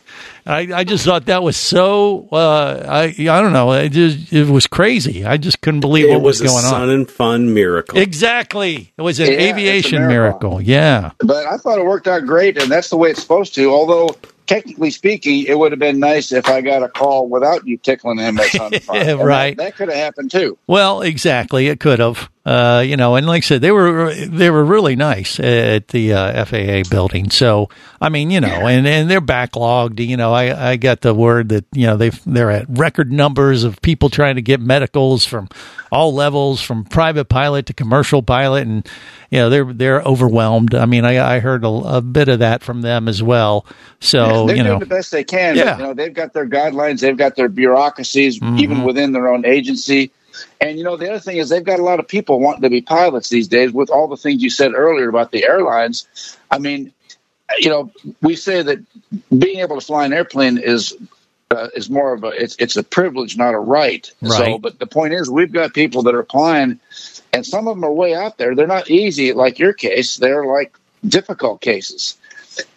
I, 0.45 0.60
I 0.73 0.84
just 0.84 1.06
thought 1.06 1.25
that 1.25 1.43
was 1.43 1.58
so 1.58 2.28
uh, 2.32 2.86
I 2.88 3.04
I 3.19 3.41
don't 3.41 3.54
know 3.54 3.71
it 3.73 3.89
just 3.89 4.32
it 4.34 4.47
was 4.47 4.67
crazy. 4.67 5.25
I 5.25 5.38
just 5.38 5.62
couldn't 5.62 5.82
believe 5.82 6.06
It 6.06 6.13
what 6.13 6.21
was, 6.21 6.41
was 6.41 6.52
a 6.52 6.54
going 6.54 6.65
on. 6.65 6.71
sun 6.71 6.89
and 6.89 7.10
fun 7.12 7.54
miracle. 7.54 7.97
Exactly, 7.99 8.91
it 8.97 9.02
was 9.02 9.19
an 9.19 9.28
Yeah, 9.28 9.34
a 9.34 9.49
aviation 9.49 10.08
miracle. 10.08 10.49
miracle. 10.52 10.62
Yeah. 10.62 11.12
But 11.19 11.45
I 11.47 11.58
thought 11.58 11.80
it 11.80 11.86
worked 11.86 12.08
out 12.08 12.25
great, 12.25 12.62
and 12.62 12.71
that's 12.71 12.89
the 12.89 12.97
way 12.97 13.10
it's 13.12 13.21
supposed 13.21 13.56
to. 13.56 13.69
Although 13.71 14.15
technically 14.47 14.89
speaking, 14.89 15.45
it 15.45 15.58
would 15.60 15.71
have 15.71 15.80
been 15.80 15.99
nice 15.99 16.32
if 16.32 16.47
I 16.47 16.62
got 16.62 16.82
a 16.82 16.89
call 16.89 17.28
without 17.30 17.67
you 17.67 17.78
tickling 17.78 18.17
him 18.17 18.39
at 18.39 18.47
Sun 18.47 18.71
Fun. 18.80 18.95
Yeah, 18.95 19.02
And 19.12 19.19
that- 19.19 19.25
right. 19.25 19.58
That, 19.58 19.75
could 19.75 19.89
have 19.89 19.97
happened 19.97 20.32
too. 20.32 20.58
Well, 20.67 21.02
exactly. 21.02 21.67
It 21.67 21.80
could 21.80 21.99
have, 21.99 22.30
uh, 22.49 22.79
you 22.79 22.97
know, 22.97 23.13
and 23.15 23.27
like 23.27 23.43
I 23.43 23.45
said, 23.45 23.62
they 23.62 23.71
were 23.71 24.12
they 24.12 24.49
were 24.49 24.65
really 24.65 24.95
nice 24.95 25.39
at 25.39 25.89
the 25.89 26.13
uh, 26.13 26.45
FAA 26.45 26.81
building. 26.89 27.29
So, 27.29 27.69
I 28.01 28.09
mean, 28.09 28.31
you 28.31 28.41
know, 28.41 28.65
and, 28.65 28.88
and 28.88 29.07
they're 29.07 29.21
backlogged. 29.21 29.99
You 29.99 30.17
know, 30.17 30.33
I, 30.33 30.71
I 30.71 30.75
got 30.77 31.01
the 31.01 31.13
word 31.13 31.49
that 31.49 31.65
you 31.73 31.85
know 31.85 31.95
they 31.95 32.09
they're 32.25 32.49
at 32.49 32.65
record 32.67 33.12
numbers 33.12 33.63
of 33.63 33.79
people 33.83 34.09
trying 34.09 34.38
to 34.38 34.41
get 34.41 34.59
medicals 34.59 35.27
from 35.27 35.47
all 35.91 36.12
levels, 36.15 36.59
from 36.59 36.85
private 36.85 37.25
pilot 37.25 37.67
to 37.67 37.73
commercial 37.75 38.23
pilot, 38.23 38.65
and 38.65 38.89
you 39.29 39.38
know 39.38 39.51
they're 39.51 39.71
they're 39.71 40.01
overwhelmed. 40.01 40.73
I 40.73 40.88
mean, 40.88 41.05
I, 41.05 41.35
I 41.35 41.39
heard 41.41 41.63
a, 41.63 41.67
a 41.67 42.01
bit 42.01 42.29
of 42.29 42.39
that 42.39 42.63
from 42.63 42.81
them 42.81 43.07
as 43.07 43.21
well. 43.21 43.63
So, 43.99 44.47
They're 44.47 44.55
you 44.55 44.63
know, 44.63 44.69
doing 44.69 44.79
the 44.79 44.85
best 44.95 45.12
they 45.12 45.23
can. 45.23 45.55
Yeah. 45.55 45.65
But, 45.75 45.77
you 45.77 45.83
know, 45.83 45.93
they've 45.93 46.13
got 46.13 46.33
their 46.33 46.47
guidelines, 46.47 47.01
they've 47.01 47.15
got 47.17 47.35
their 47.35 47.49
bureaucracies, 47.49 48.39
Mhm. 48.39 48.59
even 48.59 48.83
within 48.83 49.12
their 49.12 49.27
own 49.27 49.45
agency. 49.45 50.12
And 50.62 50.78
you 50.78 50.84
know, 50.84 50.97
the 50.97 51.10
other 51.10 51.19
thing 51.19 51.38
is 51.38 51.49
they've 51.49 51.63
got 51.63 51.80
a 51.80 51.84
lot 51.84 51.99
of 51.99 52.08
people 52.08 52.39
wanting 52.39 52.63
to 52.63 52.69
be 52.69 52.82
pilots 52.82 53.30
these 53.30 53.47
days. 53.47 53.71
With 53.71 53.89
all 53.89 54.08
the 54.08 54.17
things 54.17 54.41
you 54.41 54.49
said 54.49 54.73
earlier 54.73 55.10
about 55.10 55.32
the 55.32 55.45
airlines, 55.45 56.38
I 56.52 56.60
mean, 56.60 56.93
you 57.58 57.69
know, 57.69 57.91
we 58.21 58.36
say 58.36 58.62
that 58.62 58.80
being 59.38 59.60
able 59.60 59.80
to 59.80 59.86
fly 59.86 60.06
an 60.06 60.13
airplane 60.13 60.58
is 60.58 60.95
uh, 61.52 61.67
is 61.75 61.89
more 61.89 62.13
of 62.13 62.23
a 62.23 62.28
it's 62.28 62.56
it's 62.60 62.78
a 62.78 62.84
privilege, 62.84 63.38
not 63.38 63.54
a 63.54 63.60
right. 63.60 64.12
right. 64.21 64.32
So, 64.32 64.58
but 64.60 64.80
the 64.80 64.88
point 64.88 65.13
is, 65.13 65.30
we've 65.30 65.52
got 65.52 65.73
people 65.73 66.04
that 66.04 66.15
are 66.15 66.19
applying, 66.19 66.80
and 67.34 67.45
some 67.45 67.67
of 67.67 67.75
them 67.75 67.84
are 67.84 67.91
way 67.91 68.13
out 68.13 68.38
there. 68.38 68.56
They're 68.56 68.67
not 68.67 68.89
easy, 68.89 69.34
like 69.34 69.60
your 69.60 69.73
case. 69.73 70.17
They're 70.17 70.45
like 70.45 70.75
difficult 71.06 71.62
cases, 71.62 72.17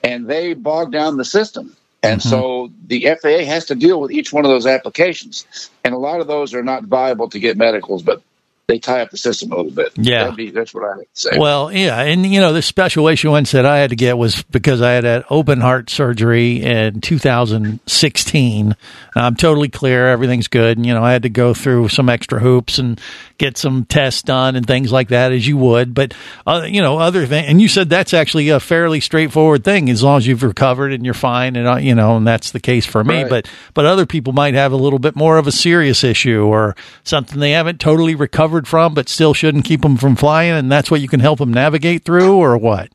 and 0.02 0.26
they 0.26 0.54
bog 0.54 0.92
down 0.92 1.16
the 1.16 1.24
system. 1.24 1.76
And 2.02 2.22
Mm-hmm. 2.24 2.24
so 2.24 2.70
the 2.86 3.06
FAA 3.22 3.44
has 3.46 3.66
to 3.66 3.76
deal 3.76 4.00
with 4.00 4.12
each 4.12 4.32
one 4.32 4.46
of 4.46 4.50
those 4.50 4.66
applications, 4.66 5.46
and 5.84 5.94
a 5.94 5.98
lot 5.98 6.20
of 6.22 6.28
those 6.28 6.54
are 6.54 6.64
not 6.64 6.84
viable 6.84 7.28
to 7.30 7.40
get 7.40 7.58
medicals, 7.58 8.02
but 8.04 8.22
they 8.68 8.78
tie 8.78 9.02
up 9.02 9.10
the 9.10 9.16
system 9.16 9.52
a 9.52 9.56
little 9.56 9.72
bit. 9.72 9.92
Yeah. 9.96 10.30
Be, 10.30 10.50
that's 10.50 10.72
what 10.72 10.84
I 10.84 11.02
say. 11.12 11.36
Well, 11.36 11.72
yeah, 11.72 12.00
and 12.00 12.24
you 12.24 12.40
know, 12.40 12.52
the 12.52 12.62
special 12.62 13.08
issuance 13.08 13.52
that 13.52 13.66
I 13.66 13.78
had 13.78 13.90
to 13.90 13.96
get 13.96 14.16
was 14.16 14.42
because 14.44 14.80
I 14.80 14.92
had 14.92 15.04
had 15.04 15.24
open 15.30 15.60
heart 15.60 15.90
surgery 15.90 16.62
in 16.62 17.00
2016. 17.00 18.76
I'm 19.14 19.36
totally 19.36 19.68
clear, 19.68 20.08
everything's 20.08 20.48
good. 20.48 20.78
And, 20.78 20.86
you 20.86 20.94
know, 20.94 21.02
I 21.02 21.12
had 21.12 21.22
to 21.24 21.28
go 21.28 21.52
through 21.54 21.88
some 21.88 22.08
extra 22.08 22.40
hoops 22.40 22.78
and 22.78 23.00
get 23.36 23.58
some 23.58 23.84
tests 23.84 24.22
done 24.22 24.54
and 24.54 24.66
things 24.66 24.92
like 24.92 25.08
that, 25.08 25.32
as 25.32 25.46
you 25.46 25.56
would. 25.56 25.94
But 25.94 26.14
uh, 26.46 26.64
you 26.66 26.80
know, 26.80 26.98
other 26.98 27.26
thing, 27.26 27.44
and 27.46 27.60
you 27.60 27.68
said 27.68 27.90
that's 27.90 28.14
actually 28.14 28.48
a 28.50 28.60
fairly 28.60 29.00
straightforward 29.00 29.64
thing 29.64 29.90
as 29.90 30.02
long 30.02 30.18
as 30.18 30.26
you've 30.26 30.44
recovered 30.44 30.92
and 30.92 31.04
you're 31.04 31.14
fine, 31.14 31.56
and 31.56 31.66
uh, 31.66 31.76
you 31.76 31.94
know, 31.94 32.16
and 32.16 32.26
that's 32.26 32.52
the 32.52 32.60
case 32.60 32.86
for 32.86 33.02
me. 33.02 33.22
Right. 33.22 33.30
But 33.30 33.50
but 33.74 33.84
other 33.84 34.06
people 34.06 34.32
might 34.32 34.54
have 34.54 34.72
a 34.72 34.76
little 34.76 35.00
bit 35.00 35.16
more 35.16 35.36
of 35.38 35.46
a 35.46 35.52
serious 35.52 36.04
issue 36.04 36.44
or 36.44 36.76
something 37.02 37.40
they 37.40 37.50
haven't 37.50 37.80
totally 37.80 38.14
recovered 38.14 38.51
from, 38.68 38.94
but 38.94 39.08
still 39.08 39.34
shouldn't 39.34 39.64
keep 39.64 39.82
them 39.82 39.96
from 39.96 40.16
flying, 40.16 40.52
and 40.52 40.70
that's 40.70 40.90
what 40.90 41.00
you 41.00 41.08
can 41.08 41.20
help 41.20 41.38
them 41.38 41.52
navigate 41.52 42.04
through, 42.04 42.36
or 42.36 42.56
what? 42.56 42.90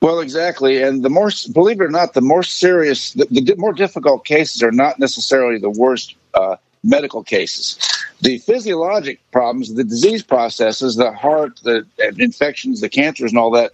Well, 0.00 0.18
exactly. 0.18 0.82
And 0.82 1.04
the 1.04 1.08
more, 1.08 1.30
believe 1.52 1.80
it 1.80 1.84
or 1.84 1.90
not, 1.90 2.14
the 2.14 2.20
more 2.20 2.42
serious, 2.42 3.12
the, 3.12 3.26
the 3.30 3.54
more 3.56 3.72
difficult 3.72 4.24
cases 4.24 4.62
are 4.62 4.72
not 4.72 4.98
necessarily 4.98 5.58
the 5.58 5.70
worst 5.70 6.16
uh, 6.34 6.56
medical 6.82 7.22
cases. 7.22 7.78
The 8.20 8.38
physiologic 8.38 9.20
problems, 9.30 9.72
the 9.72 9.84
disease 9.84 10.22
processes, 10.22 10.96
the 10.96 11.12
heart, 11.12 11.60
the 11.62 11.86
infections, 12.18 12.80
the 12.80 12.88
cancers, 12.88 13.30
and 13.30 13.38
all 13.38 13.52
that, 13.52 13.72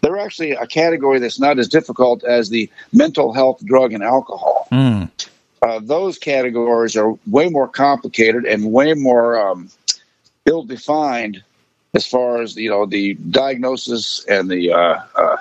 they're 0.00 0.18
actually 0.18 0.52
a 0.52 0.66
category 0.66 1.18
that's 1.18 1.40
not 1.40 1.58
as 1.58 1.68
difficult 1.68 2.24
as 2.24 2.48
the 2.48 2.70
mental 2.92 3.32
health, 3.34 3.64
drug, 3.64 3.92
and 3.92 4.02
alcohol. 4.02 4.68
Mm. 4.72 5.10
Uh, 5.62 5.80
those 5.82 6.18
categories 6.18 6.96
are 6.96 7.18
way 7.26 7.48
more 7.48 7.68
complicated 7.68 8.44
and 8.44 8.72
way 8.72 8.94
more 8.94 9.38
um, 9.38 9.68
ill-defined 10.46 11.42
as 11.94 12.06
far 12.06 12.42
as 12.42 12.56
you 12.56 12.70
know 12.70 12.86
the 12.86 13.14
diagnosis 13.14 14.24
and 14.28 14.48
the 14.50 14.72
uh, 14.72 15.00
uh, 15.14 15.36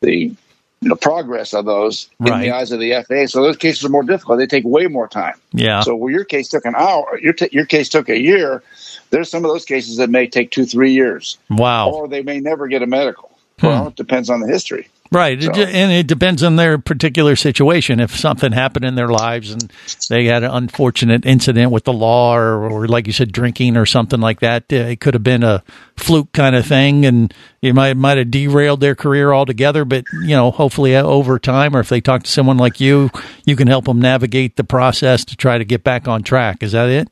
the 0.00 0.34
you 0.80 0.90
know, 0.90 0.96
progress 0.96 1.54
of 1.54 1.64
those 1.64 2.10
in 2.20 2.26
the 2.40 2.50
eyes 2.50 2.70
of 2.70 2.78
the 2.78 2.92
FAA. 3.08 3.26
So 3.26 3.42
those 3.42 3.56
cases 3.56 3.84
are 3.84 3.88
more 3.88 4.02
difficult. 4.02 4.38
They 4.38 4.46
take 4.46 4.64
way 4.64 4.86
more 4.86 5.08
time. 5.08 5.34
Yeah. 5.52 5.80
So 5.80 5.96
where 5.96 6.12
your 6.12 6.24
case 6.24 6.48
took 6.48 6.66
an 6.66 6.74
hour, 6.76 7.18
your 7.22 7.32
t- 7.32 7.48
your 7.52 7.64
case 7.64 7.88
took 7.88 8.08
a 8.10 8.18
year. 8.20 8.62
There's 9.10 9.30
some 9.30 9.44
of 9.44 9.50
those 9.50 9.64
cases 9.64 9.96
that 9.98 10.10
may 10.10 10.26
take 10.26 10.50
two, 10.50 10.66
three 10.66 10.92
years, 10.92 11.38
Wow. 11.48 11.90
or 11.90 12.08
they 12.08 12.22
may 12.22 12.40
never 12.40 12.66
get 12.66 12.82
a 12.82 12.86
medical. 12.86 13.30
Well, 13.62 13.88
it 13.88 13.96
depends 13.96 14.28
on 14.28 14.40
the 14.40 14.48
history. 14.48 14.88
Right. 15.12 15.40
So- 15.40 15.52
and 15.52 15.92
it 15.92 16.06
depends 16.08 16.42
on 16.42 16.56
their 16.56 16.76
particular 16.78 17.36
situation. 17.36 18.00
If 18.00 18.16
something 18.16 18.50
happened 18.50 18.84
in 18.84 18.96
their 18.96 19.08
lives 19.08 19.52
and 19.52 19.72
they 20.08 20.24
had 20.24 20.42
an 20.42 20.50
unfortunate 20.50 21.24
incident 21.24 21.70
with 21.70 21.84
the 21.84 21.92
law 21.92 22.36
or, 22.36 22.68
or 22.68 22.88
like 22.88 23.06
you 23.06 23.12
said, 23.12 23.30
drinking 23.30 23.76
or 23.76 23.86
something 23.86 24.20
like 24.20 24.40
that, 24.40 24.64
uh, 24.72 24.76
it 24.76 25.00
could 25.00 25.14
have 25.14 25.22
been 25.22 25.44
a 25.44 25.62
fluke 25.96 26.32
kind 26.32 26.56
of 26.56 26.66
thing 26.66 27.06
and 27.06 27.32
it 27.62 27.74
might, 27.74 27.96
might 27.96 28.18
have 28.18 28.30
derailed 28.30 28.80
their 28.80 28.96
career 28.96 29.32
altogether. 29.32 29.84
But, 29.84 30.04
you 30.12 30.34
know, 30.34 30.50
hopefully 30.50 30.96
uh, 30.96 31.04
over 31.04 31.38
time 31.38 31.76
or 31.76 31.80
if 31.80 31.88
they 31.88 32.00
talk 32.00 32.24
to 32.24 32.30
someone 32.30 32.56
like 32.56 32.80
you, 32.80 33.10
you 33.44 33.54
can 33.54 33.68
help 33.68 33.84
them 33.84 34.00
navigate 34.00 34.56
the 34.56 34.64
process 34.64 35.24
to 35.26 35.36
try 35.36 35.58
to 35.58 35.64
get 35.64 35.84
back 35.84 36.08
on 36.08 36.22
track. 36.24 36.62
Is 36.62 36.72
that 36.72 36.88
it? 36.88 37.08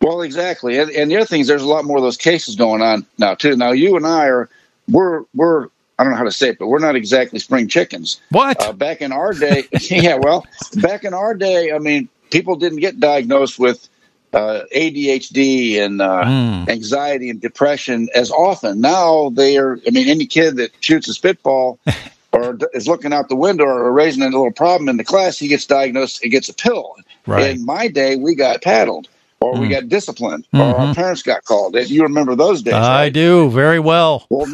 Well, 0.00 0.22
exactly. 0.22 0.78
And, 0.78 0.90
and 0.90 1.10
the 1.10 1.16
other 1.16 1.26
thing 1.26 1.40
is, 1.40 1.46
there's 1.46 1.62
a 1.62 1.68
lot 1.68 1.84
more 1.84 1.96
of 1.96 2.02
those 2.02 2.16
cases 2.18 2.54
going 2.54 2.82
on 2.82 3.06
now 3.18 3.34
too. 3.34 3.56
Now, 3.56 3.72
you 3.72 3.96
and 3.96 4.06
I 4.06 4.26
are 4.26 4.48
we're 4.88 5.24
we're 5.34 5.68
I 5.98 6.04
don't 6.04 6.12
know 6.12 6.18
how 6.18 6.24
to 6.24 6.32
say 6.32 6.50
it, 6.50 6.58
but 6.58 6.68
we're 6.68 6.78
not 6.78 6.94
exactly 6.94 7.38
spring 7.40 7.66
chickens. 7.68 8.20
What? 8.30 8.62
Uh, 8.62 8.72
back 8.72 9.02
in 9.02 9.10
our 9.12 9.32
day, 9.32 9.64
yeah. 9.80 10.16
Well, 10.16 10.46
back 10.76 11.04
in 11.04 11.12
our 11.12 11.34
day, 11.34 11.72
I 11.72 11.78
mean, 11.78 12.08
people 12.30 12.54
didn't 12.56 12.78
get 12.78 13.00
diagnosed 13.00 13.58
with 13.58 13.88
uh, 14.32 14.60
ADHD 14.74 15.80
and 15.80 16.00
uh, 16.00 16.24
Mm. 16.24 16.68
anxiety 16.68 17.30
and 17.30 17.40
depression 17.40 18.08
as 18.14 18.30
often. 18.30 18.80
Now 18.80 19.30
they 19.30 19.56
are. 19.58 19.80
I 19.86 19.90
mean, 19.90 20.08
any 20.08 20.26
kid 20.26 20.56
that 20.56 20.70
shoots 20.80 21.08
a 21.08 21.14
spitball. 21.14 21.78
Or 22.30 22.58
is 22.74 22.86
looking 22.86 23.14
out 23.14 23.30
the 23.30 23.36
window 23.36 23.64
or 23.64 23.90
raising 23.90 24.22
a 24.22 24.26
little 24.26 24.52
problem 24.52 24.90
in 24.90 24.98
the 24.98 25.02
class, 25.02 25.38
he 25.38 25.48
gets 25.48 25.64
diagnosed 25.64 26.22
and 26.22 26.30
gets 26.30 26.46
a 26.50 26.54
pill. 26.54 26.94
Right. 27.26 27.56
In 27.56 27.64
my 27.64 27.88
day, 27.88 28.16
we 28.16 28.34
got 28.34 28.60
paddled, 28.60 29.08
or 29.40 29.56
we 29.56 29.68
Mm. 29.68 29.70
got 29.70 29.88
disciplined, 29.88 30.44
or 30.52 30.60
our 30.62 30.86
Mhm. 30.88 30.94
parents 30.96 31.22
got 31.22 31.44
called. 31.44 31.76
You 31.76 32.02
remember 32.02 32.34
those 32.34 32.62
days? 32.62 32.74
I 32.74 33.04
right? 33.04 33.12
do 33.12 33.48
very 33.50 33.78
well. 33.78 34.26
Well, 34.30 34.46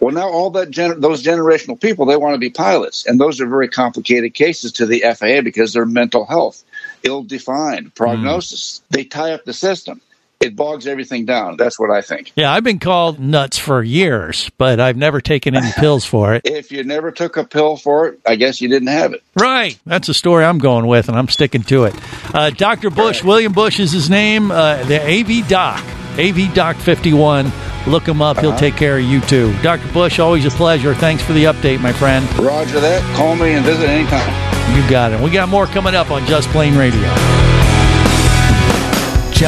well, 0.00 0.14
now 0.14 0.28
all 0.28 0.50
that 0.50 0.70
gener- 0.70 1.00
those 1.00 1.22
generational 1.22 1.78
people 1.78 2.06
they 2.06 2.16
want 2.16 2.34
to 2.34 2.38
be 2.38 2.48
pilots, 2.50 3.04
and 3.06 3.20
those 3.20 3.40
are 3.40 3.46
very 3.46 3.68
complicated 3.68 4.34
cases 4.34 4.72
to 4.72 4.86
the 4.86 5.04
FAA 5.04 5.42
because 5.42 5.72
their 5.74 5.86
mental 5.86 6.24
health, 6.24 6.62
ill-defined 7.02 7.94
prognosis. 7.94 8.80
They 8.90 9.04
tie 9.04 9.32
up 9.32 9.44
the 9.44 9.52
system. 9.52 10.00
It 10.40 10.54
bogs 10.54 10.86
everything 10.86 11.24
down. 11.24 11.56
That's 11.56 11.78
what 11.78 11.90
I 11.90 12.02
think. 12.02 12.30
Yeah, 12.36 12.52
I've 12.52 12.62
been 12.62 12.78
called 12.78 13.18
nuts 13.18 13.58
for 13.58 13.82
years, 13.82 14.50
but 14.58 14.78
I've 14.80 14.96
never 14.96 15.20
taken 15.20 15.56
any 15.56 15.72
pills 15.76 16.04
for 16.04 16.34
it. 16.34 16.42
If 16.44 16.70
you 16.70 16.84
never 16.84 17.10
took 17.10 17.36
a 17.38 17.44
pill 17.44 17.76
for 17.76 18.08
it, 18.08 18.20
I 18.26 18.36
guess 18.36 18.60
you 18.60 18.68
didn't 18.68 18.88
have 18.88 19.14
it. 19.14 19.22
Right. 19.34 19.78
That's 19.86 20.08
the 20.08 20.14
story 20.14 20.44
I'm 20.44 20.58
going 20.58 20.86
with, 20.86 21.08
and 21.08 21.16
I'm 21.18 21.28
sticking 21.28 21.62
to 21.64 21.84
it. 21.84 21.94
Uh, 22.34 22.50
Dr. 22.50 22.90
Bush, 22.90 23.24
William 23.24 23.52
Bush 23.54 23.80
is 23.80 23.92
his 23.92 24.10
name, 24.10 24.50
uh, 24.50 24.84
the 24.84 25.00
AV 25.02 25.48
Doc, 25.48 25.82
AV 26.18 26.52
Doc 26.54 26.76
51. 26.76 27.50
Look 27.86 28.06
him 28.06 28.20
up. 28.20 28.38
He'll 28.38 28.50
Uh-huh. 28.50 28.58
take 28.58 28.76
care 28.76 28.98
of 28.98 29.04
you 29.04 29.20
too. 29.22 29.54
Dr. 29.62 29.90
Bush, 29.92 30.18
always 30.18 30.44
a 30.44 30.50
pleasure. 30.50 30.92
Thanks 30.94 31.22
for 31.22 31.32
the 31.32 31.44
update, 31.44 31.80
my 31.80 31.92
friend. 31.92 32.26
Roger 32.38 32.78
that. 32.80 33.00
Call 33.16 33.36
me 33.36 33.52
and 33.52 33.64
visit 33.64 33.88
anytime. 33.88 34.76
You 34.76 34.88
got 34.90 35.12
it. 35.12 35.20
We 35.20 35.30
got 35.30 35.48
more 35.48 35.66
coming 35.66 35.94
up 35.94 36.10
on 36.10 36.26
Just 36.26 36.48
Plane 36.50 36.76
Radio. 36.76 37.00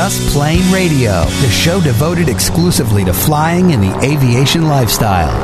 Just 0.01 0.33
Plane 0.33 0.73
Radio, 0.73 1.25
the 1.25 1.51
show 1.51 1.81
devoted 1.81 2.29
exclusively 2.29 3.05
to 3.05 3.13
flying 3.13 3.73
and 3.73 3.83
the 3.83 3.93
aviation 4.07 4.69
lifestyle. 4.69 5.35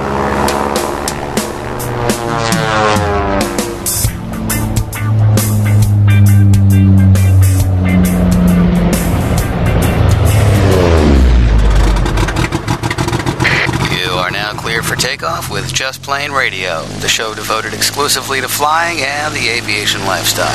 You 13.91 14.13
are 14.13 14.31
now 14.31 14.53
clear 14.53 14.85
for 14.85 14.95
takeoff 14.95 15.51
with 15.51 15.75
Just 15.75 16.01
Plane 16.01 16.31
Radio, 16.31 16.85
the 17.01 17.09
show 17.09 17.35
devoted 17.35 17.75
exclusively 17.75 18.41
to 18.41 18.47
flying 18.47 19.01
and 19.01 19.35
the 19.35 19.49
aviation 19.49 20.07
lifestyle. 20.07 20.47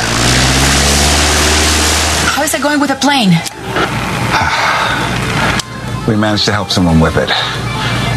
How 2.31 2.43
is 2.43 2.53
it 2.53 2.63
going 2.63 2.79
with 2.79 2.91
the 2.91 2.95
plane? 2.95 3.33
We 6.07 6.15
managed 6.15 6.45
to 6.45 6.51
help 6.51 6.71
someone 6.71 6.99
with 6.99 7.17
it. 7.17 7.29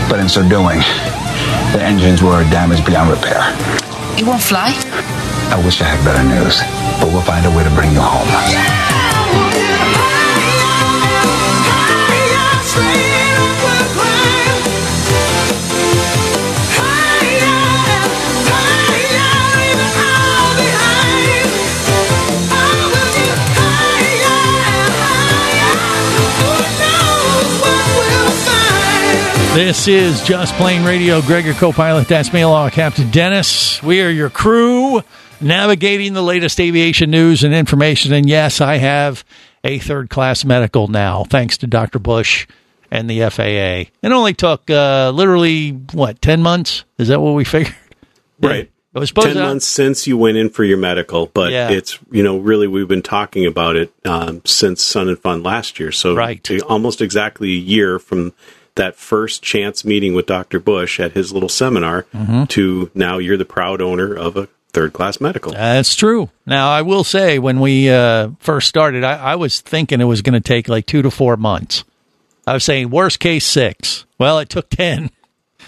But 0.09 0.21
in 0.21 0.29
so 0.29 0.47
doing, 0.49 0.79
the 1.73 1.83
engines 1.83 2.23
were 2.23 2.43
damaged 2.51 2.87
beyond 2.87 3.11
repair. 3.11 3.43
It 4.17 4.25
won't 4.25 4.43
fly? 4.43 4.73
I 5.53 5.61
wish 5.65 5.83
I 5.83 5.85
had 5.85 6.03
better 6.05 6.25
news, 6.25 6.61
but 7.01 7.13
we'll 7.13 7.23
find 7.23 7.45
a 7.45 7.51
way 7.51 7.65
to 7.65 7.71
bring 7.71 7.93
you 7.93 8.01
home. 8.01 8.29
This 29.63 29.87
is 29.87 30.21
Just 30.25 30.53
Plane 30.55 30.85
Radio. 30.85 31.23
Gregor 31.23 31.53
co-pilot, 31.53 32.09
that's 32.09 32.33
me 32.33 32.41
along 32.41 32.65
with 32.65 32.75
Captain 32.75 33.09
Dennis. 33.13 33.81
We 33.81 34.03
are 34.03 34.11
your 34.11 34.29
crew 34.29 35.03
navigating 35.41 36.15
the 36.15 36.21
latest 36.21 36.59
aviation 36.59 37.13
news 37.13 37.45
and 37.45 37.55
information. 37.55 38.13
And 38.13 38.29
yes, 38.29 38.61
I 38.61 38.79
have 38.79 39.25
a 39.63 39.79
third 39.79 40.11
class 40.11 40.45
medical 40.45 40.89
now, 40.89 41.23
thanks 41.23 41.59
to 41.59 41.69
Dr. 41.69 42.01
Bush 42.01 42.49
and 42.91 43.09
the 43.09 43.21
FAA. 43.31 43.93
It 44.05 44.11
only 44.13 44.35
took 44.35 44.69
uh, 44.69 45.13
literally, 45.15 45.71
what, 45.93 46.21
10 46.21 46.43
months? 46.43 46.85
Is 46.99 47.07
that 47.07 47.21
what 47.21 47.35
we 47.35 47.45
figured? 47.45 47.77
Right. 48.41 48.69
It 48.95 48.99
was 48.99 49.11
supposed 49.11 49.29
ten 49.29 49.37
months 49.39 49.67
since 49.67 50.07
you 50.09 50.19
went 50.19 50.37
in 50.37 50.51
for 50.51 50.65
your 50.65 50.77
medical, 50.77 51.27
but 51.27 51.51
Yeah. 51.51 51.71
it's 51.71 51.99
you 52.11 52.23
know 52.23 52.37
really 52.39 52.67
we've 52.67 52.89
been 52.89 53.01
talking 53.01 53.47
about 53.47 53.77
it 53.77 53.91
um, 54.05 54.43
since 54.45 54.83
Sun 54.83 55.09
and 55.09 55.19
Fun 55.19 55.43
last 55.43 55.81
year. 55.81 55.93
So 55.93 56.15
Right. 56.15 56.47
almost 56.65 57.01
exactly 57.01 57.49
a 57.53 57.57
year 57.57 57.99
from 57.99 58.33
that 58.77 58.97
first 58.97 59.43
chance 59.43 59.85
meeting 59.85 60.15
with 60.15 60.27
Dr. 60.27 60.59
Bush 60.59 60.99
at 61.01 61.13
his 61.13 61.33
little 61.33 61.49
seminar 61.49 62.07
Mhm. 62.15 62.49
to 62.49 62.91
now 62.95 63.19
you're 63.19 63.37
the 63.37 63.45
proud 63.45 63.83
owner 63.83 64.15
of 64.15 64.37
a 64.37 64.49
third 64.73 64.93
class 64.95 65.21
medical. 65.21 65.53
That's 65.53 65.95
true. 65.95 66.31
Now, 66.47 66.71
I 66.71 66.81
will 66.81 67.05
say, 67.05 67.39
when 67.39 67.61
we 67.61 67.91
uh, 67.91 68.31
first 68.39 68.69
started, 68.69 69.05
I, 69.05 69.17
I 69.17 69.37
was 69.37 69.61
thinking 69.61 70.01
it 70.01 70.05
was 70.05 70.23
going 70.23 70.33
to 70.33 70.41
take 70.41 70.69
like 70.69 70.87
two 70.87 71.03
to 71.03 71.11
four 71.11 71.37
months. 71.37 71.85
I 72.47 72.55
was 72.55 72.65
saying 72.65 72.89
worst 72.91 73.21
case 73.21 73.45
six. 73.47 74.07
Well, 74.19 74.39
it 74.39 74.49
took 74.49 74.71
ten. 74.71 75.11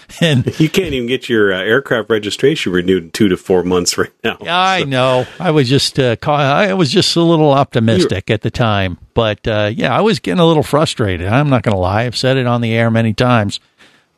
And 0.21 0.59
you 0.59 0.69
can't 0.69 0.93
even 0.93 1.07
get 1.07 1.27
your 1.27 1.51
uh, 1.51 1.57
aircraft 1.57 2.09
registration 2.09 2.71
renewed 2.71 3.03
in 3.03 3.11
two 3.11 3.27
to 3.29 3.37
four 3.37 3.63
months 3.63 3.97
right 3.97 4.11
now. 4.23 4.37
I 4.45 4.83
know. 4.83 5.25
I 5.39 5.51
was 5.51 5.67
just 5.67 5.99
uh, 5.99 6.15
ca- 6.15 6.33
I 6.35 6.73
was 6.73 6.91
just 6.91 7.15
a 7.15 7.21
little 7.21 7.51
optimistic 7.51 8.29
at 8.29 8.41
the 8.41 8.51
time, 8.51 8.97
but 9.13 9.45
uh, 9.47 9.71
yeah, 9.73 9.95
I 9.95 10.01
was 10.01 10.19
getting 10.19 10.39
a 10.39 10.45
little 10.45 10.63
frustrated. 10.63 11.27
I'm 11.27 11.49
not 11.49 11.63
going 11.63 11.75
to 11.75 11.79
lie. 11.79 12.03
I've 12.03 12.15
said 12.15 12.37
it 12.37 12.45
on 12.45 12.61
the 12.61 12.73
air 12.73 12.89
many 12.91 13.13
times. 13.13 13.59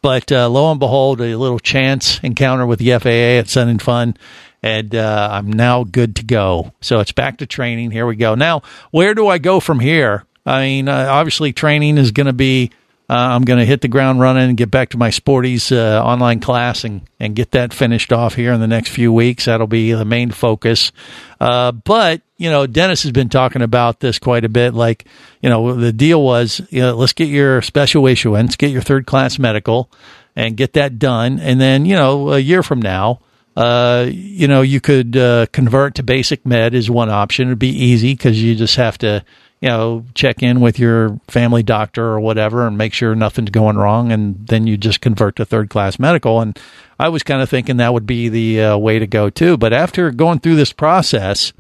But 0.02 0.32
uh, 0.32 0.48
lo 0.50 0.70
and 0.72 0.80
behold, 0.80 1.22
a 1.22 1.36
little 1.36 1.60
chance 1.60 2.20
encounter 2.22 2.66
with 2.66 2.80
the 2.80 2.98
FAA 3.00 3.40
at 3.40 3.50
Sun 3.50 3.68
and 3.68 3.82
Fun, 3.82 4.16
and 4.62 4.94
uh, 4.94 5.30
I'm 5.32 5.52
now 5.52 5.84
good 5.84 6.16
to 6.18 6.26
go. 6.26 6.74
So 6.82 7.00
it's 7.00 7.12
back 7.12 7.38
to 7.38 7.46
training. 7.48 7.92
Here 7.92 8.06
we 8.06 8.16
go. 8.16 8.36
Now, 8.36 8.62
where 8.92 9.16
do 9.16 9.28
I 9.28 9.38
go 9.38 9.60
from 9.60 9.80
here? 9.80 10.26
I 10.46 10.62
mean, 10.62 10.88
uh, 10.88 11.08
obviously, 11.10 11.52
training 11.54 11.98
is 11.98 12.12
going 12.12 12.28
to 12.28 12.34
be. 12.34 12.72
Uh, 13.10 13.14
I'm 13.14 13.44
going 13.44 13.60
to 13.60 13.66
hit 13.66 13.80
the 13.80 13.88
ground 13.88 14.20
running 14.20 14.50
and 14.50 14.58
get 14.58 14.70
back 14.70 14.90
to 14.90 14.98
my 14.98 15.12
Sporty's 15.12 15.72
uh, 15.72 16.02
online 16.04 16.42
class 16.42 16.84
and, 16.84 17.04
and 17.22 17.36
get 17.36 17.52
that 17.52 17.74
finished 17.74 18.12
off 18.12 18.36
here 18.36 18.52
in 18.52 18.60
the 18.60 18.68
next 18.68 18.90
few 18.90 19.14
weeks. 19.14 19.46
That'll 19.46 19.66
be 19.66 19.94
the 19.94 20.04
main 20.04 20.32
focus. 20.32 20.92
Uh, 21.40 21.72
but, 21.72 22.22
you 22.36 22.50
know, 22.50 22.68
Dennis 22.68 23.04
has 23.04 23.14
been 23.14 23.30
talking 23.30 23.62
about 23.62 24.02
this 24.02 24.20
quite 24.20 24.44
a 24.44 24.50
bit. 24.50 24.74
Like, 24.74 25.06
you 25.42 25.50
know, 25.50 25.74
the 25.74 25.94
deal 25.94 26.22
was, 26.22 26.62
you 26.70 26.82
know, 26.82 26.96
let's 26.96 27.14
get 27.14 27.30
your 27.30 27.62
special 27.62 28.08
issuance, 28.08 28.58
get 28.58 28.72
your 28.72 28.82
third 28.82 29.06
class 29.06 29.40
medical 29.40 29.90
and 30.36 30.58
get 30.58 30.74
that 30.74 31.00
done. 31.00 31.40
And 31.40 31.62
then, 31.62 31.86
you 31.86 31.96
know, 31.96 32.34
a 32.34 32.40
year 32.40 32.62
from 32.62 32.82
now, 32.82 33.22
uh, 33.56 34.06
you 34.12 34.50
know, 34.50 34.62
you 34.62 34.82
could 34.82 35.16
uh, 35.16 35.46
convert 35.54 35.96
to 35.96 36.04
basic 36.04 36.46
med 36.46 36.76
is 36.76 36.92
one 36.92 37.10
option. 37.10 37.48
It'd 37.48 37.58
be 37.58 37.70
easy 37.70 38.14
because 38.14 38.42
you 38.44 38.54
just 38.54 38.76
have 38.76 38.98
to, 39.00 39.24
you 39.62 39.70
know, 39.70 40.06
check 40.14 40.44
in 40.44 40.60
with 40.62 40.78
your 40.78 41.20
family 41.28 41.64
doctor 41.64 42.04
or 42.04 42.20
whatever 42.20 42.68
and 42.68 42.78
make 42.78 42.94
sure 42.94 43.16
nothing's 43.16 43.50
going 43.50 43.76
wrong. 43.78 44.12
And 44.12 44.48
then 44.48 44.68
you 44.68 44.78
just 44.78 45.02
convert 45.02 45.36
to 45.38 45.46
third 45.46 45.70
class 45.70 45.98
medical. 45.98 46.42
And 46.42 46.58
I 47.00 47.10
was 47.10 47.24
kind 47.24 47.42
of 47.42 47.50
thinking 47.50 47.78
that 47.78 47.94
would 47.94 48.06
be 48.06 48.30
the 48.30 48.62
uh, 48.62 48.78
way 48.78 49.00
to 49.00 49.08
go 49.08 49.30
too. 49.30 49.58
But 49.58 49.74
after 49.74 50.12
going 50.12 50.40
through 50.40 50.58
this 50.58 50.74
process, 50.74 51.54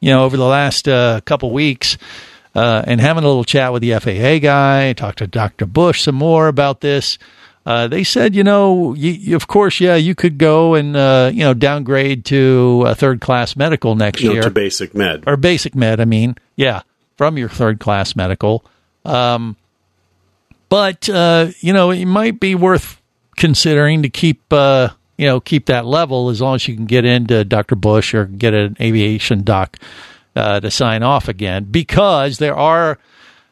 you 0.00 0.10
know, 0.10 0.24
over 0.24 0.36
the 0.36 0.44
last 0.44 0.88
uh, 0.88 1.20
couple 1.24 1.52
weeks, 1.52 1.96
uh, 2.54 2.82
and 2.86 3.00
having 3.00 3.22
a 3.22 3.26
little 3.26 3.44
chat 3.44 3.72
with 3.72 3.82
the 3.82 3.92
FAA 4.00 4.38
guy, 4.38 4.92
talked 4.94 5.18
to 5.18 5.26
Dr. 5.26 5.66
Bush 5.66 6.02
some 6.02 6.14
more 6.14 6.48
about 6.48 6.80
this. 6.80 7.18
Uh, 7.66 7.86
they 7.88 8.02
said, 8.04 8.34
you 8.34 8.44
know, 8.44 8.94
you, 8.94 9.36
of 9.36 9.46
course, 9.46 9.80
yeah, 9.80 9.96
you 9.96 10.14
could 10.14 10.38
go 10.38 10.74
and 10.74 10.96
uh, 10.96 11.30
you 11.34 11.40
know 11.40 11.52
downgrade 11.52 12.24
to 12.26 12.84
a 12.86 12.94
third 12.94 13.20
class 13.20 13.56
medical 13.56 13.94
next 13.94 14.22
You 14.22 14.28
know, 14.28 14.34
year 14.34 14.42
to 14.44 14.50
basic 14.50 14.94
med. 14.94 15.24
or 15.26 15.36
basic 15.36 15.74
med. 15.74 16.00
I 16.00 16.04
mean, 16.06 16.36
yeah, 16.54 16.82
from 17.16 17.38
your 17.38 17.48
third 17.48 17.80
class 17.80 18.16
medical. 18.16 18.64
Um, 19.04 19.56
but 20.68 21.08
uh, 21.08 21.48
you 21.60 21.72
know, 21.72 21.90
it 21.90 22.06
might 22.06 22.40
be 22.40 22.54
worth 22.54 23.00
considering 23.36 24.02
to 24.02 24.08
keep 24.08 24.52
uh, 24.52 24.90
you 25.16 25.26
know 25.26 25.40
keep 25.40 25.66
that 25.66 25.86
level 25.86 26.28
as 26.28 26.40
long 26.40 26.56
as 26.56 26.66
you 26.66 26.74
can 26.74 26.86
get 26.86 27.04
into 27.04 27.44
Dr. 27.44 27.76
Bush 27.76 28.14
or 28.14 28.26
get 28.26 28.54
an 28.54 28.76
aviation 28.80 29.44
doc 29.44 29.78
uh, 30.34 30.60
to 30.60 30.70
sign 30.70 31.02
off 31.02 31.28
again, 31.28 31.64
because 31.64 32.38
there 32.38 32.56
are 32.56 32.98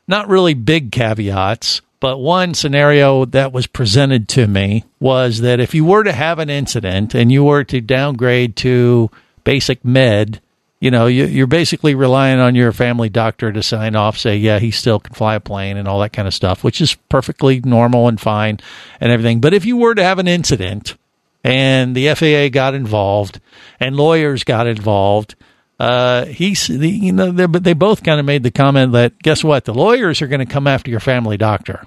not 0.06 0.28
really 0.28 0.54
big 0.54 0.92
caveats. 0.92 1.80
But 2.00 2.18
one 2.18 2.52
scenario 2.52 3.24
that 3.24 3.52
was 3.52 3.66
presented 3.66 4.28
to 4.30 4.46
me 4.46 4.84
was 5.00 5.40
that 5.40 5.58
if 5.58 5.74
you 5.74 5.86
were 5.86 6.04
to 6.04 6.12
have 6.12 6.38
an 6.38 6.50
incident 6.50 7.14
and 7.14 7.32
you 7.32 7.44
were 7.44 7.64
to 7.64 7.80
downgrade 7.80 8.56
to 8.56 9.10
basic 9.44 9.82
med, 9.86 10.42
you 10.84 10.90
know, 10.90 11.06
you, 11.06 11.24
you're 11.24 11.46
basically 11.46 11.94
relying 11.94 12.40
on 12.40 12.54
your 12.54 12.70
family 12.70 13.08
doctor 13.08 13.50
to 13.50 13.62
sign 13.62 13.96
off, 13.96 14.18
say, 14.18 14.36
yeah, 14.36 14.58
he 14.58 14.70
still 14.70 15.00
can 15.00 15.14
fly 15.14 15.34
a 15.34 15.40
plane 15.40 15.78
and 15.78 15.88
all 15.88 16.00
that 16.00 16.12
kind 16.12 16.28
of 16.28 16.34
stuff, 16.34 16.62
which 16.62 16.78
is 16.82 16.92
perfectly 17.08 17.58
normal 17.60 18.06
and 18.06 18.20
fine 18.20 18.60
and 19.00 19.10
everything. 19.10 19.40
But 19.40 19.54
if 19.54 19.64
you 19.64 19.78
were 19.78 19.94
to 19.94 20.04
have 20.04 20.18
an 20.18 20.28
incident 20.28 20.94
and 21.42 21.96
the 21.96 22.14
FAA 22.14 22.50
got 22.50 22.74
involved 22.74 23.40
and 23.80 23.96
lawyers 23.96 24.44
got 24.44 24.66
involved, 24.66 25.36
uh, 25.80 26.26
he's, 26.26 26.68
you 26.68 27.12
know, 27.12 27.32
they 27.32 27.72
both 27.72 28.02
kind 28.02 28.20
of 28.20 28.26
made 28.26 28.42
the 28.42 28.50
comment 28.50 28.92
that 28.92 29.18
guess 29.22 29.42
what? 29.42 29.64
The 29.64 29.72
lawyers 29.72 30.20
are 30.20 30.26
going 30.28 30.46
to 30.46 30.52
come 30.52 30.66
after 30.66 30.90
your 30.90 31.00
family 31.00 31.38
doctor 31.38 31.86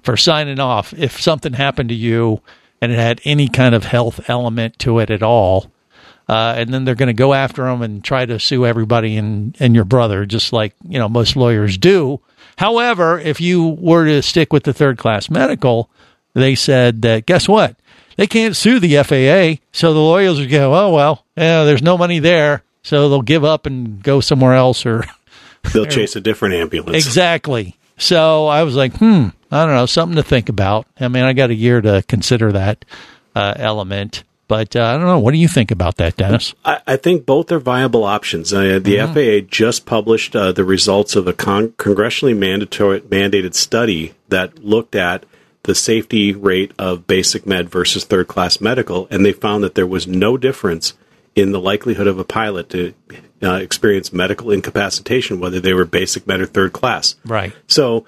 for 0.00 0.16
signing 0.16 0.58
off 0.58 0.94
if 0.94 1.20
something 1.20 1.52
happened 1.52 1.90
to 1.90 1.94
you 1.94 2.40
and 2.80 2.92
it 2.92 2.98
had 2.98 3.20
any 3.24 3.48
kind 3.48 3.74
of 3.74 3.84
health 3.84 4.30
element 4.30 4.78
to 4.78 5.00
it 5.00 5.10
at 5.10 5.22
all. 5.22 5.70
Uh, 6.28 6.54
and 6.58 6.72
then 6.72 6.84
they're 6.84 6.94
going 6.94 7.06
to 7.06 7.14
go 7.14 7.32
after 7.32 7.64
them 7.64 7.80
and 7.80 8.04
try 8.04 8.26
to 8.26 8.38
sue 8.38 8.66
everybody 8.66 9.16
and, 9.16 9.56
and 9.60 9.74
your 9.74 9.84
brother, 9.84 10.26
just 10.26 10.52
like 10.52 10.74
you 10.86 10.98
know 10.98 11.08
most 11.08 11.36
lawyers 11.36 11.78
do. 11.78 12.20
However, 12.56 13.18
if 13.18 13.40
you 13.40 13.68
were 13.68 14.04
to 14.04 14.22
stick 14.22 14.52
with 14.52 14.64
the 14.64 14.74
third 14.74 14.98
class 14.98 15.30
medical, 15.30 15.88
they 16.34 16.54
said 16.54 17.02
that 17.02 17.26
guess 17.26 17.48
what? 17.48 17.76
They 18.16 18.26
can't 18.26 18.56
sue 18.56 18.80
the 18.80 18.96
FAA, 18.96 19.62
so 19.72 19.94
the 19.94 20.00
lawyers 20.00 20.38
would 20.38 20.50
go, 20.50 20.74
oh 20.74 20.92
well, 20.92 21.24
yeah, 21.36 21.64
there's 21.64 21.82
no 21.82 21.96
money 21.96 22.18
there, 22.18 22.62
so 22.82 23.08
they'll 23.08 23.22
give 23.22 23.44
up 23.44 23.64
and 23.64 24.02
go 24.02 24.20
somewhere 24.20 24.54
else 24.54 24.84
or 24.84 25.04
They'll 25.72 25.86
chase 25.86 26.16
a 26.16 26.20
different 26.20 26.54
ambulance. 26.54 26.96
Exactly. 27.04 27.76
So 27.96 28.46
I 28.46 28.62
was 28.62 28.76
like, 28.76 28.96
hmm, 28.96 29.28
I 29.50 29.64
don't 29.64 29.74
know, 29.74 29.86
something 29.86 30.16
to 30.16 30.22
think 30.22 30.48
about. 30.48 30.86
I 31.00 31.08
mean, 31.08 31.24
I 31.24 31.32
got 31.32 31.50
a 31.50 31.54
year 31.54 31.80
to 31.80 32.04
consider 32.06 32.52
that 32.52 32.84
uh, 33.34 33.54
element, 33.56 34.22
but 34.48 34.74
uh, 34.74 34.82
I 34.84 34.92
don't 34.94 35.06
know. 35.06 35.18
What 35.18 35.32
do 35.32 35.38
you 35.38 35.46
think 35.48 35.70
about 35.70 35.96
that, 35.98 36.16
Dennis? 36.16 36.54
I, 36.64 36.80
I 36.86 36.96
think 36.96 37.24
both 37.26 37.52
are 37.52 37.58
viable 37.60 38.04
options. 38.04 38.52
Uh, 38.52 38.80
the 38.82 38.96
Mhm. 38.96 39.14
FAA 39.42 39.46
just 39.48 39.86
published 39.86 40.34
uh, 40.34 40.50
the 40.52 40.64
results 40.64 41.14
of 41.14 41.26
a 41.28 41.32
con- 41.32 41.68
congressionally 41.78 42.36
mandatory, 42.36 43.00
mandated 43.02 43.54
study 43.54 44.14
that 44.28 44.64
looked 44.64 44.94
at 44.94 45.24
the 45.64 45.74
safety 45.74 46.32
rate 46.32 46.72
of 46.78 47.06
basic 47.06 47.46
med 47.46 47.68
versus 47.70 48.04
third 48.04 48.26
class 48.26 48.60
medical, 48.60 49.06
and 49.10 49.24
they 49.24 49.32
found 49.32 49.62
that 49.62 49.74
there 49.74 49.86
was 49.86 50.06
no 50.06 50.36
difference 50.36 50.94
in 51.34 51.52
the 51.52 51.60
likelihood 51.60 52.06
of 52.06 52.18
a 52.18 52.24
pilot 52.24 52.70
to 52.70 52.94
uh, 53.42 53.52
experience 53.52 54.12
medical 54.12 54.50
incapacitation, 54.50 55.38
whether 55.38 55.60
they 55.60 55.74
were 55.74 55.84
basic 55.84 56.26
med 56.26 56.40
or 56.40 56.46
third 56.46 56.72
class. 56.72 57.14
Right. 57.24 57.52
So 57.66 58.06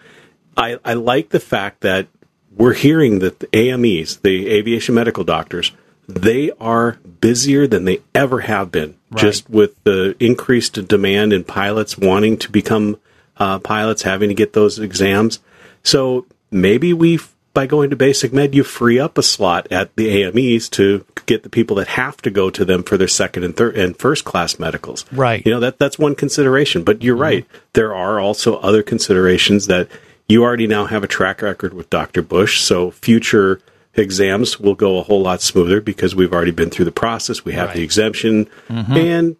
I, 0.57 0.78
I 0.84 0.95
like 0.95 1.28
the 1.28 1.38
fact 1.38 1.82
that 1.82 2.09
we're 2.57 2.72
hearing 2.74 3.20
that 3.20 3.38
the 3.41 3.49
AMEs, 3.55 4.16
the 4.22 4.49
aviation 4.49 4.95
medical 4.95 5.22
doctors, 5.22 5.70
they 6.15 6.51
are 6.61 6.99
busier 7.21 7.67
than 7.67 7.85
they 7.85 8.01
ever 8.15 8.41
have 8.41 8.71
been. 8.71 8.97
Just 9.17 9.51
with 9.51 9.83
the 9.83 10.15
increased 10.21 10.87
demand 10.87 11.33
in 11.33 11.43
pilots 11.43 11.99
wanting 11.99 12.37
to 12.39 12.51
become 12.51 12.97
uh, 13.37 13.59
pilots, 13.59 14.03
having 14.03 14.29
to 14.29 14.35
get 14.35 14.53
those 14.53 14.79
exams. 14.79 15.41
So 15.83 16.27
maybe 16.53 16.93
we, 16.93 17.19
by 17.53 17.67
going 17.67 17.91
to 17.91 17.97
basic 17.97 18.33
med, 18.33 18.55
you 18.55 18.63
free 18.63 19.01
up 19.01 19.19
a 19.19 19.23
slot 19.25 19.67
at 19.73 19.97
the 19.97 20.23
AMEs 20.23 20.69
to 20.71 21.05
get 21.27 21.43
the 21.43 21.49
people 21.49 21.75
that 21.77 21.89
have 21.89 22.19
to 22.23 22.31
go 22.31 22.51
to 22.51 22.65
them 22.65 22.85
for 22.85 22.97
their 22.97 23.09
second 23.09 23.43
and 23.43 23.57
third 23.57 23.77
and 23.77 23.97
first 23.97 24.25
class 24.25 24.59
medicals. 24.59 25.05
Right. 25.11 25.45
You 25.45 25.53
know 25.53 25.61
that 25.61 25.79
that's 25.79 25.99
one 25.99 26.15
consideration, 26.15 26.85
but 26.85 27.03
you're 27.03 27.17
right. 27.17 27.47
There 27.73 27.95
are 27.95 28.21
also 28.21 28.59
other 28.59 28.83
considerations 28.83 29.67
that 29.67 29.89
you 30.29 30.45
already 30.45 30.69
now 30.69 30.87
have 30.87 31.03
a 31.03 31.09
track 31.09 31.43
record 31.43 31.75
with 31.75 31.91
Dr. 31.91 32.23
Bush, 32.23 32.61
so 32.61 32.93
future 32.93 33.61
exams 33.95 34.59
will 34.61 34.74
go 34.74 34.99
a 34.99 35.03
whole 35.03 35.22
lot 35.22 35.43
smoother 35.43 35.80
because 35.80 36.14
we've 36.14 36.32
already 36.32 36.51
been 36.53 36.70
through 36.70 36.84
the 36.86 36.93
process. 36.93 37.45
We 37.45 37.53
have 37.55 37.74
the 37.74 37.82
exemption, 37.82 38.47
Mhm. 38.68 38.97
and 38.97 39.36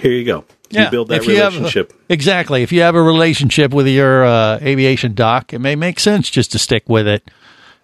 here 0.00 0.12
you 0.12 0.24
go. 0.24 0.44
You 0.70 0.88
build 0.88 1.08
that 1.08 1.16
if 1.16 1.24
have 1.24 1.52
a- 1.54 1.56
relationship. 1.56 1.92
exactly. 2.08 2.62
If 2.62 2.70
you 2.70 2.82
have 2.82 2.94
a 2.94 3.02
relationship 3.02 3.72
with 3.74 3.88
your 3.88 4.24
uh, 4.24 4.58
aviation 4.62 5.14
doc, 5.14 5.52
it 5.52 5.58
may 5.58 5.74
make 5.74 5.98
sense 5.98 6.30
just 6.30 6.52
to 6.52 6.60
stick 6.60 6.88
with 6.88 7.08
it 7.08 7.28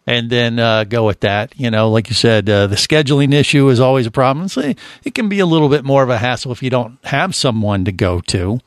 and 0.07 0.31
then 0.31 0.61
uh, 0.61 0.85
go 0.85 1.05
with 1.05 1.19
that. 1.21 1.53
You 1.57 1.69
know, 1.73 1.91
like 1.91 2.09
you 2.09 2.15
said, 2.15 2.49
uh, 2.49 2.69
the 2.69 2.77
scheduling 2.77 3.35
issue 3.35 3.69
is 3.71 3.81
always 3.81 4.07
a 4.07 4.13
problem. 4.13 4.47
So 4.47 4.73
it 5.03 5.15
can 5.17 5.29
be 5.29 5.41
a 5.41 5.47
little 5.47 5.69
bit 5.69 5.85
more 5.85 6.05
of 6.05 6.11
a 6.11 6.19
hassle 6.19 6.53
if 6.53 6.63
you 6.63 6.71
don't 6.71 6.97
have 7.03 7.35
someone 7.35 7.85
to 7.87 7.93
go 7.93 8.21
to. 8.29 8.61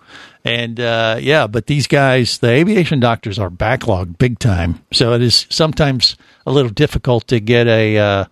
And 0.46 0.80
uh, 0.80 1.18
yeah, 1.20 1.48
but 1.48 1.68
these 1.68 1.88
guys, 1.88 2.38
the 2.38 2.50
aviation 2.50 3.00
doctors, 3.00 3.38
are 3.38 3.50
backlogged 3.50 4.18
big 4.18 4.40
time. 4.40 4.82
So 4.92 5.14
it 5.14 5.22
is 5.22 5.46
sometimes 5.50 6.16
a 6.46 6.52
little 6.52 6.72
difficult 6.72 7.28
to 7.28 7.40
get 7.40 7.68
a 7.68 7.98
uh, 7.98 8.26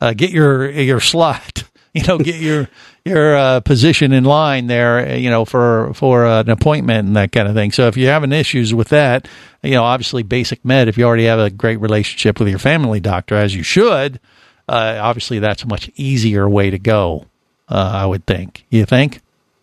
uh, 0.00 0.12
get 0.12 0.30
your 0.30 0.70
your 0.70 1.00
slot. 1.00 1.64
You 1.96 2.02
know, 2.02 2.18
get 2.18 2.40
your 2.40 2.68
your 3.04 3.36
uh, 3.36 3.60
position 3.60 4.12
in 4.12 4.24
line 4.24 4.66
there. 4.66 5.16
You 5.16 5.30
know, 5.30 5.44
for 5.44 5.94
for 5.94 6.26
an 6.26 6.50
appointment 6.50 7.06
and 7.06 7.14
that 7.14 7.30
kind 7.30 7.46
of 7.46 7.54
thing. 7.54 7.70
So 7.70 7.86
if 7.86 7.96
you're 7.96 8.10
having 8.10 8.32
issues 8.32 8.74
with 8.74 8.88
that, 8.88 9.28
you 9.62 9.70
know, 9.70 9.84
obviously 9.84 10.24
basic 10.24 10.64
med. 10.64 10.88
If 10.88 10.98
you 10.98 11.04
already 11.04 11.26
have 11.26 11.38
a 11.38 11.50
great 11.50 11.76
relationship 11.76 12.40
with 12.40 12.48
your 12.48 12.58
family 12.58 12.98
doctor, 12.98 13.36
as 13.36 13.54
you 13.54 13.62
should, 13.62 14.18
uh, 14.68 14.98
obviously 15.00 15.38
that's 15.38 15.62
a 15.62 15.68
much 15.68 15.88
easier 15.94 16.48
way 16.48 16.68
to 16.68 16.80
go. 16.80 17.26
Uh, 17.68 17.92
I 17.94 18.06
would 18.06 18.26
think. 18.26 18.66
You 18.70 18.86
think? 18.86 19.20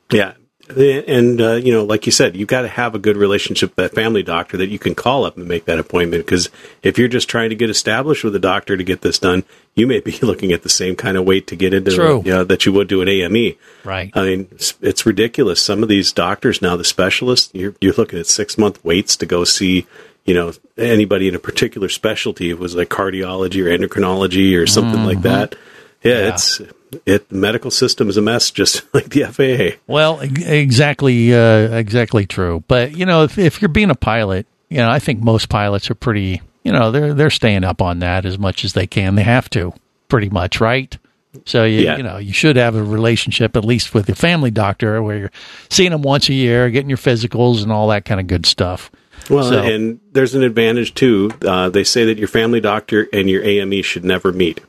Yeah, 0.10 0.36
And 0.78 1.42
uh, 1.42 1.54
you 1.54 1.72
know, 1.72 1.84
like 1.84 2.06
you 2.06 2.12
said, 2.12 2.36
you've 2.36 2.48
got 2.48 2.62
to 2.64 2.68
have 2.68 2.96
a 2.96 3.00
good 3.00 3.18
relationship 3.18 3.70
with 3.72 3.76
that 3.78 3.94
family 3.96 4.24
doctor 4.24 4.58
that 4.58 4.70
you 4.70 4.80
can 4.80 4.96
call 4.96 5.26
up 5.26 5.38
and 5.38 5.48
make 5.48 5.66
that 5.66 5.80
appointment. 5.80 6.26
Because 6.26 6.50
if 6.84 6.98
you're 6.98 7.08
just 7.08 7.30
trying 7.30 7.50
to 7.50 7.56
get 7.56 7.70
established 7.70 8.24
with 8.24 8.36
a 8.36 8.40
doctor 8.40 8.76
to 8.78 8.84
get 8.84 9.02
this 9.02 9.20
done, 9.20 9.44
you 9.76 9.88
may 9.88 10.00
be 10.00 10.12
looking 10.22 10.52
at 10.52 10.64
the 10.64 10.70
same 10.70 10.96
kind 10.96 11.18
of 11.18 11.26
wait 11.26 11.48
to 11.48 11.56
get 11.56 11.74
into 11.74 11.92
True. 11.96 12.22
you 12.26 12.32
know, 12.32 12.44
that 12.44 12.66
you 12.66 12.74
would 12.74 12.88
do 12.88 13.02
an 13.02 13.08
AME. 13.08 13.56
Right. 13.84 14.12
I 14.14 14.24
mean, 14.24 14.48
it's, 14.52 14.74
it's 14.82 15.06
ridiculous. 15.06 15.62
Some 15.62 15.84
of 15.84 15.90
these 15.90 16.12
doctors 16.12 16.62
now, 16.62 16.76
the 16.76 16.84
specialists, 16.84 17.50
you're, 17.54 17.76
you're 17.82 17.94
looking 17.94 18.20
at 18.20 18.28
six 18.28 18.58
month 18.58 18.84
waits 18.84 19.16
to 19.18 19.26
go 19.26 19.44
see, 19.44 19.86
you 20.26 20.34
know, 20.34 20.54
anybody 20.78 21.28
in 21.28 21.36
a 21.36 21.40
particular 21.40 21.90
specialty. 21.90 22.50
It 22.50 22.60
was 22.60 22.76
like 22.76 22.90
cardiology 22.90 23.64
or 23.66 23.70
endocrinology 23.78 24.58
or 24.62 24.68
something 24.68 25.04
like 25.06 25.20
Mhm. 25.20 25.24
that. 25.24 25.56
Yeah, 26.04 26.20
Yeah. 26.20 26.34
it's 26.34 26.62
it. 27.06 27.30
The 27.30 27.36
medical 27.36 27.72
system 27.72 28.10
is 28.10 28.18
a 28.18 28.22
mess, 28.22 28.52
just 28.52 28.84
like 28.94 29.10
the 29.10 29.24
FAA. 29.26 29.78
Well, 29.88 30.20
exactly, 30.22 31.34
uh, 31.34 31.76
exactly 31.78 32.26
true. 32.26 32.64
But 32.68 32.96
you 32.96 33.06
know, 33.06 33.24
if, 33.24 33.38
if 33.38 33.62
you're 33.62 33.70
being 33.70 33.90
a 33.92 33.96
pilot, 33.96 34.46
you 34.70 34.78
know, 34.78 34.90
I 34.90 35.00
think 35.00 35.22
most 35.22 35.50
pilots 35.50 35.90
are 35.92 35.96
pretty, 35.96 36.42
you 36.64 36.72
know, 36.72 36.92
they're 36.92 37.14
they're 37.14 37.30
staying 37.30 37.64
up 37.64 37.82
on 37.82 38.00
that 38.00 38.26
as 38.26 38.38
much 38.38 38.64
as 38.64 38.74
they 38.74 38.88
can. 38.88 39.16
They 39.16 39.24
have 39.24 39.50
to, 39.52 39.74
pretty 40.08 40.30
much, 40.30 40.62
right? 40.62 40.98
So 41.46 41.64
you 41.64 41.82
Yeah. 41.82 41.98
you 41.98 42.04
know 42.04 42.18
you 42.18 42.34
should 42.34 42.58
have 42.58 42.76
a 42.76 42.84
relationship 42.84 43.56
at 43.56 43.64
least 43.64 43.94
with 43.94 44.08
your 44.10 44.16
family 44.16 44.52
doctor 44.52 45.02
where 45.02 45.18
you're 45.18 45.32
seeing 45.70 45.92
them 45.92 46.02
once 46.02 46.28
a 46.30 46.34
year, 46.34 46.70
getting 46.70 46.90
your 46.90 46.98
physicals 46.98 47.64
and 47.64 47.72
all 47.72 47.88
that 47.90 48.04
kind 48.06 48.20
of 48.20 48.28
good 48.28 48.46
stuff. 48.46 48.92
Well, 49.30 49.44
So- 49.50 49.62
and 49.64 50.00
there's 50.12 50.36
an 50.36 50.44
advantage 50.44 50.94
too. 50.94 51.32
Uh, 51.46 51.70
they 51.70 51.84
say 51.86 52.04
that 52.06 52.18
your 52.18 52.28
family 52.28 52.60
doctor 52.60 53.08
and 53.14 53.30
your 53.30 53.44
AME 53.44 53.82
should 53.84 54.04
never 54.04 54.34
meet. 54.34 54.60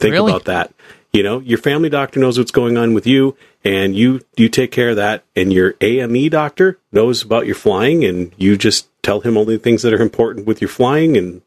Think 0.00 0.12
Really? 0.14 0.32
about 0.32 0.46
that. 0.46 0.72
You 1.12 1.22
know, 1.22 1.40
your 1.40 1.58
family 1.58 1.88
doctor 1.88 2.20
knows 2.20 2.38
what's 2.38 2.52
going 2.52 2.76
on 2.76 2.94
with 2.94 3.06
you, 3.06 3.36
and 3.64 3.96
you 3.96 4.20
you 4.36 4.48
take 4.48 4.70
care 4.70 4.90
of 4.90 4.96
that. 4.96 5.24
And 5.34 5.52
your 5.52 5.74
AME 5.80 6.28
doctor 6.28 6.78
knows 6.92 7.22
about 7.22 7.46
your 7.46 7.56
flying, 7.56 8.04
and 8.04 8.32
you 8.36 8.56
just 8.56 8.88
tell 9.02 9.20
him 9.20 9.36
only 9.36 9.58
things 9.58 9.82
that 9.82 9.92
are 9.92 10.00
important 10.00 10.46
with 10.46 10.60
your 10.60 10.68
flying, 10.68 11.16
and 11.16 11.42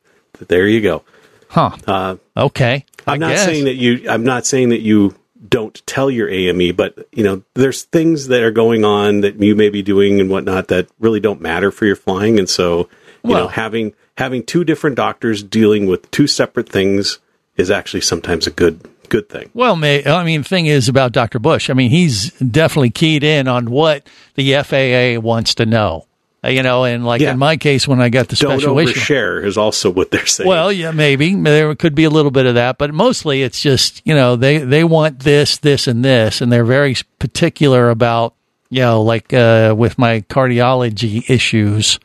there 0.47 0.67
you 0.67 0.81
go. 0.81 1.03
Huh. 1.47 1.71
Uh, 1.87 2.15
okay. 2.35 2.85
I'm 3.07 3.19
not 3.19 3.29
guess. 3.29 3.45
saying 3.45 3.65
that 3.65 3.75
you. 3.75 4.09
I'm 4.09 4.23
not 4.23 4.45
saying 4.45 4.69
that 4.69 4.81
you 4.81 5.15
don't 5.47 5.81
tell 5.85 6.11
your 6.11 6.29
AME, 6.29 6.75
but 6.75 7.07
you 7.13 7.23
know, 7.23 7.43
there's 7.53 7.83
things 7.83 8.27
that 8.27 8.41
are 8.43 8.51
going 8.51 8.83
on 8.83 9.21
that 9.21 9.41
you 9.41 9.55
may 9.55 9.69
be 9.69 9.81
doing 9.81 10.19
and 10.19 10.29
whatnot 10.29 10.67
that 10.69 10.87
really 10.99 11.19
don't 11.21 11.39
matter 11.41 11.71
for 11.71 11.85
your 11.85 11.95
flying, 11.95 12.37
and 12.37 12.49
so 12.49 12.89
you 13.23 13.31
know, 13.33 13.47
having 13.47 13.93
having 14.17 14.43
two 14.43 14.65
different 14.65 14.97
doctors 14.97 15.41
dealing 15.41 15.85
with 15.85 16.11
two 16.11 16.27
separate 16.27 16.67
things 16.67 17.19
is 17.57 17.71
actually 17.71 18.01
sometimes 18.01 18.47
a 18.47 18.51
good 18.51 18.79
good 19.09 19.29
thing. 19.29 19.49
Well, 19.53 19.75
may, 19.75 20.03
I 20.05 20.23
mean, 20.23 20.41
the 20.41 20.47
thing 20.47 20.65
is 20.65 20.89
about 20.89 21.11
Dr. 21.11 21.37
Bush. 21.39 21.69
I 21.69 21.73
mean, 21.73 21.91
he's 21.91 22.31
definitely 22.39 22.89
keyed 22.89 23.23
in 23.23 23.47
on 23.47 23.69
what 23.69 24.07
the 24.35 24.55
FAA 24.63 25.19
wants 25.21 25.55
to 25.55 25.65
know. 25.65 26.07
Uh, 26.43 26.49
You 26.49 26.63
know, 26.63 26.83
and 26.83 27.05
like 27.05 27.21
in 27.21 27.39
my 27.39 27.55
case, 27.57 27.87
when 27.87 28.01
I 28.01 28.09
got 28.09 28.27
the 28.27 28.35
Don't 28.35 28.59
special 28.59 28.77
issue, 28.79 28.99
overshare 28.99 29.45
is 29.45 29.57
also 29.57 29.89
what 29.89 30.11
they're 30.11 30.25
saying. 30.25 30.47
Well, 30.47 30.71
yeah, 30.71 30.91
maybe 30.91 31.35
there 31.35 31.73
could 31.75 31.95
be 31.95 32.03
a 32.03 32.09
little 32.09 32.31
bit 32.31 32.45
of 32.45 32.55
that, 32.55 32.77
but 32.77 32.93
mostly 32.93 33.43
it's 33.43 33.61
just 33.61 34.01
you 34.03 34.13
know 34.13 34.35
they 34.35 34.57
they 34.57 34.83
want 34.83 35.19
this, 35.19 35.57
this, 35.57 35.87
and 35.87 36.03
this, 36.03 36.41
and 36.41 36.51
they're 36.51 36.65
very 36.65 36.95
particular 37.19 37.89
about 37.89 38.33
you 38.69 38.81
know 38.81 39.03
like 39.03 39.31
uh, 39.31 39.73
with 39.77 39.97
my 39.97 40.21
cardiology 40.21 41.29
issues. 41.29 41.99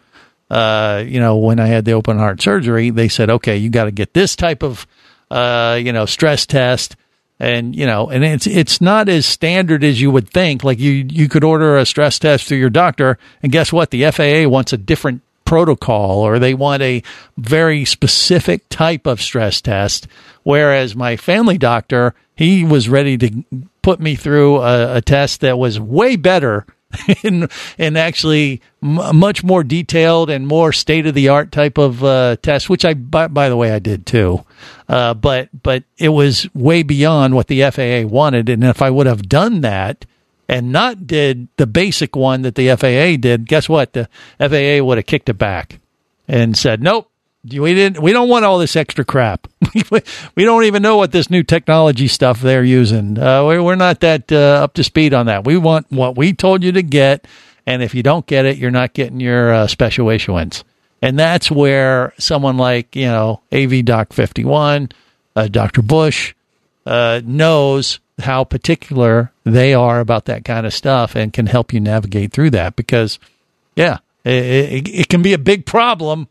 Uh, 0.51 1.05
you 1.07 1.20
know, 1.20 1.36
when 1.36 1.61
I 1.61 1.66
had 1.66 1.84
the 1.84 1.92
open 1.92 2.18
heart 2.18 2.40
surgery, 2.40 2.88
they 2.88 3.09
said, 3.09 3.28
okay, 3.28 3.59
you 3.59 3.68
got 3.68 3.84
to 3.84 3.90
get 3.90 4.14
this 4.14 4.34
type 4.34 4.62
of 4.62 4.86
uh, 5.31 5.79
you 5.83 5.93
know 5.93 6.07
stress 6.07 6.47
test, 6.47 6.97
and 7.39 7.74
you 7.74 7.87
know, 7.87 8.09
and 8.09 8.24
it's 8.24 8.47
it's 8.47 8.81
not 8.81 9.09
as 9.09 9.26
standard 9.26 9.85
as 9.85 10.01
you 10.01 10.11
would 10.11 10.29
think. 10.29 10.64
Like 10.64 10.79
you 10.79 11.07
you 11.09 11.29
could 11.29 11.45
order 11.45 11.76
a 11.76 11.87
stress 11.87 12.18
test 12.18 12.47
through 12.47 12.59
your 12.59 12.70
doctor, 12.70 13.18
and 13.43 13.53
guess 13.53 13.72
what? 13.72 13.91
The 13.91 14.11
FAA 14.11 14.49
wants 14.49 14.72
a 14.72 14.79
different 14.79 15.22
protocol 15.49 16.20
or 16.20 16.39
they 16.39 16.53
want 16.53 16.83
a 16.83 17.03
very 17.39 17.87
specific 17.87 18.68
type 18.68 19.07
of 19.07 19.22
stress 19.22 19.62
test. 19.62 20.07
Whereas 20.43 20.95
my 20.95 21.16
family 21.16 21.57
doctor, 21.57 22.14
he 22.37 22.64
was 22.64 22.87
ready 22.91 23.16
to 23.16 23.45
put 23.81 23.99
me 23.99 24.14
through 24.14 24.59
a, 24.59 24.97
a 24.97 25.01
test 25.01 25.41
that 25.41 25.59
was 25.59 25.81
way 25.81 26.16
better 26.16 26.66
and, 27.22 27.51
and 27.76 27.99
actually 27.99 28.62
m- 28.82 29.16
much 29.16 29.45
more 29.45 29.62
detailed 29.62 30.30
and 30.30 30.47
more 30.47 30.72
state 30.72 31.07
of 31.07 31.14
the 31.14 31.28
art 31.28 31.53
type 31.53 31.78
of 31.78 32.03
uh, 32.03 32.36
test, 32.43 32.70
which 32.70 32.84
I, 32.84 32.95
by, 32.95 33.28
by 33.28 33.49
the 33.49 33.57
way, 33.57 33.72
I 33.72 33.78
did 33.78 34.07
too. 34.07 34.45
Uh, 34.89 35.14
but, 35.14 35.49
but 35.62 35.84
it 35.99 36.09
was 36.09 36.49
way 36.55 36.82
beyond 36.82 37.34
what 37.34 37.49
the 37.49 37.70
FAA 37.70 38.09
wanted. 38.09 38.49
And 38.49 38.64
if 38.64 38.80
I 38.80 38.91
would 38.91 39.07
have 39.07 39.28
done 39.28 39.61
that, 39.61 40.07
and 40.49 40.72
not 40.72 41.07
did 41.07 41.49
the 41.59 41.66
basic 41.66 42.16
one 42.16 42.43
that 42.43 42.55
the 42.55 42.74
FAA 42.74 43.20
did, 43.20 43.47
guess 43.47 43.68
what? 43.68 43.93
The 43.93 44.09
FAA 44.39 44.82
would 44.82 44.97
have 44.97 45.07
kicked 45.07 45.28
it 45.28 45.34
back 45.34 45.78
and 46.26 46.57
said, 46.57 46.82
"Nope, 46.82 47.07
we 47.45 47.74
didn't. 47.74 48.03
We 48.03 48.12
don't 48.12 48.28
want 48.28 48.45
all 48.45 48.59
this 48.59 48.76
extra 48.76 49.05
crap. 49.05 49.47
we 50.34 50.45
don't 50.45 50.64
even 50.64 50.82
know 50.82 50.97
what 50.97 51.12
this 51.12 51.30
new 51.30 51.43
technology 51.43 52.09
stuff 52.09 52.41
they're 52.41 52.64
using. 52.64 53.18
Uh, 53.18 53.45
we- 53.47 53.61
we're 53.61 53.74
not 53.76 54.01
that 54.01 54.30
uh, 54.32 54.61
up 54.64 54.74
to 54.74 54.84
speed 54.84 55.14
on 55.14 55.26
that. 55.26 55.45
We 55.45 55.57
want 55.57 55.86
what 55.91 56.16
we 56.16 56.32
told 56.32 56.62
you 56.62 56.72
to 56.72 56.82
get, 56.82 57.26
and 57.66 57.82
if 57.82 57.95
you 57.95 58.03
don't 58.03 58.26
get 58.26 58.45
it, 58.45 58.57
you're 58.59 58.70
not 58.70 58.93
getting 58.95 59.20
your 59.20 59.53
uh, 59.53 59.66
special 59.66 60.09
issuance." 60.11 60.64
And 61.01 61.16
that's 61.18 61.49
where 61.51 62.12
someone 62.18 62.57
like 62.57 62.97
you 62.97 63.07
know 63.07 63.41
AV 63.53 63.84
Doc 63.84 64.12
fifty 64.12 64.45
one, 64.45 64.91
uh, 65.36 65.47
Doctor 65.49 65.80
Bush, 65.82 66.34
uh, 66.86 67.20
knows 67.24 68.01
how 68.20 68.43
particular 68.43 69.30
they 69.45 69.72
are 69.74 70.01
about 70.01 70.24
that 70.24 70.45
kind 70.45 70.66
of 70.66 70.74
stuff 70.74 71.14
and 71.14 71.32
can 71.32 71.47
help 71.47 71.72
you 71.72 71.78
navigate 71.78 72.32
through 72.32 72.51
that 72.51 72.74
because, 72.74 73.20
yeah, 73.76 73.99
it, 74.24 74.32
it, 74.34 74.89
it 74.89 75.09
can 75.09 75.22
be 75.22 75.32
a 75.34 75.39
big 75.39 75.64
problem. 75.64 76.26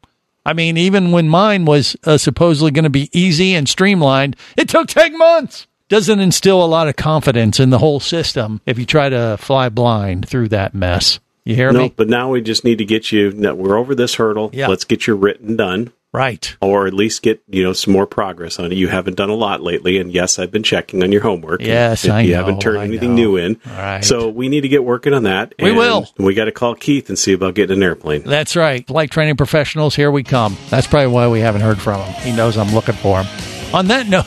I 0.48 0.54
mean, 0.54 0.78
even 0.78 1.12
when 1.12 1.28
mine 1.28 1.66
was 1.66 1.98
uh, 2.06 2.18
supposedly 2.18 2.72
going 2.72 2.86
to 2.86 2.90
be 2.90 3.10
easy 3.12 3.54
and 3.54 3.68
streamlined, 3.68 4.38
it 4.56 4.70
took 4.70 4.88
10 4.88 5.18
months. 5.18 5.68
Doesn't 5.90 6.22
instill 6.22 6.64
a 6.64 6.66
lot 6.66 6.88
of 6.88 6.96
confidence 6.96 7.60
in 7.60 7.70
the 7.70 7.80
whole 7.80 8.00
system 8.00 8.62
if 8.66 8.80
you 8.80 8.86
try 8.86 9.10
to 9.10 9.36
fly 9.42 9.68
blind 9.68 10.30
through 10.30 10.48
that 10.50 10.74
mess. 10.74 11.20
You 11.44 11.56
hear 11.56 11.74
no, 11.74 11.80
me? 11.80 11.94
but 11.94 12.08
now 12.08 12.30
we 12.32 12.42
just 12.42 12.64
need 12.64 12.78
to 12.78 12.86
get 12.86 13.12
you. 13.12 13.34
We're 13.56 13.78
over 13.78 13.94
this 13.94 14.16
hurdle. 14.16 14.50
Yeah. 14.54 14.68
Let's 14.68 14.86
get 14.86 15.06
your 15.06 15.18
written 15.18 15.58
done. 15.58 15.92
Right. 16.18 16.58
Or 16.62 16.88
at 16.88 16.94
least 16.94 17.22
get 17.22 17.42
you 17.48 17.64
know 17.64 17.74
some 17.74 17.94
more 17.94 18.08
progress 18.08 18.58
on 18.60 18.72
it. 18.72 18.74
You 18.76 18.88
haven't 18.88 19.16
done 19.18 19.30
a 19.30 19.36
lot 19.36 19.62
lately, 19.62 20.00
and 20.00 20.12
yes, 20.12 20.40
I've 20.40 20.52
been 20.52 20.64
checking 20.64 21.04
on 21.04 21.12
your 21.12 21.22
homework. 21.22 21.60
and 21.60 21.68
Yes, 21.68 22.06
if 22.06 22.12
I 22.12 22.22
you 22.22 22.32
know, 22.34 22.38
haven't 22.40 22.60
turned 22.60 22.80
I 22.80 22.84
anything 22.86 23.12
know. 23.16 23.22
new 23.22 23.38
in. 23.38 23.60
Right. 23.66 24.04
So 24.04 24.28
we 24.30 24.50
need 24.50 24.62
to 24.62 24.68
get 24.68 24.84
working 24.84 25.14
on 25.14 25.24
that. 25.24 25.54
We 25.62 25.72
will. 25.72 26.08
We 26.18 26.34
got 26.34 26.46
to 26.46 26.52
call 26.52 26.74
Keith 26.76 27.10
and 27.10 27.20
see 27.20 27.34
about 27.34 27.54
getting 27.54 27.78
an 27.78 27.84
airplane. 27.84 28.24
That's 28.24 28.56
right. 28.56 28.86
Flight 28.88 29.12
training 29.12 29.36
professionals, 29.38 29.96
here 29.96 30.10
we 30.12 30.24
come. 30.24 30.58
That's 30.70 30.88
probably 30.88 31.08
why 31.08 31.28
we 31.28 31.40
haven't 31.40 31.62
heard 31.62 31.80
from 31.80 32.02
him. 32.02 32.14
He 32.24 32.36
knows 32.36 32.58
I'm 32.58 32.74
looking 32.74 32.96
for 32.96 33.22
him. 33.24 33.28
On 33.76 33.88
that 33.88 34.08
note, 34.10 34.26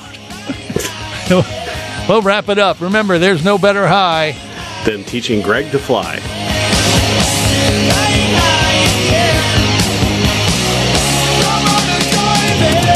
we'll 2.09 2.23
wrap 2.23 2.49
it 2.49 2.59
up. 2.59 2.81
Remember, 2.81 3.19
there's 3.19 3.45
no 3.45 3.59
better 3.59 3.87
high. 3.89 4.37
than 4.85 5.03
teaching 5.05 5.43
Greg 5.43 5.71
to 5.73 5.79
fly. 5.79 6.19